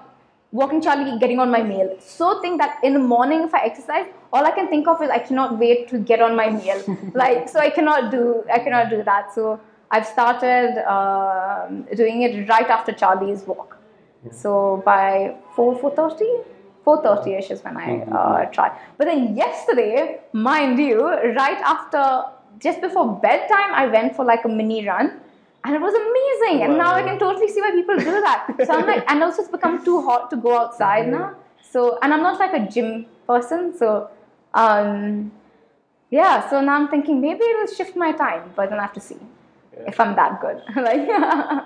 [0.53, 1.97] walking Charlie, getting on my meal.
[2.01, 5.11] So think that in the morning if I exercise, all I can think of is
[5.11, 6.81] I cannot wait to get on my meal.
[7.15, 9.33] like so I cannot do I cannot do that.
[9.35, 9.61] So
[9.91, 13.79] I've started um, doing it right after Charlie's walk.
[14.33, 16.31] So by four four thirty.
[16.87, 18.71] 4.30 ish is when I uh, try.
[18.97, 22.31] But then yesterday, mind you, right after,
[22.61, 25.21] just before bedtime, I went for like a mini run.
[25.65, 26.63] And it was amazing.
[26.63, 28.55] And now I can totally see why people do that.
[28.67, 31.35] So I'm like, and also it's become too hot to go outside now.
[31.73, 33.77] So, and I'm not like a gym person.
[33.77, 34.09] So,
[34.55, 35.33] um,
[36.11, 36.49] yeah.
[36.49, 39.19] So now I'm thinking maybe it'll shift my time, but then I have to see
[39.87, 40.63] if I'm that good.
[40.77, 41.09] like,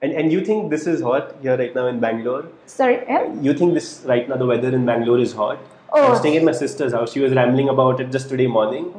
[0.00, 2.46] And, and you think this is hot here right now in Bangalore?
[2.66, 2.98] sorry.
[3.08, 3.32] Yeah?
[3.40, 5.58] You think this right now the weather in Bangalore is hot?
[5.90, 6.00] Oh.
[6.02, 6.10] I Oh.
[6.10, 7.12] was staying at my sister's house.
[7.12, 8.92] She was rambling about it just today morning.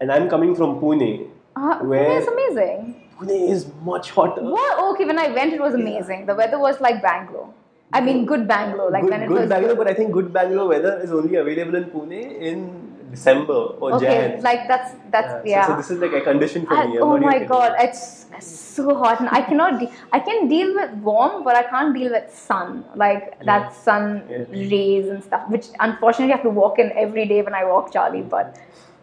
[0.00, 1.28] And I'm coming from Pune.
[1.56, 2.94] Uh, Where- it's amazing.
[3.18, 4.42] Pune is much hotter.
[4.42, 4.78] What?
[4.94, 6.24] Okay, when I went, it was amazing.
[6.26, 7.52] The weather was like Bangalore.
[7.92, 8.90] I mean, good Bangalore.
[8.90, 9.84] Like good, when it good was Bangalore, good.
[9.84, 14.06] but I think good Bangalore weather is only available in Pune in December or okay,
[14.06, 14.42] Jan.
[14.42, 15.66] like that's that's so- yeah.
[15.66, 16.98] So, this is like a condition for I- me.
[16.98, 19.80] oh do you my god, it's so hot, and I cannot.
[19.80, 24.22] De- I can deal with warm, but I can't deal with sun, like that sun
[24.30, 24.44] Yeah.
[24.52, 25.48] rays and stuff.
[25.48, 28.22] Which unfortunately I have to walk in every day when I walk Charlie.
[28.22, 28.56] But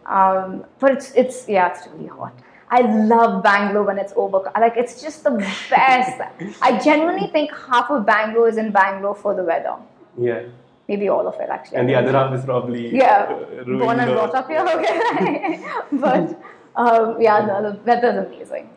[0.06, 2.32] um, but it's it's yeah, it's really hot.
[2.70, 2.80] I
[3.14, 4.38] love Bangalore when it's over.
[4.58, 5.30] Like it's just the
[5.70, 6.20] best.
[6.62, 9.74] I genuinely think half of Bangalore is in Bangalore for the weather.
[10.18, 10.42] Yeah.
[10.88, 11.78] Maybe all of it actually.
[11.78, 13.26] And the other half is probably yeah,
[13.60, 14.60] uh, born and brought up here.
[14.60, 16.40] Okay, but
[16.76, 18.70] um, yeah, no, the weather's amazing.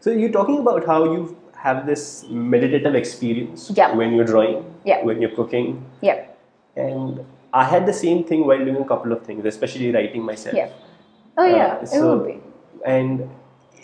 [0.00, 3.94] So you're talking about how you have this meditative experience Yeah.
[3.94, 5.04] when you're drawing, Yeah.
[5.04, 6.24] when you're cooking, yeah,
[6.76, 7.20] and
[7.52, 10.54] I had the same thing while doing a couple of things, especially writing myself.
[10.56, 10.70] yeah.
[11.36, 12.38] Oh yeah, Uh, it so- would be.
[12.86, 13.28] And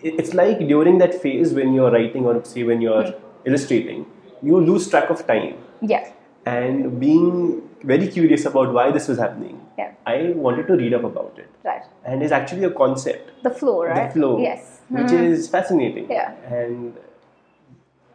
[0.03, 3.48] it's like during that phase when you're writing or say when you're Hmm.
[3.51, 4.07] illustrating,
[4.43, 5.57] you lose track of time.
[5.82, 6.09] Yeah,
[6.47, 11.05] And being very curious about why this was happening, yeah, I wanted to read up
[11.05, 11.48] about it.
[11.64, 11.82] right.
[12.05, 14.06] And it's actually a concept The flow, right?
[14.06, 14.81] the flow, Yes.
[14.89, 15.24] which Mhm.
[15.31, 16.06] is fascinating.
[16.09, 16.35] Yeah.
[16.59, 16.94] And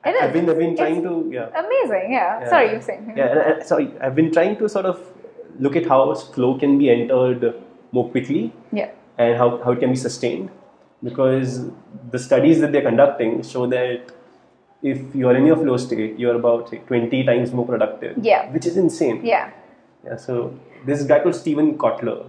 [0.05, 0.21] It is.
[0.23, 1.49] I've been, I've been It's trying to, yeah.
[1.63, 2.39] Amazing, yeah.
[2.39, 2.49] Yeah.
[2.53, 3.13] Sorry, you're saying.
[3.17, 5.01] Yeah, and, sorry, I've been trying to sort of
[5.59, 7.45] look at how flow can be entered
[7.91, 8.89] more quickly Yeah.
[9.17, 10.49] and how, how it can be sustained
[11.03, 11.69] because
[12.15, 14.13] the studies that they're conducting show that
[14.81, 18.17] if you're in your flow state, you're about say, 20 times more productive.
[18.21, 18.49] Yeah.
[18.51, 19.23] Which is insane.
[19.25, 19.51] Yeah.
[20.05, 22.25] Yeah, so this guy called Steven Kotler,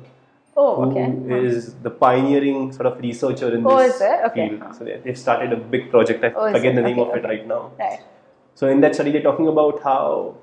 [0.55, 1.47] Oh, who okay.
[1.47, 4.21] is the pioneering sort of researcher in Oh, this is it?
[4.27, 4.49] Okay.
[4.51, 4.75] field.
[4.77, 6.23] So they, they've started a big project.
[6.23, 7.29] I Oh, forget the name Okay, of it okay.
[7.37, 7.73] right now.
[7.79, 8.01] Right.
[8.55, 10.35] So in that study, they're talking about how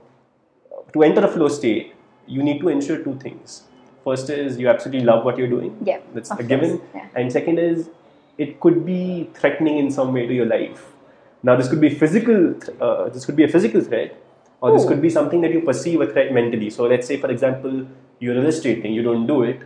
[0.93, 1.93] to enter a flow state,
[2.25, 3.63] you need to ensure two things.
[4.03, 5.77] First is you absolutely love what you're doing.
[5.83, 6.81] Yeah, That's a given.
[6.95, 7.05] yeah.
[7.15, 7.89] And second is
[8.39, 10.93] it could be threatening in some way to your life.
[11.43, 12.53] Now this could be physical.
[12.53, 14.15] th- Uh, this could be a physical threat,
[14.61, 16.69] or this could be something that you perceive a threat mentally.
[16.69, 17.85] So let's say, for example,
[18.19, 19.59] you're illustrating, you don't do it.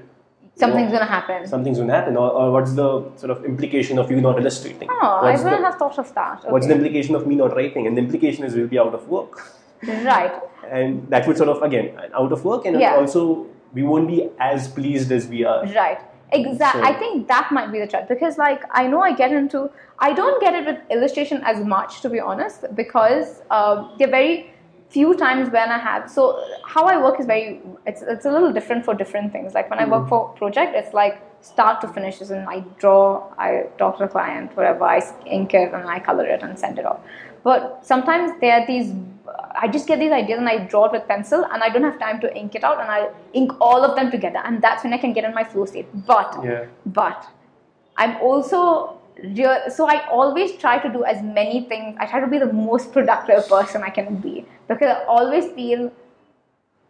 [0.55, 1.47] Something's gonna happen.
[1.47, 2.87] Something's going to happen, or, or what's the
[3.21, 4.87] sort of implication of you not illustrating?
[4.91, 6.45] Oh, I what's wouldn't the, have thought of that.
[6.51, 7.87] What's the implication of me not writing?
[7.87, 9.41] And the implication is we'll be out of work
[9.87, 10.31] Right.
[10.69, 12.95] and that would sort of again out of work and Yeah.
[12.99, 15.97] also we won't be as pleased as we are Right.
[16.33, 16.81] Exactly.
[16.81, 19.69] So- I think that might be the threat because, like, I know I get into.
[19.99, 24.11] I don't get it with illustration as much, to be honest, because um, there are
[24.11, 24.49] very
[24.89, 26.09] few times when I have.
[26.09, 27.61] So how I work is very.
[27.85, 29.53] It's it's a little different for different things.
[29.53, 32.21] Like when I work for project, it's like start to finish.
[32.21, 34.83] As in, I draw, I talk to the client, whatever.
[34.85, 36.99] I ink it and I color it and send it off.
[37.43, 38.93] But sometimes there are these.
[39.55, 41.99] I just get these ideas and I draw it with pencil, and I don't have
[41.99, 44.93] time to ink it out, and I ink all of them together, and that's when
[44.93, 45.87] I can get in my flow state.
[46.07, 47.25] But yeah but
[47.97, 51.97] I'm also real, so I always try to do as many things.
[51.99, 55.91] I try to be the most productive person I can be because I always feel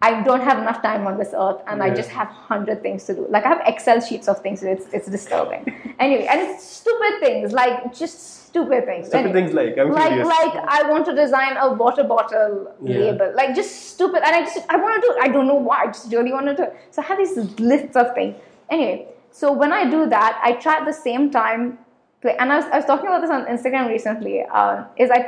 [0.07, 3.13] I don't have enough time on this earth, and I just have hundred things to
[3.17, 3.25] do.
[3.35, 4.61] Like I have Excel sheets of things.
[4.61, 5.61] It's it's disturbing.
[6.05, 8.17] anyway, and it's stupid things like just
[8.47, 9.07] stupid things.
[9.07, 12.51] stupid Anyway things like i'm like curious like I want to design a water bottle
[12.81, 12.97] Yeah.
[13.03, 15.19] label, like just stupid, and I just I want to do it.
[15.27, 15.77] I don't know why.
[15.83, 16.75] I just really want to do it.
[16.91, 17.37] So I have these
[17.71, 18.35] lists of things.
[18.69, 18.97] Anyway,
[19.31, 21.77] so when I do that, I try at the same time.
[22.21, 24.41] To, and I was, I was talking about this on Instagram recently.
[24.43, 25.21] Um, is I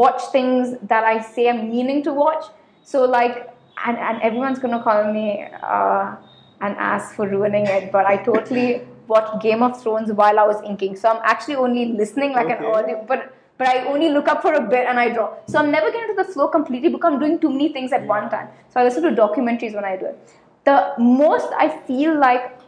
[0.00, 2.44] watch things that I say I'm meaning to watch.
[2.82, 3.48] So like,
[3.86, 6.16] and, and everyone's gonna call me uh,
[6.60, 10.62] an ass for ruining it, but I totally watched Game of Thrones while I was
[10.62, 10.96] inking.
[10.96, 12.64] So I'm actually only listening like an Okay.
[12.64, 15.34] audio, but but I only look up for a bit and I draw.
[15.46, 18.06] So I'm never getting into the flow completely because I'm doing too many things at
[18.06, 18.48] one time.
[18.70, 20.34] So I listen to documentaries when I do it.
[20.64, 22.58] The most I feel like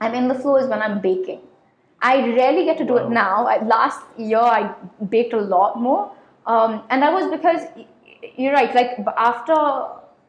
[0.00, 1.40] I'm in the flow is when I'm baking.
[2.00, 3.46] I rarely get to do it now.
[3.46, 4.74] I, last year I
[5.10, 6.10] baked a lot more,
[6.46, 7.60] um, and that was because
[8.36, 8.74] you're right.
[8.74, 9.54] Like after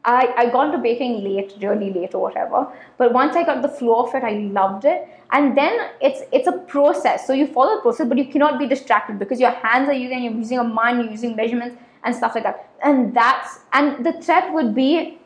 [0.04, 2.66] I, I got into baking late, really late or whatever.
[2.98, 5.06] But once I got the flow of it, I loved it.
[5.30, 7.26] And then it's it's a process.
[7.26, 10.24] So you follow the process, but you cannot be distracted because your hands are using,
[10.24, 12.68] you're using a mind, you're using measurements and stuff like that.
[12.82, 15.18] And that's and the threat would be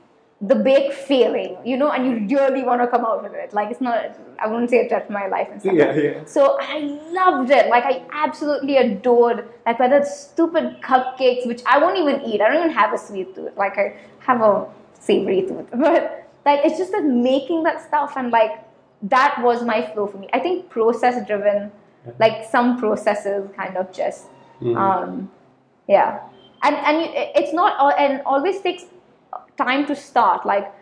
[0.42, 3.54] the bake failing, you know, and you really want to come out with it.
[3.54, 5.74] Like it's not, I wouldn't say a threat to my life and stuff.
[5.74, 6.24] Yeah, yeah.
[6.26, 6.80] So I
[7.10, 7.68] loved it.
[7.70, 9.48] Like I absolutely adored.
[9.64, 12.42] Like whether it's stupid cupcakes, which I won't even eat.
[12.42, 13.56] I don't even have a sweet tooth.
[13.56, 14.66] Like I have a
[14.98, 15.68] savory tooth.
[15.74, 18.62] But like it's just that making that stuff and like
[19.04, 20.28] that was my flow for me.
[20.34, 21.72] I think process driven,
[22.18, 24.26] like some processes kind of just
[24.60, 24.76] Mhm.
[24.76, 25.30] um
[25.88, 26.20] yeah.
[26.62, 26.96] And and
[27.40, 28.84] it's not and always takes
[29.56, 30.44] time to start.
[30.46, 30.72] Like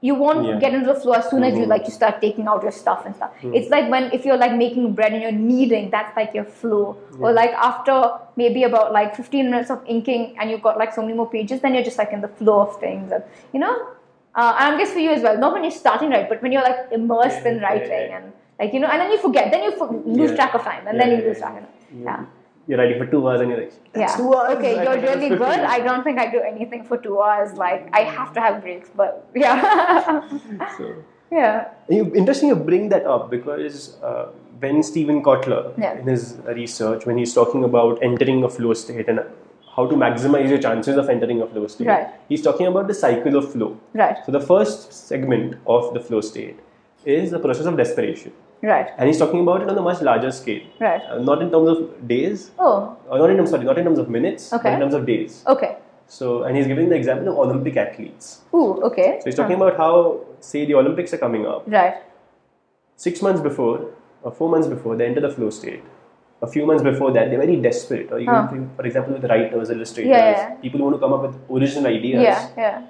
[0.00, 0.58] you won't Yeah.
[0.62, 1.68] get into the flow as soon as you Mhm.
[1.74, 3.30] like you start taking out your stuff and stuff.
[3.58, 6.96] It's like when if you're like making bread and you're kneading, that's like your flow.
[7.20, 7.96] Or like after
[8.36, 11.60] maybe about like 15 minutes of inking and you've got like so many more pages,
[11.62, 13.12] then you're just like in the flow of things.
[13.12, 13.22] And
[13.54, 13.74] you know,
[14.34, 15.38] uh, and I guess for you as well.
[15.38, 18.16] Not when you're starting right, but when you're like immersed Yeah, in writing yeah.
[18.18, 19.50] and like you know, and then you forget.
[19.50, 19.70] Then you
[20.20, 20.36] lose Yeah.
[20.36, 21.68] track of time, and Yeah, then you lose track of time.
[22.08, 22.24] Yeah.
[22.66, 24.16] You're writing for two hours and you're like, Yeah.
[24.16, 24.56] Two hours.
[24.56, 25.60] Okay, I you're thought it was really 15." good.
[25.76, 27.52] I don't think I do anything for two hours.
[27.58, 30.22] Like I have to have breaks, but yeah,
[30.78, 30.94] So,
[31.30, 34.26] yeah, you, interesting you bring that up because uh,
[34.60, 35.98] when Steven Kotler, Yeah.
[35.98, 39.20] in his research, when he's talking about entering a flow state and
[39.76, 42.06] how to maximize your chances of entering a flow state, Right.
[42.28, 43.76] he's talking about the cycle of flow.
[43.92, 46.58] right, So the first segment of the flow state
[47.04, 48.32] is the process of desperation.
[48.62, 50.62] right, And he's talking about it on a much larger scale.
[50.80, 51.02] right.
[51.10, 53.98] Uh, not in terms of days, Oh, or not in terms, sorry, not in terms
[53.98, 54.72] of minutes, but Okay.
[54.74, 55.42] in terms of days.
[55.46, 55.76] okay.
[56.06, 58.42] So, and he's giving the example of Olympic athletes.
[58.54, 59.18] Ooh, okay.
[59.20, 61.64] So he's talking about how, say, the Olympics are coming up.
[61.66, 61.94] Right,
[62.96, 63.90] Six months before,
[64.22, 65.82] or four months before, they enter the flow state.
[66.42, 68.12] A few months before that, they're very desperate.
[68.12, 68.48] Or even, Huh.
[68.76, 70.54] for example, with writers, illustrators, Yeah, yeah.
[70.64, 72.22] people who want to come up with original ideas.
[72.22, 72.82] yeah, yeah.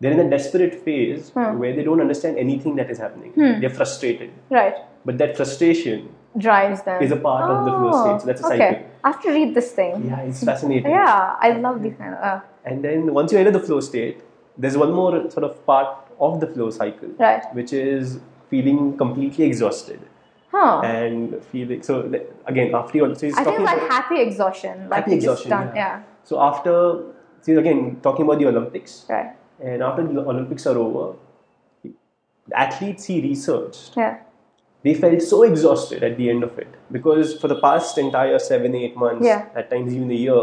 [0.00, 1.58] They're in a desperate phase Hmm.
[1.58, 3.32] where they don't understand anything that is happening.
[3.36, 4.30] They're frustrated.
[4.50, 4.76] Right.
[5.04, 7.02] But that frustration Drives them.
[7.02, 8.20] is a part of the flow Oh, state.
[8.20, 8.58] So that's a okay.
[8.58, 8.86] cycle.
[9.04, 10.04] I have to read this thing.
[10.08, 10.90] Yeah, it's fascinating.
[10.90, 12.20] Yeah, I love these kind of.
[12.22, 14.20] Uh, And then once you enter the flow state,
[14.56, 15.88] there's one more sort of part
[16.20, 17.42] of the flow cycle, Right.
[17.58, 18.20] which is
[18.50, 20.00] feeling completely exhausted
[20.52, 20.80] huh.
[20.84, 21.82] and feeling.
[21.82, 21.94] So
[22.46, 24.88] again, after you, so he's I think like about happy exhaustion.
[24.88, 25.50] Like happy exhaustion.
[25.50, 25.68] done.
[25.74, 25.82] yeah.
[25.98, 26.02] Yeah.
[26.24, 26.74] So after,
[27.40, 29.30] see again, talking about the Olympics, Right.
[29.60, 31.16] And after the Olympics are over,
[31.82, 31.92] the
[32.58, 34.18] athletes he researched Yeah.
[34.82, 38.74] they felt so exhausted at the end of it because for the past entire seven,
[38.74, 39.46] eight months, Yeah.
[39.54, 40.42] at times even a year,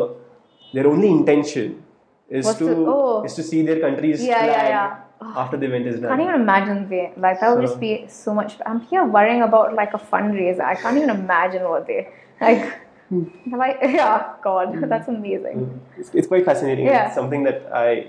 [0.73, 1.83] their only intention
[2.29, 3.23] is to, to- oh.
[3.23, 4.97] is to see their country's Yeah, flag yeah.
[5.43, 6.11] after the event is done.
[6.11, 8.57] I can't even imagine the like that would So- just be so much.
[8.65, 10.61] I'm here worrying about like a fundraiser.
[10.61, 12.09] I can't even imagine what they
[12.41, 12.65] like.
[13.09, 13.23] Hmm.
[13.63, 15.79] like yeah, God, that's amazing.
[15.97, 16.85] It's, it's quite fascinating.
[16.87, 17.05] Yeah.
[17.07, 18.07] It's something that I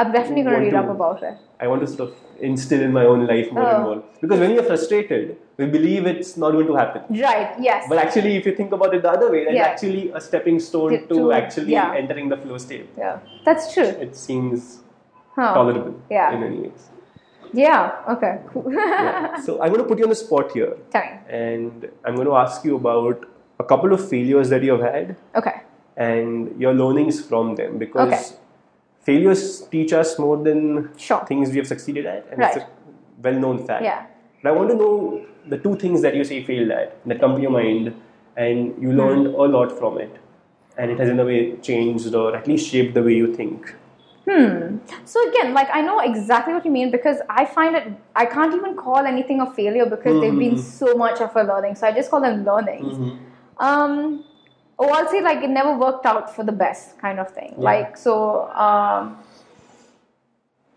[0.00, 1.34] I'm definitely read to- up about it.
[1.64, 2.14] I want to sort of
[2.48, 3.86] instill in my own life more and Oh.
[3.88, 4.02] more.
[4.20, 7.02] Because when you're frustrated, we believe it's not going to happen.
[7.24, 7.50] Right?
[7.68, 7.84] Yes.
[7.90, 9.66] But actually, if you think about it the other way, that's Yeah.
[9.72, 11.98] actually a stepping stone To- to, actually yeah.
[12.02, 12.86] entering the flow state.
[13.02, 13.18] yeah,
[13.48, 13.90] that's true.
[14.06, 14.70] It seems
[15.36, 15.52] Huh.
[15.58, 16.32] tolerable Yeah.
[16.36, 16.88] in many ways.
[17.52, 17.92] Yeah.
[18.16, 18.32] Okay.
[18.52, 18.72] Cool.
[18.78, 19.36] Yeah.
[19.46, 21.38] So I'm going to put you on the spot here, Tell me.
[21.44, 23.26] and I'm going to ask you about
[23.58, 25.56] a couple of failures that you have had Okay.
[26.10, 28.24] and your learnings from them because Okay.
[29.00, 31.20] Failures teach us more than Sure.
[31.26, 32.56] things we have succeeded at, and Right.
[32.56, 32.68] it's a
[33.22, 33.84] well-known fact.
[33.84, 34.02] Yeah.
[34.42, 37.34] But I want to know the two things that you say failed at that come
[37.36, 37.92] to your mind,
[38.36, 39.34] and you learned Hmm.
[39.46, 40.16] a lot from it,
[40.76, 43.74] and it has in a way changed or at least shaped the way you think.
[44.28, 44.76] Hmm.
[45.04, 48.54] So again, like I know exactly what you mean because I find it I can't
[48.54, 51.74] even call anything a failure because they've been so much of a learning.
[51.74, 52.98] So I just call them learnings.
[53.58, 54.24] Um
[54.80, 57.52] or I'll say like it never worked out for the best kind of thing.
[57.58, 57.64] Yeah.
[57.70, 59.18] Like so um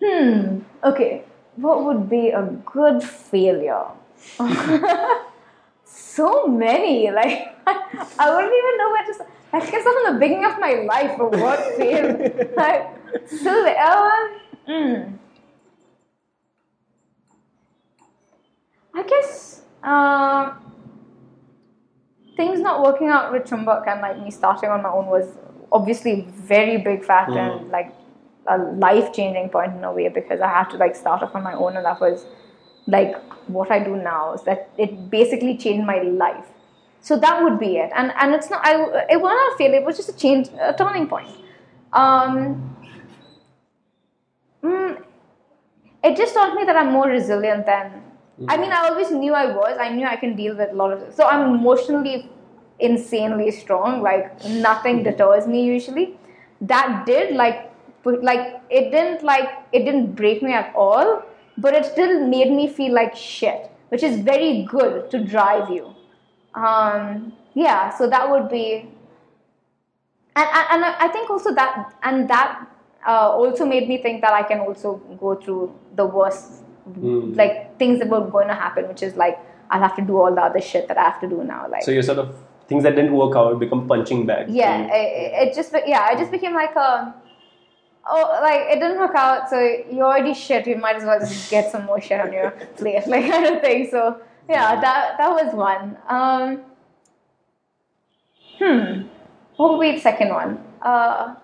[0.03, 0.59] Hmm.
[0.83, 1.23] Okay.
[1.55, 3.87] What would be a good failure?
[5.85, 7.09] so many.
[7.11, 7.55] Like
[8.19, 9.29] I wouldn't even know where to start.
[9.53, 12.19] I guess I'm in the beginning of my life of what failed.
[12.57, 12.83] like
[13.29, 14.27] so uh,
[14.67, 15.13] mm.
[18.95, 20.53] I guess uh,
[22.35, 25.37] things not working out with Chumbak and like me starting on my own was
[25.71, 27.93] obviously very big factor and like
[28.47, 31.43] a life changing point in a way because I had to like start off on
[31.43, 32.25] my own and that was
[32.87, 33.15] like
[33.47, 36.45] what I do now is that it basically changed my life.
[37.01, 37.91] So that would be it.
[37.95, 38.73] And and it's not I
[39.09, 41.29] it was not a failure, it was just a change a turning point.
[41.91, 42.75] Um
[44.63, 45.03] mm,
[46.03, 48.03] it just taught me that I'm more resilient than
[48.47, 49.77] I mean I always knew I was.
[49.79, 52.29] I knew I can deal with a lot of so I'm emotionally
[52.79, 54.01] insanely strong.
[54.01, 56.17] Like nothing deters me usually.
[56.61, 57.71] That did like
[58.03, 61.23] put like it didn't like it didn't break me at all,
[61.57, 65.93] but it still made me feel like shit, which is very good to drive you.
[66.55, 68.89] Um yeah, so that would be
[70.35, 72.67] and, and, and I I think also that and that
[73.07, 77.99] uh, also made me think that I can also go through the worst like things
[77.99, 79.39] that were going to happen, which is like
[79.69, 81.67] I'll have to do all the other shit that I have to do now.
[81.69, 82.35] Like So you sort of
[82.67, 84.51] things that didn't work out become punching bags.
[84.53, 84.89] yeah, you.
[84.93, 87.13] it, it just yeah, it just became like a
[88.07, 90.67] oh like it didn't work out, so you already shit.
[90.67, 93.61] You might as well just get some more shit on your plate, like kind of
[93.61, 93.87] thing.
[93.89, 94.19] So
[94.49, 95.97] yeah, that that was one.
[96.07, 96.61] Um,
[98.59, 99.07] hmm,
[99.55, 100.63] what would be the second one?
[100.81, 101.35] Uh,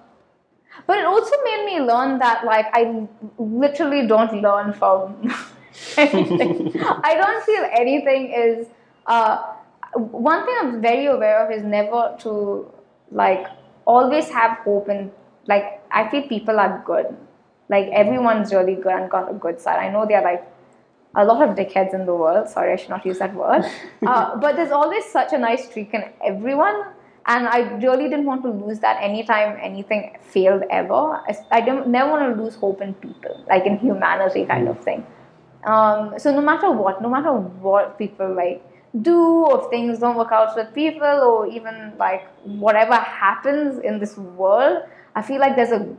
[0.90, 3.07] but it also made me learn that like I
[3.38, 5.18] literally don't learn from
[5.98, 6.74] anything.
[7.10, 8.68] I don't feel anything is.
[9.06, 9.53] Uh,
[9.94, 12.72] one thing I'm very aware of is never to
[13.11, 13.45] like
[13.86, 15.11] always have hope and
[15.45, 17.16] like I feel people are good.
[17.70, 19.78] Like everyone's really good and got a good side.
[19.78, 20.52] I know there are like
[21.16, 22.49] a lot of dickheads in the world.
[22.49, 23.64] Sorry, I should not use that word.
[24.07, 26.82] Uh, but there's always such a nice streak in everyone.
[27.30, 30.93] And I really didn't want to lose that anytime anything failed ever.
[30.93, 34.84] I, I don't, never want to lose hope in people, like in humanity kind of
[34.84, 35.06] thing.
[35.64, 38.64] Um, so no matter what, no matter what people like
[39.03, 43.99] do, or if things don't work out with people, or even like whatever happens in
[43.99, 44.84] this world,
[45.15, 45.95] I feel like there's a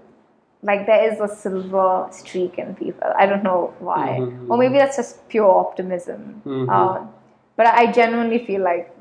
[0.62, 3.12] like there is a silver streak in people.
[3.16, 6.42] I don't know why, or maybe that's just pure optimism.
[6.68, 7.10] Um,
[7.56, 8.92] but I genuinely feel like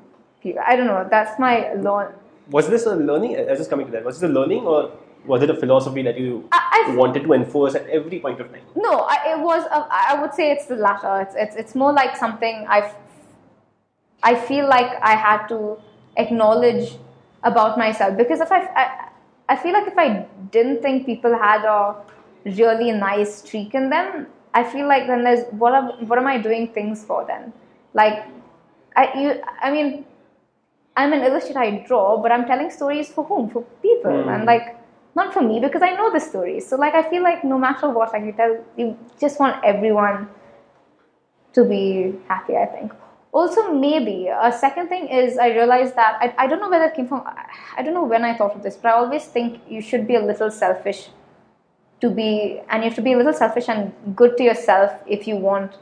[0.65, 1.07] I don't know.
[1.10, 2.14] That's my learn.
[2.50, 3.38] Was this a learning?
[3.38, 4.04] I was just coming to that.
[4.04, 4.92] Was this a learning or
[5.26, 8.62] was it a philosophy that you I- wanted to enforce at every point of time?
[8.76, 9.66] No, I, it was.
[9.66, 11.22] A, I would say it's the latter.
[11.22, 12.92] It's it's it's more like something I.
[14.24, 15.78] I feel like I had to
[16.18, 16.98] acknowledge
[17.44, 19.10] about myself because if I, I,
[19.50, 21.96] I feel like if I didn't think people had a
[22.46, 26.38] really nice streak in them, I feel like then there's what am, what am I
[26.38, 27.54] doing things for then?
[27.94, 28.26] Like,
[28.96, 30.06] I you I mean,
[31.00, 33.50] I'm an illustrator, I draw, but I'm telling stories for whom?
[33.50, 34.30] For people.
[34.30, 34.48] And hmm.
[34.48, 34.76] like,
[35.16, 36.68] not for me because I know the stories.
[36.68, 40.30] So like, I feel like no matter what, like you tell, you just want everyone
[41.54, 42.92] to be happy, I think.
[43.32, 46.96] Also, maybe a second thing is I realized that I, I don't know where that
[46.96, 47.24] came from.
[47.78, 50.16] I don't know when I thought of this, but I always think you should be
[50.16, 51.10] a little selfish
[52.02, 55.28] to be, and you have to be a little selfish and good to yourself if
[55.28, 55.78] you want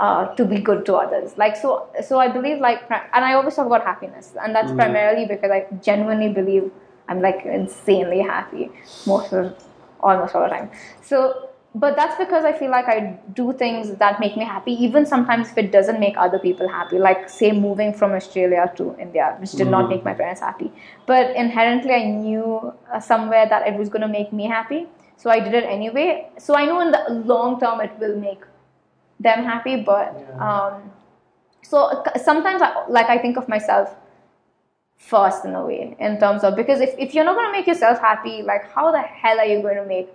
[0.00, 1.36] uh, to be good to others.
[1.36, 5.26] Like so, so I believe like, and I always talk about happiness, and that's primarily
[5.26, 6.70] because I genuinely believe
[7.08, 8.70] I'm like insanely happy
[9.06, 9.54] most of,
[10.00, 10.70] almost all the time.
[11.02, 15.04] So, but that's because I feel like I do things that make me happy, even
[15.04, 16.98] sometimes if it doesn't make other people happy.
[16.98, 20.72] Like say moving from Australia to India, which did not make my parents happy,
[21.06, 24.86] but inherently I knew uh, somewhere that it was going to make me happy.
[25.18, 26.28] So I did it anyway.
[26.38, 28.40] So I know in the long term it will make
[29.20, 30.90] them happy but um,
[31.62, 33.94] so sometimes I, like i think of myself
[34.96, 37.66] first in a way in terms of because if, if you're not going to make
[37.66, 40.08] yourself happy like how the hell are you going to make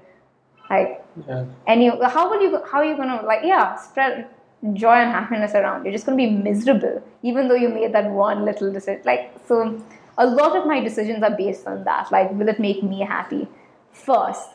[0.69, 1.45] like Yeah.
[1.67, 4.27] any how will you how are you going to like yeah spread
[4.73, 5.85] joy and happiness around?
[5.85, 9.01] You're just going to be miserable even though you made that one little decision.
[9.05, 9.79] Like so
[10.17, 12.11] a lot of my decisions are based on that.
[12.11, 13.47] Like will it make me happy?
[13.91, 14.49] First.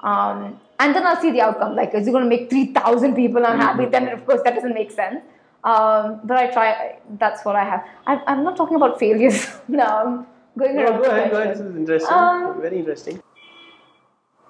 [0.00, 1.74] Um, and then I'll see the outcome.
[1.74, 3.86] Like, is it going to make 3,000 people unhappy?
[3.86, 5.20] Then, of course, that doesn't make sense.
[5.64, 7.84] Um, but I try, that's what I have.
[8.06, 9.98] I, I'm not talking about failures now.
[10.06, 10.26] I'm
[10.56, 11.56] going No, around go ahead, go ahead.
[11.56, 12.16] This is interesting.
[12.16, 13.20] Um, Very interesting.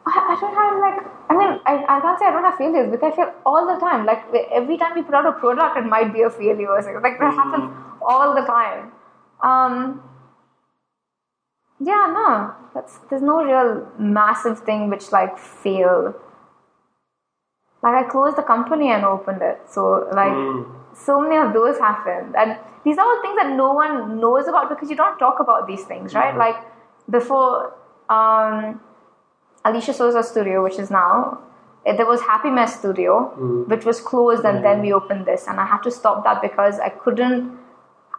[0.06, 2.90] I, I don't have like, I mean, I, I can't say I don't have failures
[2.90, 4.04] because I fail all the time.
[4.04, 4.22] Like,
[4.52, 6.74] every time we put out a product, it might be a failure.
[7.02, 7.72] Like, that happens
[8.02, 8.92] all the time.
[9.42, 10.02] Um,
[11.80, 16.14] yeah, no, that's there's no real massive thing which like failed.
[17.82, 20.32] Like I closed the company and opened it, so like
[20.94, 24.68] so many of those happened, and these are all things that no one knows about
[24.68, 26.36] because you don't talk about these things, right?
[26.36, 26.56] Like
[27.08, 27.74] before,
[28.08, 28.80] um,
[29.64, 31.38] Alicia Souza Studio, which is now.
[31.86, 33.12] eh, There was Happy Mess Studio,
[33.68, 36.80] which was closed, and then we opened this, and I had to stop that because
[36.80, 37.56] I couldn't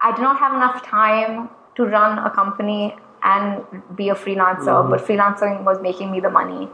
[0.01, 3.63] I did not have enough time to run a company and
[3.95, 6.67] be a freelancer, but freelancing was making me the money,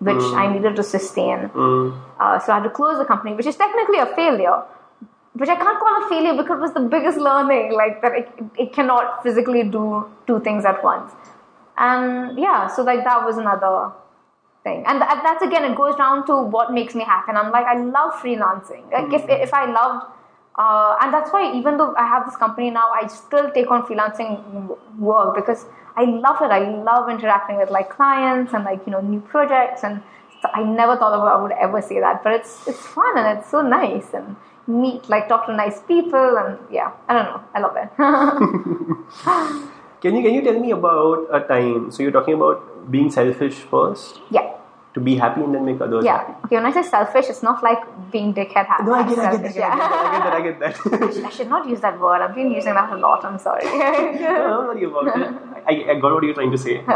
[0.00, 1.50] which I needed to sustain.
[2.20, 4.62] Uh, so I had to close the company, which is technically a failure,
[5.34, 8.28] which I can't call a failure because it was the biggest learning, like that it,
[8.56, 11.12] it cannot physically do two things at once.
[11.76, 13.92] And yeah, so like that was another
[14.62, 14.84] thing.
[14.86, 17.30] And th- that's again, it goes down to what makes me happy.
[17.30, 18.90] And I'm like, I love freelancing.
[18.92, 20.06] Like if, if I loved,
[20.56, 23.82] uh, and that's why even though I have this company now, I still take on
[23.82, 25.66] freelancing work because
[25.96, 26.50] I love it.
[26.50, 29.84] I love interacting with like clients and like, you know, new projects.
[29.84, 30.02] And
[30.52, 33.50] I never thought of I would ever say that, but it's, it's fun and it's
[33.50, 36.36] so nice and meet, like talk to nice people.
[36.38, 37.42] And yeah, I don't know.
[37.54, 39.70] I love it.
[40.04, 41.90] Can you can you tell me about a time?
[41.90, 44.52] So you're talking about being selfish first yeah.
[44.94, 46.18] To be happy and then make others Yeah.
[46.18, 46.32] happy.
[46.46, 46.56] Okay.
[46.56, 47.80] When I say selfish, it's not like
[48.12, 48.84] being dickhead happy.
[48.84, 51.14] No, I get, I get, Selfish, that, I get that, I get that, I get
[51.14, 51.24] that.
[51.26, 52.22] I should not use that word.
[52.22, 53.24] I've been using that a lot.
[53.24, 53.64] I'm sorry.
[53.64, 55.34] no, don't worry about it.
[55.66, 56.82] I, I got what you're trying to say.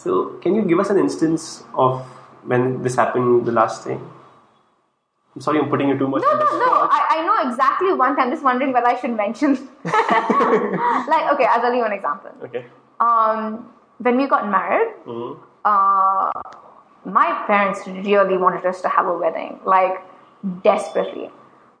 [0.00, 2.00] So, can you give us an instance of
[2.44, 4.00] when this happened the last time?
[5.34, 6.22] I'm sorry, I'm putting you too much.
[6.22, 6.88] No, no, no.
[6.90, 8.30] I, I know exactly one time.
[8.30, 9.68] Just wondering whether I should mention.
[9.84, 12.30] like, okay, I'll tell you an example.
[12.44, 12.64] Okay.
[12.98, 15.38] Um, when we got married, Mhm.
[15.66, 16.30] uh,
[17.04, 20.02] my parents really wanted us to have a wedding, like
[20.62, 21.30] desperately.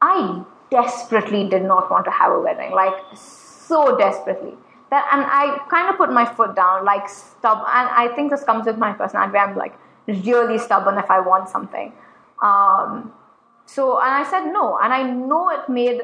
[0.00, 4.54] I desperately did not want to have a wedding, like so desperately.
[4.90, 7.66] That, and I kind of put my foot down, like stubborn.
[7.72, 9.38] And I think this comes with my personality.
[9.38, 9.74] I'm like
[10.08, 11.92] really stubborn if I want something.
[12.42, 13.12] Um,
[13.66, 16.00] so, and I said no, and I know it made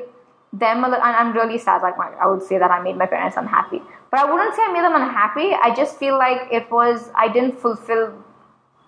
[0.52, 1.82] them a little, and I'm really sad.
[1.82, 4.62] Like, my, I would say that I made my parents unhappy, but I wouldn't say
[4.62, 5.52] I made them unhappy.
[5.52, 8.12] I just feel like it was, I didn't fulfill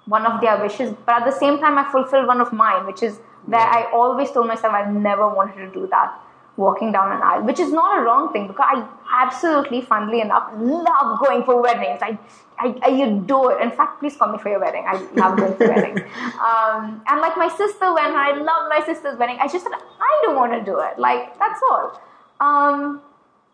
[0.08, 3.02] one of their wishes, but at the same time, I fulfilled one of mine, which
[3.02, 6.18] is where I always told myself I never wanted to do that,
[6.56, 8.86] walking down an aisle, which is not a wrong thing because I
[9.24, 12.00] absolutely, funnily enough, love going for weddings.
[12.02, 12.18] I,
[12.58, 13.62] I, I adore it.
[13.62, 14.84] In fact, please call me for your wedding.
[14.86, 16.00] I love going for weddings.
[16.38, 19.38] Um, and like my sister went, I love my sister's wedding.
[19.40, 20.98] I just said, I don't want to do it.
[20.98, 22.00] Like, that's all.
[22.40, 23.02] Um,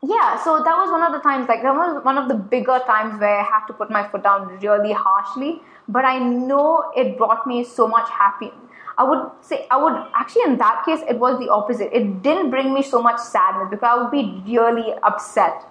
[0.03, 2.79] yeah, so that was one of the times, like, that was one of the bigger
[2.87, 5.63] times where I had to put my foot down really harshly.
[5.89, 8.57] But I know it brought me so much happiness.
[8.97, 11.91] I would say, I would actually, in that case, it was the opposite.
[11.93, 15.67] It didn't bring me so much sadness because I would be really upset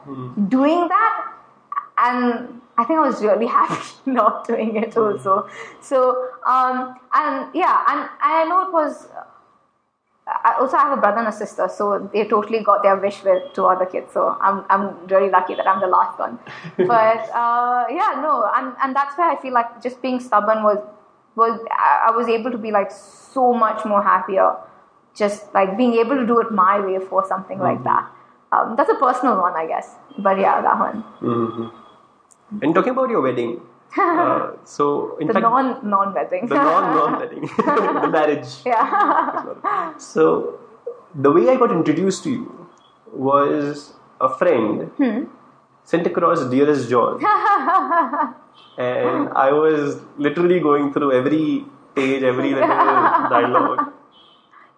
[0.49, 1.33] doing that.
[1.97, 5.47] And I think I was really happy not doing it also.
[5.81, 9.07] So, um, and yeah, and, and I know it was
[10.25, 13.43] I also have a brother and a sister, so they totally got their wish with
[13.53, 14.13] two other kids.
[14.13, 16.39] So I'm I'm really lucky that I'm the last one.
[16.77, 20.77] but uh, yeah, no, and and that's where I feel like just being stubborn was
[21.35, 24.55] was I I was able to be like so much more happier,
[25.13, 28.09] just like being able to do it my way for something like that.
[28.53, 29.95] Um, that's a personal one, I guess.
[30.17, 31.03] But yeah, that one,
[32.61, 33.59] And talking about your wedding,
[33.97, 36.47] uh, so in the fact, non non wedding.
[36.47, 38.47] the non non wedding, the marriage.
[38.65, 39.93] yeah.
[39.97, 40.59] So
[41.15, 42.67] the way I got introduced to you
[43.13, 45.23] was a friend Hmm.
[45.83, 47.15] sent across Dearest John,
[48.77, 51.65] and I was literally going through every
[51.95, 52.67] page, every little
[53.35, 53.91] dialogue,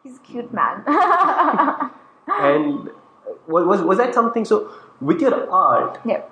[0.04, 0.84] He's a cute man.
[2.28, 2.90] and
[3.48, 4.46] was was was that something?
[4.46, 4.70] So
[5.02, 6.30] with your art, yep.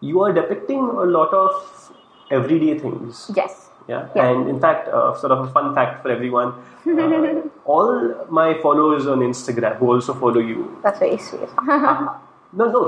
[0.00, 1.85] you are depicting a lot of
[2.30, 3.30] everyday things.
[3.34, 3.70] Yes.
[3.88, 4.08] Yeah.
[4.16, 4.30] Yeah.
[4.30, 6.54] And in fact, uh, sort of a fun fact for everyone
[6.86, 10.78] uh, all my followers on Instagram who also follow you.
[10.82, 11.48] That's very sweet.
[12.52, 12.86] No, no,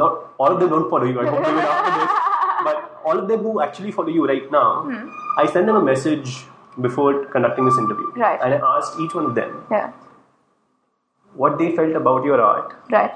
[0.00, 1.18] not all of them don't follow you.
[1.20, 2.10] I hope they will after this.
[2.64, 5.08] But all of them who actually follow you right now, Hmm.
[5.38, 6.44] I send them a message
[6.80, 8.10] before conducting this interview.
[8.16, 8.38] Right.
[8.40, 9.92] And I asked each one of them yeah.
[11.34, 13.12] what they felt about your art Right.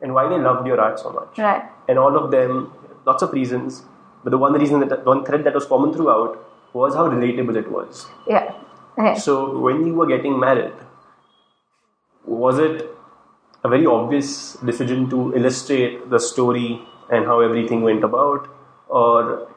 [0.00, 1.38] and why they loved your art so much.
[1.38, 1.64] Right.
[1.88, 2.72] And all of them,
[3.06, 3.82] lots of reasons,
[4.22, 6.38] but the one reason that one thread that was common throughout
[6.72, 8.06] was how relatable it was.
[8.26, 8.54] Yeah.
[8.98, 9.18] Okay.
[9.18, 10.72] So when you were getting married,
[12.24, 12.88] was it
[13.64, 18.48] a very obvious decision to illustrate the story and how everything went about,
[18.88, 19.48] or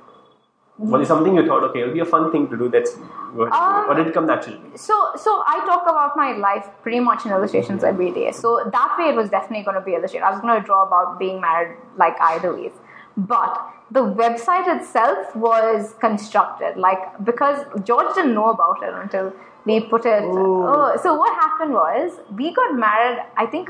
[0.77, 2.69] was it something you thought, okay, it'll be a fun thing to do?
[2.69, 2.91] That's
[3.35, 4.59] good, Um, or did it come naturally?
[4.75, 8.31] So, so I talk about my life pretty much in illustrations every day.
[8.31, 10.25] So that way, it was definitely going to be illustrated.
[10.25, 12.73] I was going to draw about being married, like either ways.
[13.17, 13.57] But
[13.91, 19.33] the website itself was constructed, like because George didn't know about it until
[19.65, 20.23] we put it.
[20.23, 23.23] Oh, so what happened was we got married.
[23.37, 23.69] I think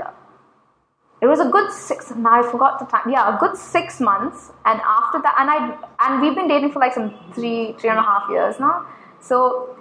[1.21, 2.11] it was a good six.
[2.15, 3.09] Now I forgot the time.
[3.09, 4.51] Yeah, a good six months.
[4.65, 7.99] And after that, and I and we've been dating for like some three, three and
[7.99, 8.85] a half years now.
[9.19, 9.77] So,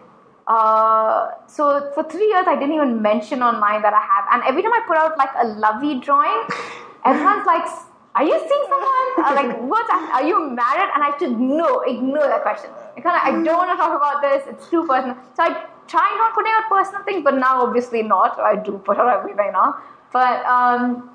[0.46, 4.24] uh, so for three years, I didn't even mention online that I have.
[4.32, 6.46] And every time I put out like a lovey drawing,
[7.04, 7.66] everyone's like,
[8.14, 9.08] "Are you seeing someone?
[9.24, 9.90] Uh, like, what?
[9.90, 12.70] Are you married?" And I should no ignore that question.
[12.96, 14.46] I kind of I don't want to talk about this.
[14.52, 15.16] It's too personal.
[15.34, 18.38] So I try not putting out personal things, but now obviously not.
[18.38, 19.76] I do put out everything now.
[20.12, 21.10] But um,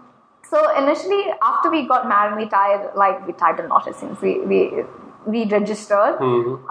[0.49, 3.87] so initially, after we got married, we tied like we tied a knot.
[3.87, 4.83] It seems we we
[5.25, 6.19] we registered.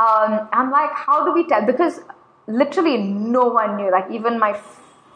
[0.07, 1.65] Um, I'm like, how do we tell?
[1.65, 2.01] Because
[2.47, 3.91] literally no one knew.
[3.91, 4.59] Like even my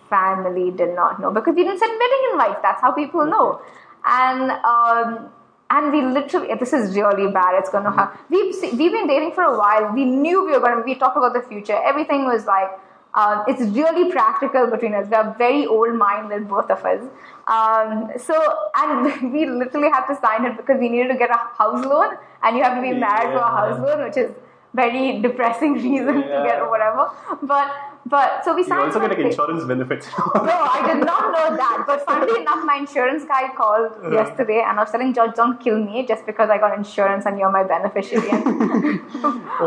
[0.09, 2.61] family did not know because we didn't send wedding invites.
[2.63, 3.61] That's how people know.
[4.05, 5.31] And um,
[5.71, 7.59] and we literally this is really bad.
[7.59, 9.93] It's gonna have we've we've been dating for a while.
[9.93, 10.83] We knew we were gonna.
[10.83, 11.79] We talked about the future.
[11.85, 12.71] Everything was like.
[13.15, 15.07] Um, it's really practical between us.
[15.07, 17.03] We are very old-minded, both of us.
[17.47, 18.35] Um, so,
[18.75, 22.17] and we literally had to sign it because we needed to get a house loan,
[22.43, 24.31] and you have to be married for a house loan, which is
[24.75, 27.11] very depressing reason to get or whatever.
[27.43, 27.71] But,
[28.07, 28.81] but so we signed.
[28.81, 30.07] You also get like insurance benefits.
[30.35, 31.85] No, I did not know that.
[31.87, 35.79] But funnily enough, my insurance guy called yesterday and I was telling George, don't kill
[35.79, 38.29] me just because I got insurance and you're my beneficiary.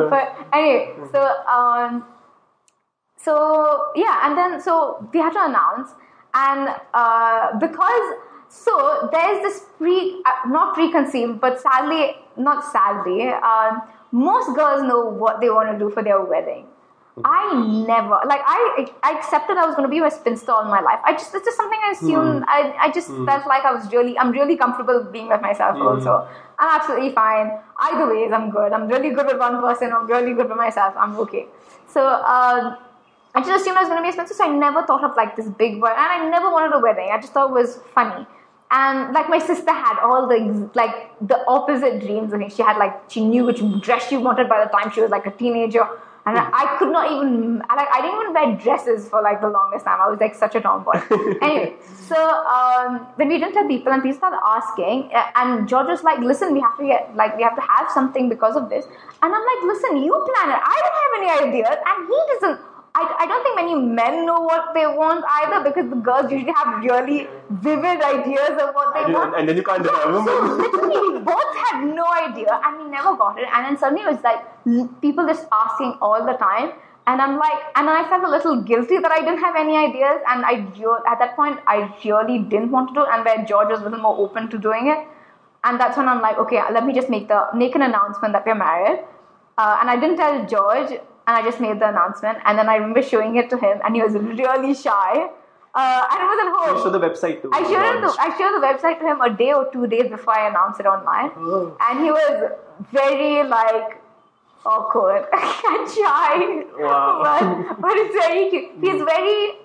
[0.09, 2.05] but anyway, so um,
[3.17, 5.91] so yeah, and then so we had to announce,
[6.33, 8.17] and uh, because
[8.49, 13.81] so there's this pre uh, not preconceived, but sadly not sadly, um,
[14.11, 16.67] most girls know what they want to do for their wedding.
[17.23, 17.53] I
[17.87, 20.99] never like I I accepted I was going to be a spinster all my life.
[21.05, 22.43] I just it's just something I assumed.
[22.43, 22.49] Hmm.
[22.49, 23.25] I I just hmm.
[23.25, 25.77] felt like I was really I'm really comfortable being with myself.
[25.77, 25.87] Hmm.
[25.87, 26.27] Also,
[26.59, 27.57] I'm absolutely fine.
[27.79, 28.73] Either ways, I'm good.
[28.73, 29.93] I'm really good with one person.
[29.93, 30.93] I'm really good with myself.
[30.97, 31.47] I'm okay.
[31.87, 32.05] So.
[32.05, 32.77] Um,
[33.37, 35.13] I just assumed I was going to be a spinster, so I never thought of
[35.17, 37.09] like this big wedding, and I never wanted a wedding.
[37.11, 38.25] I just thought it was funny.
[38.71, 42.33] And like my sister had all the like the opposite dreams.
[42.33, 45.01] I think she had like she knew which dress she wanted by the time she
[45.01, 45.85] was like a teenager,
[46.27, 49.41] and I, I could not even I, like I didn't even wear dresses for like
[49.41, 50.01] the longest time.
[50.01, 50.99] I was like such a tomboy.
[51.41, 51.75] anyway,
[52.07, 56.19] so um, when we didn't tell people, and people started asking, and George was like,
[56.19, 59.33] "Listen, we have to get like we have to have something because of this," and
[59.33, 60.61] I'm like, "Listen, you plan it.
[60.61, 64.39] I don't have any ideas, and he doesn't." I, I don't think many men know
[64.39, 69.03] what they want either because the girls usually have really vivid ideas of what they
[69.11, 69.35] want.
[69.35, 72.83] and, and then you can't deny a So literally, we both had no idea, and
[72.83, 73.49] we never got it.
[73.53, 76.71] And then suddenly it was like people just asking all the time,
[77.05, 80.21] and I'm like, and I felt a little guilty that I didn't have any ideas,
[80.29, 80.53] and I
[81.11, 83.83] at that point I really didn't want to do it, and where George was a
[83.83, 85.03] little more open to doing it,
[85.65, 88.45] and that's when I'm like, okay, let me just make the make an announcement that
[88.45, 89.03] we're married,
[89.57, 90.97] uh, and I didn't tell George,
[91.27, 93.95] and I just made the announcement, and then I remember showing it to him, and
[93.95, 95.29] he was really shy.
[95.73, 96.77] Uh, and it was at home.
[96.77, 97.49] You show the website too.
[97.51, 98.15] I showed, the.
[98.17, 100.85] I showed the website to him a day or two days before I announced it
[100.85, 101.31] online.
[101.35, 101.75] Oh.
[101.81, 102.51] And he was
[102.93, 104.01] very like
[104.65, 106.63] awkward and shy.
[106.79, 107.65] Wow.
[107.67, 108.71] But, but it's very cute.
[108.81, 109.57] He's very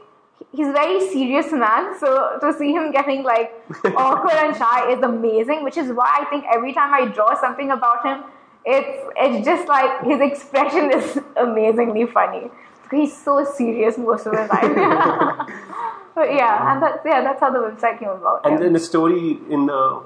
[0.52, 1.98] he's very serious man.
[1.98, 3.52] So to see him getting like
[3.96, 7.70] awkward and shy is amazing, which is why I think every time I draw something
[7.70, 8.24] about him,
[8.64, 12.50] it's it's just like his expression is amazingly funny.
[12.90, 14.74] He's so serious most of the time.
[16.14, 18.40] but yeah, and that's yeah, that's how the website came about.
[18.44, 18.60] And yeah.
[18.64, 20.02] then the story in the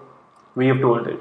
[0.55, 1.20] way you've told it.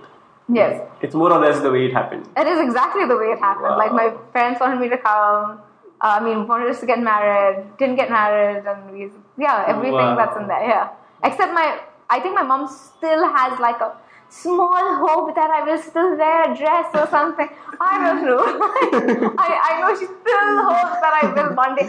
[0.49, 0.81] yes.
[1.01, 2.27] It's more or less the way it happened.
[2.37, 3.63] It is exactly the way it happened.
[3.69, 3.77] Wow.
[3.77, 5.59] Like my parents wanted me to come.
[6.01, 7.65] Uh, I mean, wanted us to get married.
[7.77, 10.15] Didn't get married, and we yeah, everything Wow.
[10.17, 10.63] that's in there.
[10.67, 10.89] Yeah,
[11.23, 11.79] except my.
[12.09, 13.95] I think my mom still has like a
[14.41, 17.49] small hope that I will still wear a dress or something.
[17.79, 18.39] I don't know.
[19.37, 21.87] I, I know she still hopes that I will one day.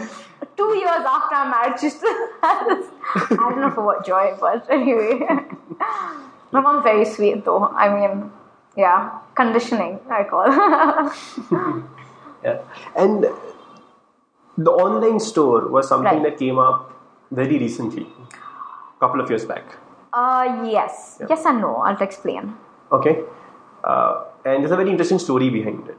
[0.57, 2.85] Two years after I'm married, she still has.
[3.15, 5.19] I don't know for what joy, but anyway.
[6.51, 7.65] my mom's very sweet though.
[7.67, 8.31] I mean,
[8.77, 11.83] yeah, conditioning, I call.
[12.43, 12.59] Yeah.
[12.95, 13.25] And
[14.57, 16.23] the online store was something Right.
[16.31, 16.91] that came up
[17.31, 19.63] very recently, a couple of years back.
[20.15, 21.17] Uh, yes.
[21.19, 21.27] Yeah.
[21.29, 21.75] Yes and no.
[21.77, 22.55] I'll explain.
[22.91, 23.23] Okay.
[23.83, 25.97] Uh, and there's a very interesting story behind it.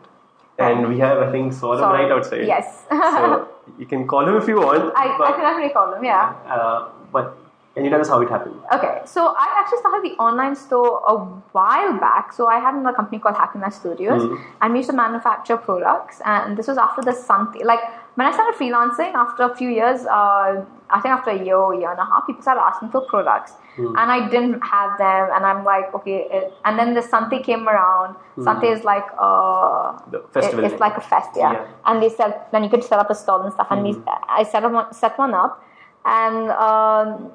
[0.59, 2.47] And we have, I think, Saurabh right outside.
[2.47, 2.85] Yes.
[2.91, 3.49] so
[3.79, 4.93] you can call him if you want.
[4.97, 6.35] I, I can actually call him, yeah.
[6.49, 7.37] uh, but
[7.75, 8.57] can you tell us how it happened?
[8.73, 11.17] Okay, so I actually started the online store a
[11.53, 12.33] while back.
[12.33, 14.41] So I had another company called Happiness Studios, Mhm.
[14.63, 16.23] and we used to manufacture products.
[16.25, 17.53] And this was after the Sun.
[17.73, 17.81] Like
[18.15, 21.75] when I started freelancing, after a few years, uh, I think after a year or
[21.75, 25.29] year and a half, people started asking for products, and I didn't have them.
[25.35, 26.29] And I'm like, okay.
[26.31, 28.17] It, and then the Sante came around.
[28.43, 31.53] Sante is like uh, The festival It, it's like a fest, yeah.
[31.53, 31.67] Yeah.
[31.87, 33.69] And they said then you could set up a stall and stuff.
[33.71, 33.97] And we,
[34.29, 35.63] I set up one, set one up,
[36.05, 36.51] and.
[36.51, 37.33] Um,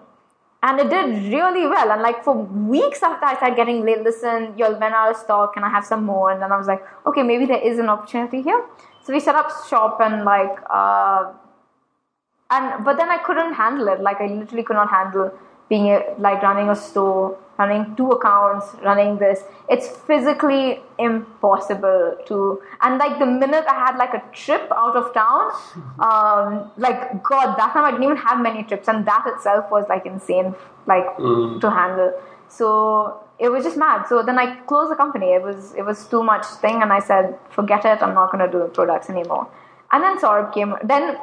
[0.64, 1.92] and it did really well.
[1.92, 5.56] And like for weeks after I started getting, "Li- listen, you'll run out of stock,
[5.56, 6.30] can I have some more?
[6.32, 8.64] And then I was like, okay, maybe there is an opportunity here.
[9.04, 11.34] So we set up shop and like, uh,
[12.52, 14.02] and but then I couldn't handle it.
[14.02, 15.32] Like I literally could not handle
[15.70, 19.44] being a, like running a store, running two accounts, running this.
[19.70, 22.62] It's physically impossible to.
[22.82, 25.52] And like the minute I had like a trip out of town,
[26.00, 29.86] um, like God, that time I didn't even have many trips, and that itself was
[29.88, 30.54] like insane,
[30.88, 31.62] like Mm.
[31.62, 32.14] to handle.
[32.50, 32.68] So
[33.40, 34.08] it was just mad.
[34.08, 35.32] So then I closed the company.
[35.34, 38.02] It was it was too much thing, and I said, forget it.
[38.04, 39.48] I'm not gonna do the products anymore.
[39.94, 40.76] And then Saurabh came.
[40.84, 41.18] Then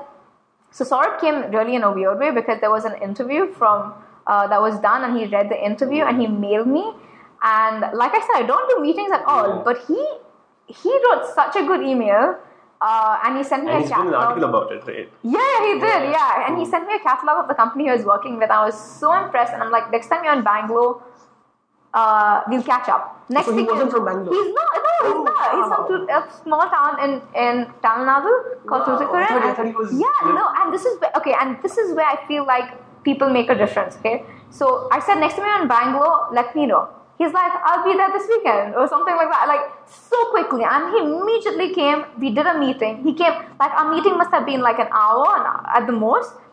[0.71, 3.95] so Saurabh came really in a weird way because there was an interview from
[4.27, 6.93] uh, that was done, and he read the interview and he mailed me.
[7.43, 9.63] And like I said, I don't do meetings at all, Yeah.
[9.65, 10.01] but he
[10.67, 12.37] he wrote such a good email,
[12.81, 15.11] uh, and he sent me And a he's written an article about it, right?
[15.23, 16.11] Yeah, he did.
[16.17, 18.51] Yeah, and he sent me a catalog of the company he was working with.
[18.51, 21.03] I was so impressed, and I'm like, next time you're in Bangalore,
[21.99, 23.03] uh, we'll catch up.
[23.37, 24.35] Next So he thing wasn't from Bangalore?
[24.39, 24.73] He's not.
[24.87, 25.47] No, he's Oh, not.
[25.57, 25.89] He's from wow.
[25.89, 27.11] Tu- a small town in
[27.45, 27.55] in
[27.87, 28.35] Tamil Nadu
[28.69, 28.99] called Wow.
[28.99, 29.33] Tuticorin.
[29.49, 32.09] I thought- he was- Yeah, no, and this is where, okay, and this is where
[32.15, 32.69] I feel like
[33.09, 33.99] people make a difference.
[34.01, 34.17] Okay,
[34.61, 36.85] so I said next time you're in Bangalore, let me know.
[37.21, 39.45] He's like, I'll be there this weekend or something like that.
[39.53, 39.63] Like
[40.11, 42.05] so quickly, and he immediately came.
[42.25, 42.99] We did a meeting.
[43.07, 45.33] He came like our meeting must have been like an hour
[45.79, 46.45] at the most.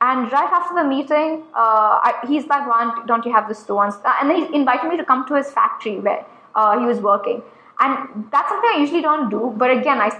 [0.00, 3.84] And right after the meeting, uh, I, he's like, "Why don't you have the store?"
[3.84, 7.00] And, and then he invited me to come to his factory where uh, he was
[7.00, 7.42] working.
[7.80, 9.54] And that's something I usually don't do.
[9.56, 10.10] But again, I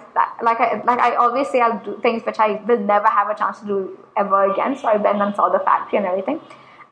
[0.42, 3.34] like I like I always say I'll do things which I will never have a
[3.34, 4.76] chance to do ever again.
[4.76, 6.40] So I went and saw the factory and everything.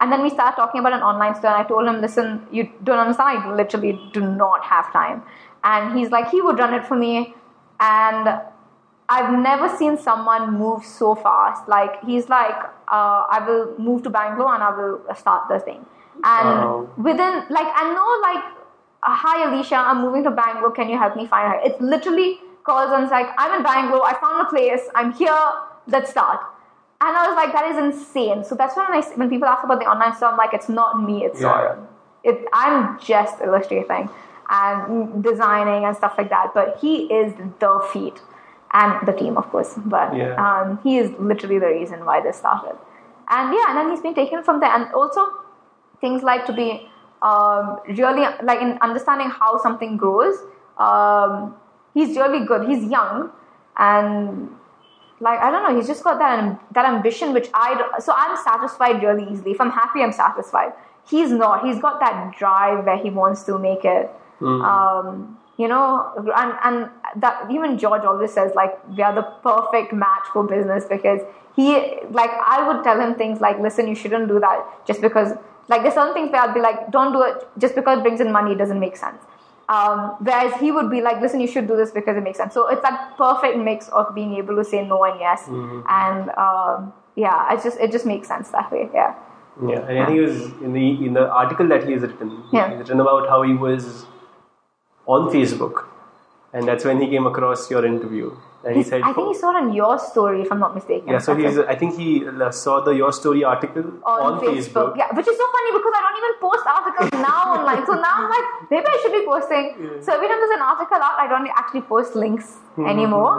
[0.01, 2.71] And then we started talking about an online store, and I told him, "Listen, you
[2.85, 3.39] don't understand.
[3.39, 5.23] I literally do not have time."
[5.65, 7.35] And he's like, "He would run it for me,"
[7.81, 8.41] and
[9.09, 11.69] I've never seen someone move so fast.
[11.69, 12.57] Like he's like,
[12.89, 15.85] uh, I will move to Bangalore and I will start the thing.
[16.25, 16.89] And Wow.
[16.97, 18.45] within like I know like,
[19.03, 20.71] uh, hi Alicia, I'm moving to Bangalore.
[20.73, 21.61] Can you help me find her?
[21.63, 24.05] It's literally calls and it's like, I'm in Bangalore.
[24.05, 24.89] I found a place.
[24.95, 25.39] I'm here.
[25.87, 26.41] Let's start.
[27.01, 28.43] And I was like, that is insane.
[28.45, 31.03] So that's when I when people ask about the online store, I'm like, it's not
[31.03, 31.25] me.
[31.25, 31.77] It's Yeah.
[32.25, 34.09] It, I'm just illustrating
[34.51, 36.53] and designing and stuff like that.
[36.55, 38.21] But he is the feat
[38.73, 39.75] and the team, of course.
[39.85, 40.35] But Yeah.
[40.35, 42.77] um, he is literally the reason why this started.
[43.29, 44.71] And yeah, and then he's been taken from there.
[44.71, 45.27] And also
[46.01, 46.89] things like to be
[47.23, 50.37] um, really like in understanding how something grows.
[50.79, 51.55] Um,
[51.95, 52.69] he's really good.
[52.69, 53.31] He's young
[53.79, 54.51] and
[55.21, 55.75] like I don't know.
[55.77, 59.53] He's just got that that ambition, which I so I'm satisfied really easily.
[59.53, 60.73] If I'm happy, I'm satisfied.
[61.09, 61.65] He's not.
[61.65, 64.11] He's got that drive where he wants to make it.
[64.63, 69.93] Um, you know, and and that even George always says like we are the perfect
[69.93, 71.21] match for business because
[71.55, 75.33] he like I would tell him things like, listen, you shouldn't do that just because
[75.69, 78.21] like there's certain things where I'd be like, don't do it just because it brings
[78.21, 79.23] in money doesn't make sense.
[79.69, 82.55] Um, whereas he would be like, listen, you should do this because it makes sense.
[82.55, 86.93] So it's that perfect mix of being able to say no and yes, and um,
[87.17, 88.89] yeah, it's just it just makes sense that way.
[88.93, 89.15] Yeah.
[89.67, 92.45] Yeah, and I think it was in the in the article that he has written.
[92.53, 92.69] Yeah.
[92.69, 94.05] He's written about how he was
[95.07, 95.85] on Facebook,
[96.53, 98.31] and that's when he came across your interview,
[98.65, 101.09] and he said, I think he saw it on YourStory, if I'm not mistaken.
[101.09, 101.59] "Yeah." So That's he's.
[101.59, 101.67] it.
[101.69, 104.97] I think he uh, saw the YourStory article on, Facebook.
[104.97, 107.87] Yeah, which is so funny because I don't even post articles now online.
[107.87, 109.67] So now I'm like, maybe I should be posting.
[110.03, 113.37] So every time there's an article out, I don't actually post links anymore.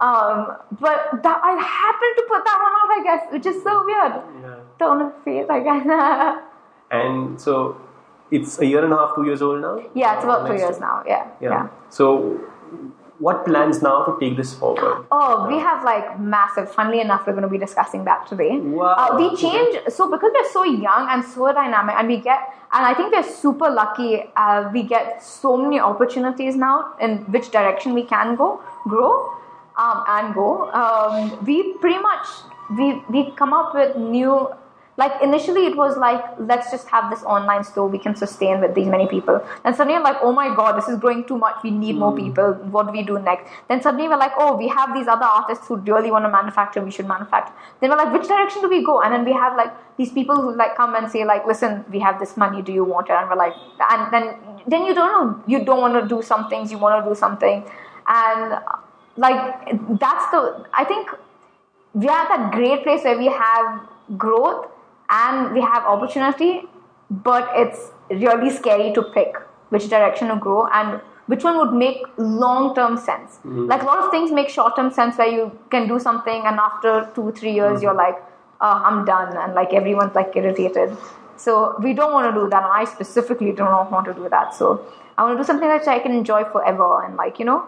[0.00, 0.38] um,
[0.86, 4.12] but that I happened to put that one out, I guess, which is so weird.
[4.42, 4.54] Yeah.
[4.78, 5.82] Don't know face, I guess.
[6.90, 7.80] And so
[8.30, 9.80] it's a year and a half, two years old now.
[9.94, 10.80] yeah, it's about two years year.
[10.80, 11.02] now.
[11.06, 11.50] Yeah, Yeah.
[11.50, 11.68] yeah.
[11.88, 12.40] So,
[13.18, 15.04] what plans now to take this forward?
[15.10, 16.70] Oh, we have like massive.
[16.72, 18.58] Funnily enough, we're going to be discussing that today.
[18.58, 18.94] Wow.
[18.94, 22.38] Uh, we change so because we're so young and so dynamic, and we get,
[22.72, 24.22] and I think we're super lucky.
[24.36, 29.32] Uh, we get so many opportunities now in which direction we can go, grow,
[29.76, 30.70] um, and go.
[30.70, 32.26] Um, we pretty much
[32.76, 34.48] we we come up with new.
[34.98, 38.74] Like initially, it was like let's just have this online store we can sustain with
[38.74, 39.40] these many people.
[39.64, 41.62] And suddenly, I'm like, oh my god, this is growing too much.
[41.62, 42.24] We need more hmm.
[42.24, 42.54] people.
[42.76, 43.48] What do we do next?
[43.68, 46.80] Then suddenly, we're like, oh, we have these other artists who really want to manufacture.
[46.82, 47.52] We should manufacture.
[47.80, 49.00] Then we're like, which direction do we go?
[49.00, 52.00] And then we have like these people who like come and say like, listen, we
[52.00, 52.60] have this money.
[52.60, 53.12] Do you want it?
[53.12, 53.54] And we're like,
[53.90, 54.34] and then
[54.66, 55.44] then you don't know.
[55.46, 56.72] You don't want to do some things.
[56.72, 57.62] You want to do something,
[58.08, 58.58] and
[59.16, 60.66] like that's the.
[60.72, 61.08] I think
[61.94, 64.66] we are at that great place where we have growth
[65.10, 66.62] and we have opportunity,
[67.10, 69.36] but it's really scary to pick
[69.70, 73.36] which direction to grow and which one would make long term sense.
[73.36, 73.66] Mm-hmm.
[73.66, 76.58] Like a lot of things make short term sense where you can do something and
[76.58, 77.82] after two, three years mm-hmm.
[77.84, 78.16] you're like,
[78.60, 80.96] oh, I'm done, and like everyone's like irritated.
[81.36, 84.28] So we don't want to do that, and I specifically do not want to do
[84.28, 84.54] that.
[84.54, 84.84] So
[85.16, 87.66] I want to do something that I can enjoy forever, and like you know,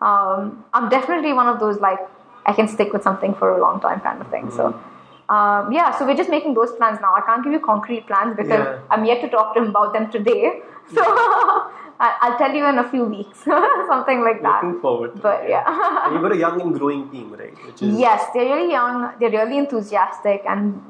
[0.00, 2.00] um, I'm definitely one of those like
[2.44, 4.50] I can stick with something for a long time kind of thing.
[4.50, 4.70] So.
[4.72, 4.95] Mm-hmm.
[5.28, 7.12] Um, yeah, so we're just making those plans now.
[7.16, 8.80] I can't give you concrete plans because Yeah.
[8.90, 10.60] I'm yet to talk to him about them today.
[10.94, 11.02] So
[11.98, 13.38] I'll tell you in a few weeks,
[13.92, 14.62] something like that.
[14.62, 15.16] Looking forward.
[15.16, 16.12] to But yeah.
[16.12, 17.56] you've got a young and growing team, right?
[17.66, 19.10] Which is yes, they're really young.
[19.18, 20.80] They're really enthusiastic, and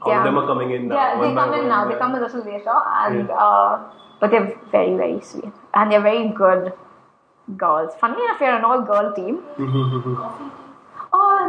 [0.00, 0.94] all yeah, of them are coming in now.
[0.94, 1.82] yeah, they come in now.
[1.90, 3.34] They come a little later, and Yeah.
[3.48, 3.90] uh,
[4.20, 6.72] but they're very very sweet, and they're very good
[7.58, 7.92] girls.
[8.00, 9.42] Funny enough, we're an all girl team.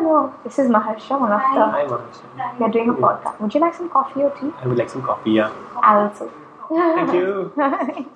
[0.01, 1.65] No, this is Maharsha, one of the.
[1.65, 2.59] Hi, Mahesh.
[2.59, 3.39] We're doing a podcast.
[3.39, 4.51] Would you like some coffee or tea?
[4.61, 5.31] I would like some coffee.
[5.31, 5.53] Yeah.
[5.77, 6.31] I'll also.
[6.69, 7.51] Thank you.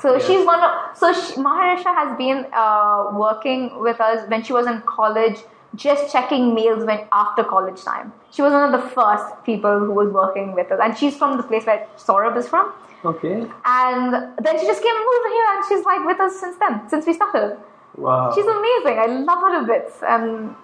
[0.00, 0.18] So Yeah.
[0.26, 4.66] she's one of so she, Maharisha has been uh, working with us when she was
[4.66, 5.38] in college,
[5.74, 8.12] just checking mails when after college time.
[8.30, 11.36] She was one of the first people who was working with us, and she's from
[11.36, 12.72] the place where Saurabh is from.
[13.04, 13.34] Okay.
[13.66, 14.12] And
[14.44, 17.06] then she just came and moved here, and she's like with us since then, since
[17.06, 17.58] we started.
[17.96, 18.32] Wow.
[18.34, 18.98] She's amazing.
[18.98, 19.92] I love her a bit.
[20.08, 20.54] and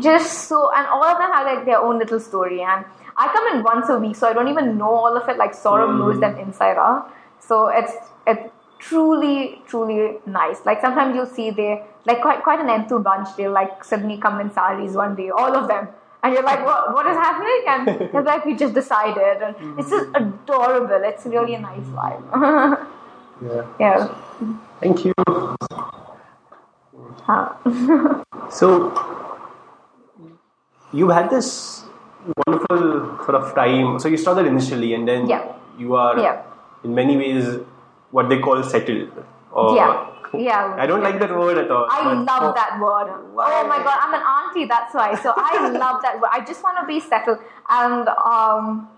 [0.00, 2.62] just so and all of them have like their own little story.
[2.62, 2.84] And
[3.16, 5.36] I come in once a week, so I don't even know all of it.
[5.38, 5.98] Like Saurabh Mm.
[5.98, 7.92] knows them inside out, so it's
[8.26, 10.64] it's truly truly nice.
[10.64, 13.28] Like sometimes you'll see they like quite quite an enthu bunch.
[13.36, 15.88] They'll like suddenly come in saris one day, all of them.
[16.22, 17.62] And you're like, what, what is happening?
[17.68, 19.42] And they're like, we just decided.
[19.42, 21.00] And it's just adorable.
[21.04, 22.86] It's really a nice vibe.
[23.44, 23.66] yeah.
[23.78, 24.08] yeah.
[24.80, 25.12] Thank you.
[27.28, 27.48] Uh,
[28.50, 28.90] So,
[31.00, 31.48] you had this
[32.40, 32.82] wonderful
[33.24, 33.98] sort of time.
[33.98, 35.44] So you started initially, and then Yeah.
[35.84, 36.42] you are Yeah.
[36.84, 37.48] in many ways
[38.18, 39.24] what they call settled.
[39.80, 39.94] Yeah.
[40.46, 40.74] Yeah.
[40.84, 41.86] I don't like that word at all.
[41.90, 43.10] I love that word.
[43.36, 43.46] Why?
[43.52, 45.14] Oh my god, I'm an auntie, that's why.
[45.26, 46.30] So I love that word.
[46.38, 47.38] I just want to be settled.
[47.80, 48.88] And um,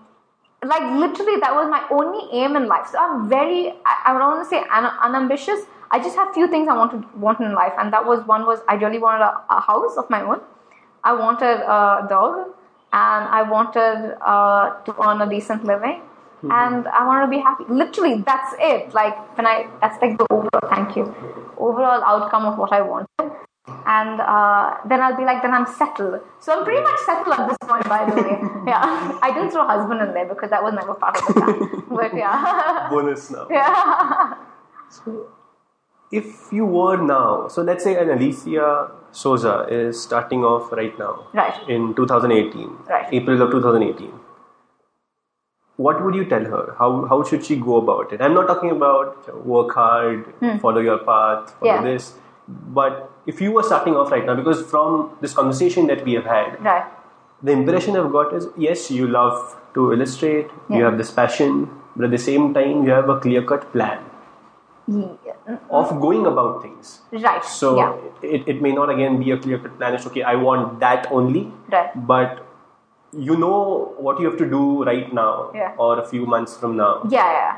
[0.73, 2.87] like literally, that was my only aim in life.
[2.91, 5.61] So I'm very, I, I don't want to say un- unambitious.
[5.91, 8.59] I just have few things I wanted want in life, and that was one was
[8.67, 10.41] I really wanted a, a house of my own.
[11.03, 12.47] I wanted a dog,
[12.93, 16.01] and I wanted uh, to earn a decent living,
[16.43, 17.65] and I wanted to be happy.
[17.69, 18.93] Literally, that's it.
[18.93, 20.69] Like when I, that's like the overall.
[20.69, 21.05] Thank you.
[21.57, 23.31] Overall outcome of what I wanted,
[23.85, 26.21] and uh, then I'll be like, then I'm settled.
[26.39, 28.39] So I'm pretty much settled at this point, by the way.
[28.69, 31.83] Yeah, I didn't throw husband in there because that was never part of the plan.
[31.89, 33.47] But yeah, bonus now.
[33.49, 34.35] yeah,
[34.89, 35.27] So
[36.11, 41.27] If you were now, so let's say an Alicia Souza is starting off right now
[41.33, 41.67] right.
[41.69, 43.07] in 2018, Right.
[43.11, 44.11] April of 2018.
[45.77, 46.75] what would you tell her?
[46.77, 48.21] How how should she go about it?
[48.21, 50.25] I'm not talking about work hard,
[50.63, 51.85] follow your path, follow Hmm.
[51.85, 51.91] Yeah.
[51.91, 52.09] this.
[52.79, 52.99] But
[53.33, 56.59] if you were starting off right now, because from this conversation that we have had,
[56.69, 56.85] Right.
[57.49, 59.39] the impression I've got is yes, you love
[59.75, 61.59] to illustrate, you have this passion,
[61.95, 64.08] but at the same time, you have a clear cut plan Yeah.
[65.69, 66.99] Of going about things.
[67.11, 67.43] Right.
[67.43, 67.95] So yeah.
[68.21, 69.93] it, it may not again be a clear cut plan.
[69.95, 71.51] It's okay, I want that only.
[71.71, 71.91] Right.
[72.07, 72.45] But
[73.11, 75.73] you know what you have to do right now Yeah.
[75.77, 77.31] or a few months from now Yeah.
[77.31, 77.57] Yeah.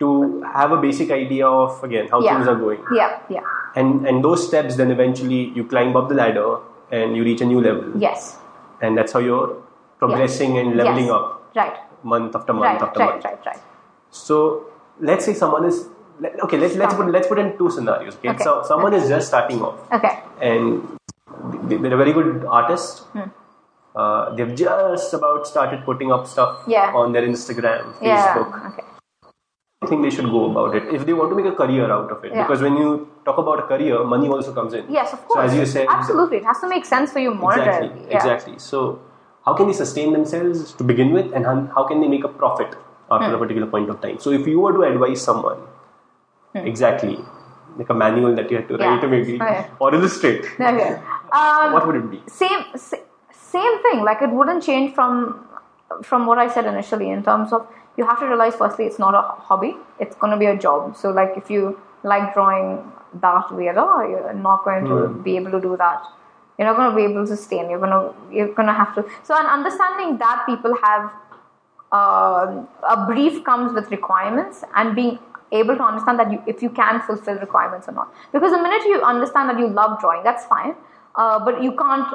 [0.00, 2.34] to have a basic idea of again how Yeah.
[2.36, 2.82] things are going.
[2.94, 3.18] Yeah.
[3.28, 3.42] Yeah.
[3.76, 6.48] And and those steps then eventually you climb up the ladder
[6.90, 7.90] and you reach a new level.
[8.06, 8.38] Yes.
[8.80, 9.56] And that's how you're
[9.98, 11.14] progressing and leveling yes.
[11.18, 11.76] up Right.
[12.02, 12.82] month after month Right.
[12.88, 13.10] after Right.
[13.10, 13.24] month.
[13.24, 13.46] Right, right.
[13.46, 13.62] Right.
[14.10, 14.40] So
[15.00, 15.86] let's say someone is
[16.20, 16.58] let- okay.
[16.58, 18.16] Let's let's put let's put in two scenarios.
[18.18, 18.44] Okay, Okay.
[18.44, 20.12] so someone is just starting off Okay.
[20.40, 20.98] and
[21.68, 23.04] they- they're a very good artist.
[23.14, 23.28] Hmm.
[23.96, 26.92] Uh, they've just about started putting up stuff Yeah.
[26.94, 28.34] on their Instagram, Yeah.
[28.34, 28.66] Facebook.
[28.72, 28.84] Okay.
[29.82, 32.10] I think they should go about it if they want to make a career out
[32.14, 32.32] of it.
[32.32, 32.42] Yeah.
[32.42, 34.84] Because when you talk about a career, money also comes in.
[34.88, 35.38] Yes, of course.
[35.38, 37.90] So as you said, absolutely, it has to make sense for you monetarily.
[37.90, 38.16] Exactly, Yeah.
[38.16, 38.54] exactly.
[38.58, 38.98] So,
[39.46, 42.28] how can they sustain themselves to begin with, and how, how can they make a
[42.42, 42.74] profit
[43.10, 43.34] after Hmm.
[43.36, 44.18] a particular point of time?
[44.18, 45.58] So, if you were to advise someone,
[46.54, 47.18] exactly,
[47.76, 48.82] like a manual that you had to Hmm.
[48.82, 48.94] Yeah.
[49.00, 49.66] write, maybe Okay.
[49.78, 51.00] or illustrate, Okay.
[51.32, 52.22] Um, what would it be?
[52.26, 52.64] same
[53.32, 55.44] same thing like it wouldn't change from
[56.02, 57.66] from what i said initially in terms of
[57.96, 60.94] you have to realize firstly it's not a hobby it's going to be a job
[60.96, 62.66] so like if you like drawing
[63.22, 64.98] that way at all you're not going to
[65.28, 66.02] be able to do that
[66.58, 68.04] you're not going to be able to sustain you're going to
[68.36, 71.10] you're going to have to so an understanding that people have
[71.92, 72.62] uh,
[72.94, 75.18] a brief comes with requirements and being
[75.52, 78.12] able to understand that you, if you can fulfill requirements or not.
[78.32, 80.74] Because the minute you understand that you love drawing, that's fine,
[81.16, 82.14] uh, but you can't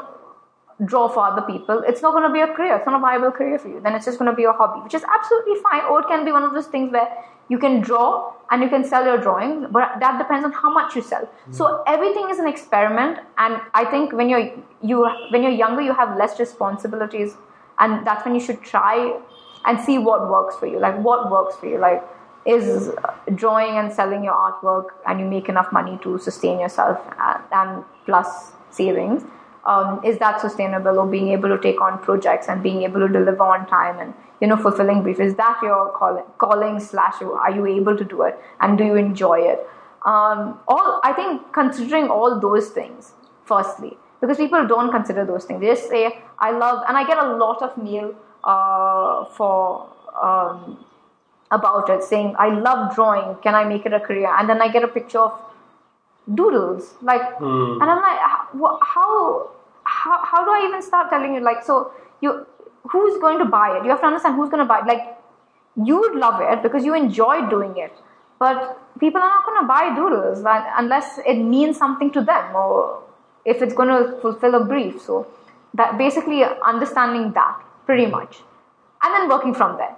[0.86, 1.84] draw for other people.
[1.88, 2.76] It's not going to be a career.
[2.76, 3.80] It's not a viable career for you.
[3.80, 5.86] Then it's just going to be a hobby, which is absolutely fine.
[5.86, 7.08] Or it can be one of those things where
[7.50, 10.96] you can draw and you can sell your drawing, but that depends on how much
[10.96, 11.30] you sell.
[11.52, 14.52] So everything is an experiment, and I think when you're
[14.82, 17.36] you when you're younger, you have less responsibilities,
[17.80, 19.20] and that's when you should try
[19.66, 20.80] and see what works for you.
[20.80, 21.78] Like what works for you.
[21.80, 22.04] Like
[22.46, 22.92] is
[23.36, 27.00] drawing and selling your artwork, and you make enough money to sustain yourself
[27.52, 29.24] and, plus savings.
[29.66, 31.00] Um, is that sustainable?
[31.00, 34.14] Or being able to take on projects and being able to deliver on time and
[34.42, 38.24] you know fulfilling brief is that your calling, calling slash are you able to do
[38.24, 38.38] it?
[38.60, 39.66] And do you enjoy it?
[40.06, 43.14] Um, all i think considering all those things
[43.46, 45.62] firstly because people don't consider those things.
[45.62, 48.14] They just say i love and i get a lot of mail
[48.44, 49.88] uh, for
[50.22, 50.84] um,
[51.58, 53.36] about it saying i love drawing.
[53.42, 54.30] Can i make it a career?
[54.38, 55.40] And then i get a picture of
[56.36, 57.82] doodles like hmm.
[57.82, 59.50] and i'm like how, how
[59.84, 61.42] how how do i even start telling you?
[61.42, 62.46] Like so you
[62.92, 63.84] who's going to buy it?
[63.84, 64.86] You have to understand who's going to buy it.
[64.86, 65.18] Like
[65.90, 67.94] you would love it because you enjoy doing it
[68.44, 72.56] but people are not going to buy doodles like, unless it means something to them
[72.56, 73.02] or
[73.46, 75.02] if it's going to fulfill a brief.
[75.02, 75.28] So
[75.74, 78.42] that basically understanding that pretty much.
[79.02, 79.96] And then working from there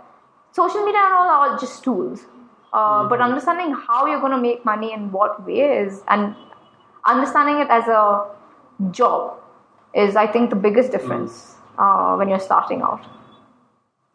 [0.60, 2.26] social media and all are just tools
[2.74, 6.36] uh, but understanding how you're going to make money in what ways and
[7.16, 8.04] understanding it as a
[8.92, 9.38] job
[10.06, 13.12] is i think the biggest difference uh, when you're starting out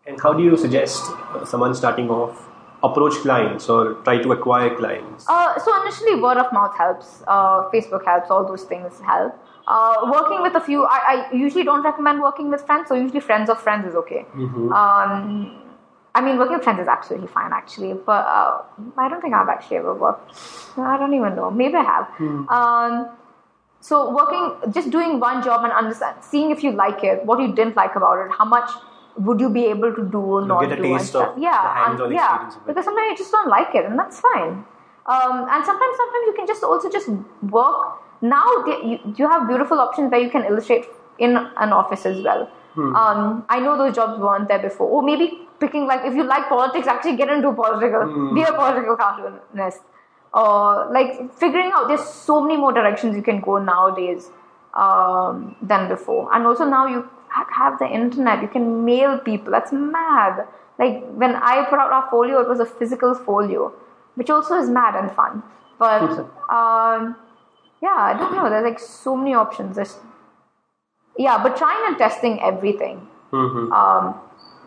[0.06, 1.08] And how do you suggest
[1.48, 2.38] someone starting off
[2.82, 5.26] approach clients or try to acquire clients?
[5.28, 7.22] Uh, so initially, word of mouth helps.
[7.26, 8.30] Uh, Facebook helps.
[8.30, 9.34] All those things help.
[9.68, 12.88] Uh, working with a few, I, I usually don't recommend working with friends.
[12.88, 14.24] So usually, friends of friends is okay.
[14.72, 15.59] Um,
[16.14, 17.94] I mean, working with friends is absolutely fine, actually.
[17.94, 18.62] But uh,
[18.96, 20.32] I don't think I've actually ever worked.
[20.76, 21.50] I don't even know.
[21.50, 22.08] Maybe I have.
[22.48, 23.08] Um,
[23.80, 27.54] so working, just doing one job and understand, seeing if you like it, what you
[27.54, 28.70] didn't like about it, how much
[29.16, 31.38] would you be able to do or not get a do taste of.
[31.38, 32.26] Yeah, the hands-on and- yeah.
[32.26, 32.66] experience of it.
[32.66, 34.64] Because sometimes you just don't like it, and that's fine.
[35.06, 37.08] Um, and sometimes, sometimes you can just also just
[37.42, 38.00] work.
[38.20, 40.86] Now you, you have beautiful options where you can illustrate
[41.18, 42.46] in an office as well.
[42.74, 42.94] Hmm.
[42.94, 44.88] Um, I know those jobs weren't there before.
[44.88, 48.34] Or maybe picking like if you like politics, actually get into political, Hmm.
[48.34, 49.80] be a political cartoonist,
[50.32, 51.88] or like figuring out.
[51.88, 54.30] There's so many more directions you can go nowadays
[54.74, 57.08] um, than before, and also now you
[57.60, 58.42] have the internet.
[58.42, 59.52] You can mail people.
[59.52, 60.46] That's mad.
[60.78, 63.72] Like when I put out our folio, it was a physical folio,
[64.14, 65.42] which also is mad and fun.
[65.78, 66.02] But
[66.58, 67.16] um,
[67.82, 68.48] yeah, I don't know.
[68.48, 69.76] There's like so many options.
[69.76, 69.98] There's,
[71.18, 73.70] yeah, but trying and testing everything Mhm.
[73.72, 74.14] um,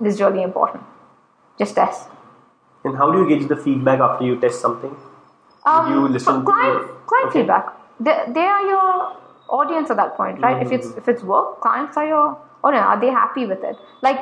[0.06, 0.84] is really important.
[1.58, 2.10] Just test.
[2.84, 4.96] And how do you gauge the feedback after you test something?
[5.66, 7.40] Um, you listen client, to- client okay.
[7.40, 7.68] feedback.
[8.00, 9.18] They, they are your
[9.50, 10.62] audience at that point, right?
[10.62, 10.76] If Mm-hmm.
[10.76, 12.86] it's if it's work, clients are your audience.
[12.86, 13.78] Are they happy with it?
[14.02, 14.20] Like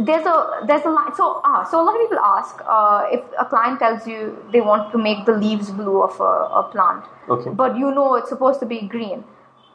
[0.00, 0.36] there's a
[0.66, 1.14] there's a line.
[1.16, 4.60] So ah, so a lot of people ask uh, if a client tells you they
[4.60, 7.50] want to make the leaves blue of a, a plant, Okay.
[7.50, 9.24] but you know it's supposed to be green.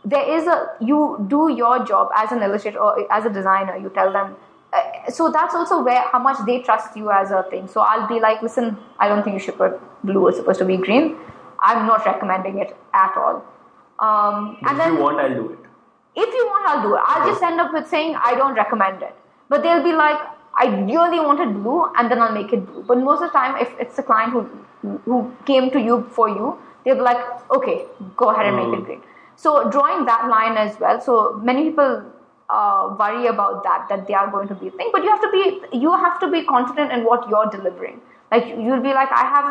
[0.05, 3.75] There is a you do your job as an illustrator or as a designer.
[3.77, 4.35] You tell them.
[4.73, 7.67] Uh, so that's also where how much they trust you as a thing.
[7.67, 10.27] So I'll be like, listen, I don't think you should put blue.
[10.27, 11.15] It's supposed to be green.
[11.59, 13.43] I'm not recommending it at all.
[13.99, 15.59] Um, if then you want, I'll do it.
[16.15, 17.01] if you want, I'll do it.
[17.05, 19.15] I'll just end up with saying I don't recommend it.
[19.49, 20.19] But they'll be like,
[20.55, 22.83] I really wanted blue, and then I'll make it blue.
[22.83, 24.49] But most of the time, if it's a client who
[25.05, 27.21] who came to you for you, they'll be like,
[27.51, 27.85] okay,
[28.17, 29.01] go ahead and make it green.
[29.35, 30.99] So drawing that line as well.
[31.01, 32.03] So many people
[32.59, 35.21] uh, worry about that that they are going to be a thing, but you have
[35.21, 35.43] to be
[35.83, 38.01] you have to be confident in what you're delivering.
[38.31, 39.47] Like you'll be like, I have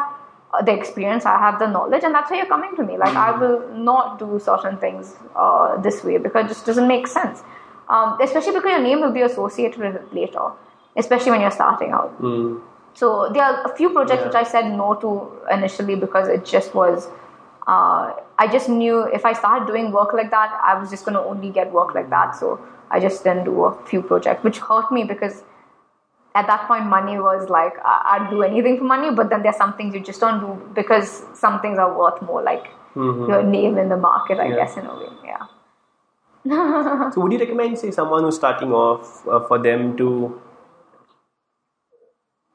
[0.55, 2.99] uh, the experience, I have the knowledge, and that's why you're coming to me.
[3.05, 3.59] Like I will
[3.91, 7.43] not do certain things uh, this way because it just doesn't make sense.
[7.89, 10.45] Um, especially because your name will be associated with it later,
[10.97, 12.21] especially when you're starting out.
[12.21, 12.61] Mm.
[12.95, 14.27] So there are a few projects Yeah.
[14.29, 15.11] which I said no to
[15.59, 17.11] initially because it just was.
[17.67, 21.15] Uh, I just knew if I started doing work like that, I was just going
[21.15, 22.35] to only get work like that.
[22.37, 22.61] So
[22.91, 25.45] I just didn't do a few projects, which hurt me because
[26.35, 29.11] at that point money was like I- I'd do anything for money.
[29.15, 32.43] But then there's some things you just don't do because some things are worth more,
[32.43, 34.39] like your name in the market.
[34.41, 34.57] I Yeah.
[34.57, 35.47] guess in a way, yeah.
[37.13, 40.41] So, would you recommend, say, someone who's starting off uh, for them to?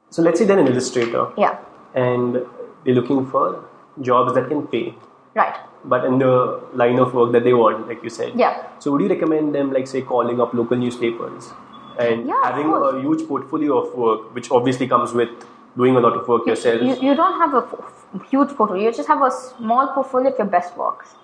[0.09, 1.57] So, let's say they're an illustrator Yeah,
[1.93, 2.35] and
[2.83, 3.63] they're looking for
[4.01, 4.95] jobs that can pay,
[5.35, 5.55] right.
[5.85, 8.33] but in the line of work that they want, like you said.
[8.35, 8.63] Yeah.
[8.79, 11.51] So, would you recommend them, like, say, calling up local newspapers
[11.99, 15.29] and Yeah, having a huge portfolio of work, which obviously comes with
[15.75, 16.81] doing a lot of work yourself?
[16.81, 18.83] You, you don't have a f- huge portfolio.
[18.83, 21.15] You just have a small portfolio of your best works.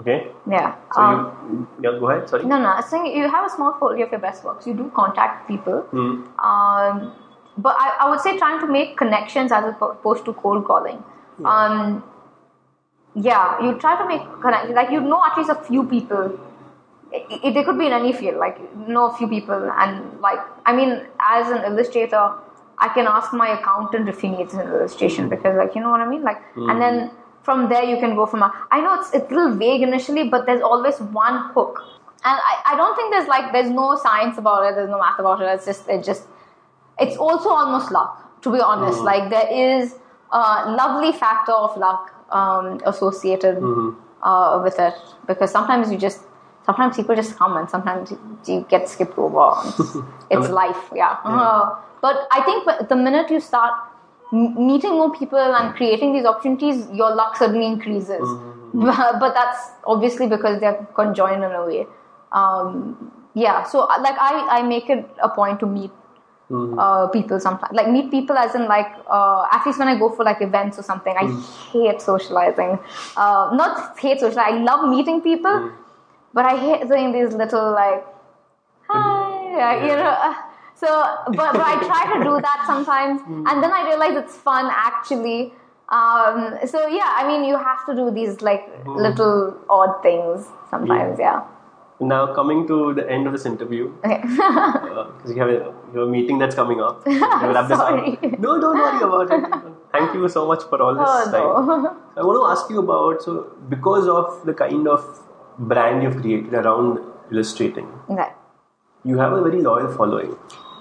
[0.00, 0.28] okay.
[0.48, 0.74] Yeah.
[0.94, 2.28] So, Um, you, yeah, go ahead.
[2.28, 2.44] Sorry.
[2.44, 2.68] No, no.
[2.76, 4.66] I think you have a small portfolio of your best works.
[4.66, 5.80] You do contact people.
[5.90, 6.22] Hmm.
[6.50, 7.12] Um,
[7.58, 11.02] but I, I would say trying to make connections as opposed to cold calling.
[11.44, 12.02] Um,
[13.14, 16.38] yeah, you try to make connect like you know at least a few people.
[17.12, 20.38] It, it, they could be in any field, like know a few people, and like
[20.64, 22.34] I mean, as an illustrator,
[22.78, 26.00] I can ask my accountant if he needs an illustration because, like, you know what
[26.00, 27.12] I mean, like, and then mm.
[27.42, 28.42] from there you can go from.
[28.42, 31.82] A, I know it's it's a little vague initially, but there's always one hook,
[32.24, 35.18] and I, I don't think there's like there's no science about it, there's no math
[35.18, 35.46] about it.
[35.46, 36.28] It's just it just
[37.00, 39.04] it's also almost luck to be honest mm.
[39.04, 39.96] like there is
[40.32, 43.58] a lovely factor of luck um, associated
[44.22, 44.94] uh, with it.
[45.26, 46.20] Because sometimes you just
[46.66, 48.12] sometimes people just come and sometimes
[48.46, 49.54] you, get skipped over.
[50.30, 53.74] It's life yeah, Uh, but i think the minute you start
[54.32, 58.22] meeting more people and creating these opportunities your luck suddenly increases.
[58.72, 61.86] But that's obviously because they're conjoined in a way.
[62.30, 63.64] Um, yeah.
[63.64, 65.90] So uh, like i i make it a point to meet
[66.50, 70.08] uh, people sometimes like meet people as in like uh, at least when i go
[70.10, 71.26] for like events or something i
[71.72, 72.78] hate socializing.
[73.16, 75.70] Uh, not hate socializing i love meeting people
[76.34, 78.04] but i hate doing these little like
[78.88, 80.34] hi yeah, you know uh,
[80.74, 80.88] so
[81.26, 85.52] but, but i try to do that sometimes and then i realize it's fun actually.
[85.90, 91.18] Um, so yeah i mean you have to do these like little odd things sometimes
[91.18, 91.42] yeah
[92.00, 95.58] Now, coming to the end of this interview, okay uh, because you have a,
[95.92, 97.02] you have a meeting that's coming up.
[97.06, 97.88] We'll wrap this up.
[97.90, 98.18] Sorry.
[98.38, 99.74] No, don't worry about it.
[99.92, 101.82] Thank you so much for all this oh time.
[101.82, 103.34] no I want to ask you about so
[103.68, 105.04] because of the kind of
[105.58, 107.00] brand you've created around
[107.30, 108.28] illustrating, okay
[109.04, 110.36] you have a very loyal following,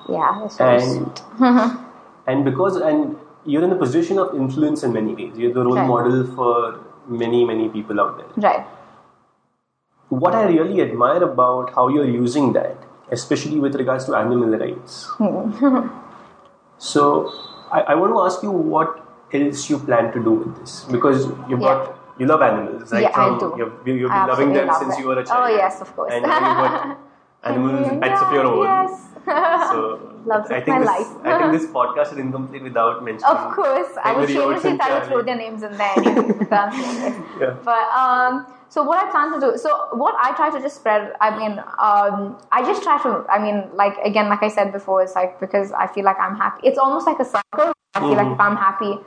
[0.10, 1.22] yeah that's and
[2.28, 3.16] and because and
[3.46, 5.38] you're in a position of influence in many ways.
[5.38, 5.88] You're the role Right.
[5.88, 8.52] model for many many people out there.
[8.52, 8.66] right
[10.10, 12.78] What I really admire about how you're using that,
[13.12, 15.06] especially with regards to animal rights.
[15.18, 15.88] Hmm.
[16.78, 17.32] so,
[17.72, 21.26] I, I want to ask you what else you plan to do with this because
[21.48, 21.68] you've Yeah.
[21.86, 23.04] got you love animals, right?
[23.04, 23.54] Yeah, I do.
[23.58, 25.02] You've, you've been loving them love since them.
[25.04, 25.52] you were a Oh, child.
[25.58, 26.12] yes, of course.
[26.12, 26.98] And you've got
[27.44, 28.66] animals, pets of your own.
[28.66, 29.06] Yes.
[29.70, 31.26] So Loves I think my this, life.
[31.26, 33.36] I think this podcast is incomplete without mentioning.
[33.36, 35.94] Of course, I will shamelessly try to throw their names in there.
[35.98, 37.26] anyway, because I'm saying it.
[37.40, 37.56] Yeah.
[37.64, 41.14] But um, so what I plan to do, so what I try to just spread.
[41.22, 43.26] I mean, um, I just try to.
[43.30, 46.36] I mean, like again, like I said before, it's like because I feel like I'm
[46.36, 46.68] happy.
[46.68, 47.74] It's almost like a circle.
[47.96, 49.00] I feel like if I'm happy,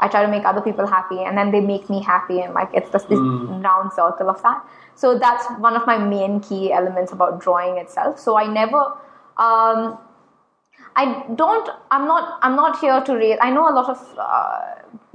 [0.00, 2.70] I try to make other people happy, and then they make me happy, and like
[2.74, 4.64] it's just this round circle of that.
[4.96, 8.18] So that's one of my main key elements about drawing itself.
[8.18, 8.92] So I never.
[9.38, 9.98] Um,
[10.96, 11.68] I don't.
[11.90, 12.38] I'm not.
[12.42, 13.38] I'm not here to raise.
[13.40, 14.60] I know a lot of uh,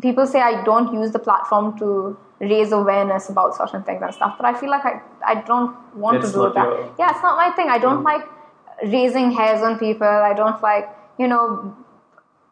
[0.02, 4.36] people say I don't use the platform to raise awareness about certain things and stuff.
[4.38, 5.02] But I feel like I.
[5.26, 6.64] I don't want That's to do that.
[6.64, 7.70] your- Yeah, it's not my thing.
[7.70, 8.24] I don't like
[8.84, 10.08] raising hairs on people.
[10.08, 11.76] I don't like, you know,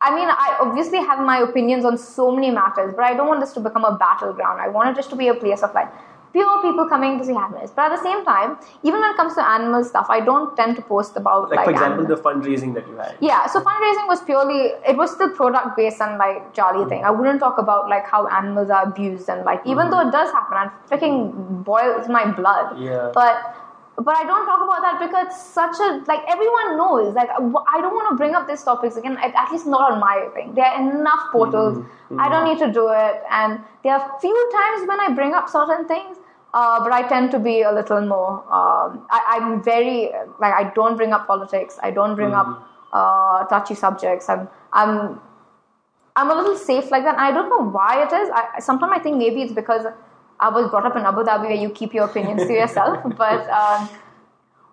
[0.01, 3.39] I mean, I obviously have my opinions on so many matters, but I don't want
[3.39, 4.59] this to become a battleground.
[4.59, 5.89] I want it just to be a place of like
[6.33, 7.71] pure people coming to see happiness.
[7.75, 10.75] But at the same time, even when it comes to animal stuff, I don't tend
[10.77, 12.21] to post about Like, like, for example, animals.
[12.23, 13.15] the fundraising that you had.
[13.19, 17.03] Yeah, so fundraising was purely it was still product based and like jolly thing.
[17.03, 20.31] I wouldn't talk about like how animals are abused and like even though it does
[20.31, 22.79] happen and freaking boils my blood.
[22.79, 23.11] Yeah.
[23.13, 23.57] But
[23.97, 27.81] but I don't talk about that because it's such a like everyone knows like I
[27.81, 29.17] don't want to bring up these topics again.
[29.17, 30.53] At, at least not on my thing.
[30.55, 31.77] There are enough portals.
[31.77, 32.19] Mm-hmm.
[32.19, 32.59] I don't mm-hmm.
[32.59, 36.17] need to do it, and there are few times when I bring up certain things.
[36.53, 38.43] Uh, but I tend to be a little more.
[38.51, 41.79] Um, I, I'm very like I don't bring up politics.
[41.81, 44.27] I don't bring up uh, touchy subjects.
[44.27, 45.19] I'm I'm
[46.15, 47.15] I'm a little safe like that.
[47.15, 48.29] And I don't know why it is.
[48.33, 49.85] I, sometimes I think maybe it's because
[50.39, 52.99] I was brought up in Abu Dhabi where you keep your opinions to yourself.
[53.17, 53.89] But um,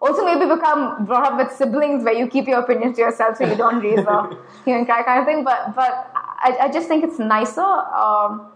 [0.01, 3.47] also maybe become brought up with siblings where you keep your opinions to yourself so
[3.47, 5.45] you don't raise a hue and cry kind of thing.
[5.45, 7.61] But but I, I just think it's nicer.
[7.61, 8.51] Um,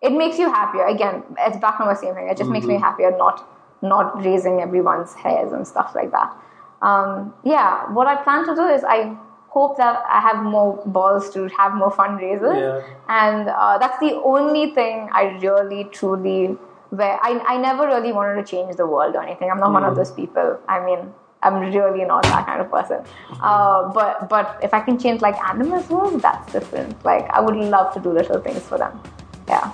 [0.00, 0.86] it makes you happier.
[0.86, 2.28] Again, it's back on the same thing.
[2.28, 3.46] It just makes me happier not
[3.82, 6.36] not raising everyone's hairs and stuff like that.
[6.82, 9.16] Um, yeah, what I plan to do is I
[9.48, 12.82] hope that I have more balls to have more fundraisers, Yeah.
[13.08, 16.56] and uh, that's the only thing I really truly
[16.90, 19.50] where I I never really wanted to change the world or anything.
[19.50, 20.58] I'm not one of those people.
[20.68, 21.12] I mean.
[21.40, 23.04] I'm really not that kind of person,
[23.40, 27.04] uh, but but if I can change like animals' world, that's different.
[27.04, 29.00] Like I would love to do little things for them.
[29.48, 29.72] Yeah.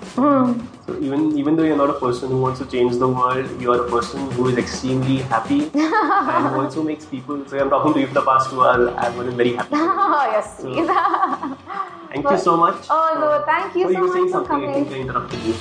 [0.86, 3.72] So even even though you're not a person who wants to change the world, you
[3.72, 7.44] are a person who is extremely happy and who also makes people.
[7.48, 8.88] So I'm talking to you for the past two hours.
[8.96, 9.74] I wasn't very happy.
[10.16, 10.86] Oh, you're sweet.
[12.14, 12.86] Thank you so much.
[12.90, 14.70] Oh, no, thank you Oh, so you were saying much for something.
[14.70, 15.54] I think I interrupted you.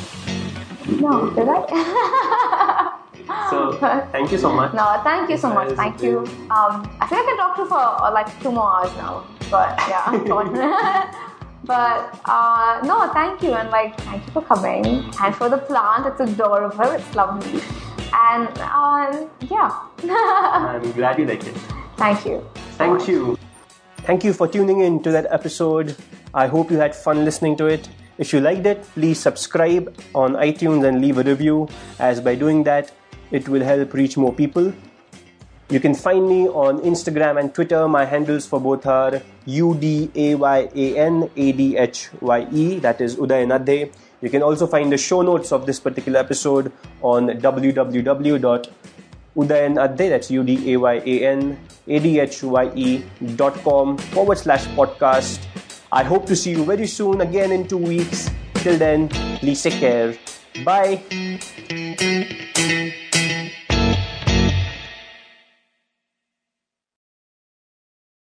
[1.02, 2.90] No, did I?
[3.50, 3.78] So
[4.12, 4.74] thank you so much.
[4.74, 5.70] no, thank you so much.
[5.76, 6.20] Thank you.
[6.52, 9.26] Um, I think I can talk to you for uh, like two more hours now.
[9.50, 10.54] But yeah, go on.
[11.66, 14.86] But uh, no, thank you and like thank you for coming
[15.22, 16.06] and for the plant.
[16.08, 16.92] It's adorable.
[16.92, 17.62] It's lovely,
[18.14, 19.72] and um, yeah,
[20.04, 21.56] I'm glad you like it.
[21.98, 22.46] thank you.
[22.78, 23.38] Thank you.
[24.00, 25.96] Thank you for tuning in to that episode.
[26.34, 27.88] I hope you had fun listening to it.
[28.18, 31.70] If you liked it, please subscribe on iTunes and leave a review,
[32.00, 32.92] as by doing that,
[33.32, 34.74] it will help reach more people.
[35.74, 37.88] You can find me on Instagram and Twitter.
[37.88, 40.00] My handles for both are U-D-A-Y-A-N-A-D-H-Y-E,
[42.80, 43.92] that is Udayan Adhye.
[44.22, 46.72] You can also find the show notes of this particular episode
[47.02, 53.04] on www.udayanadhye, that's U-D-A-Y-A-N-A-D-H-Y-E
[53.36, 55.40] dot com forward slash podcast.
[55.92, 58.30] I hope to see you very soon, again in two weeks.
[58.62, 59.10] Till then,
[59.42, 60.14] please take care.
[60.64, 61.02] Bye.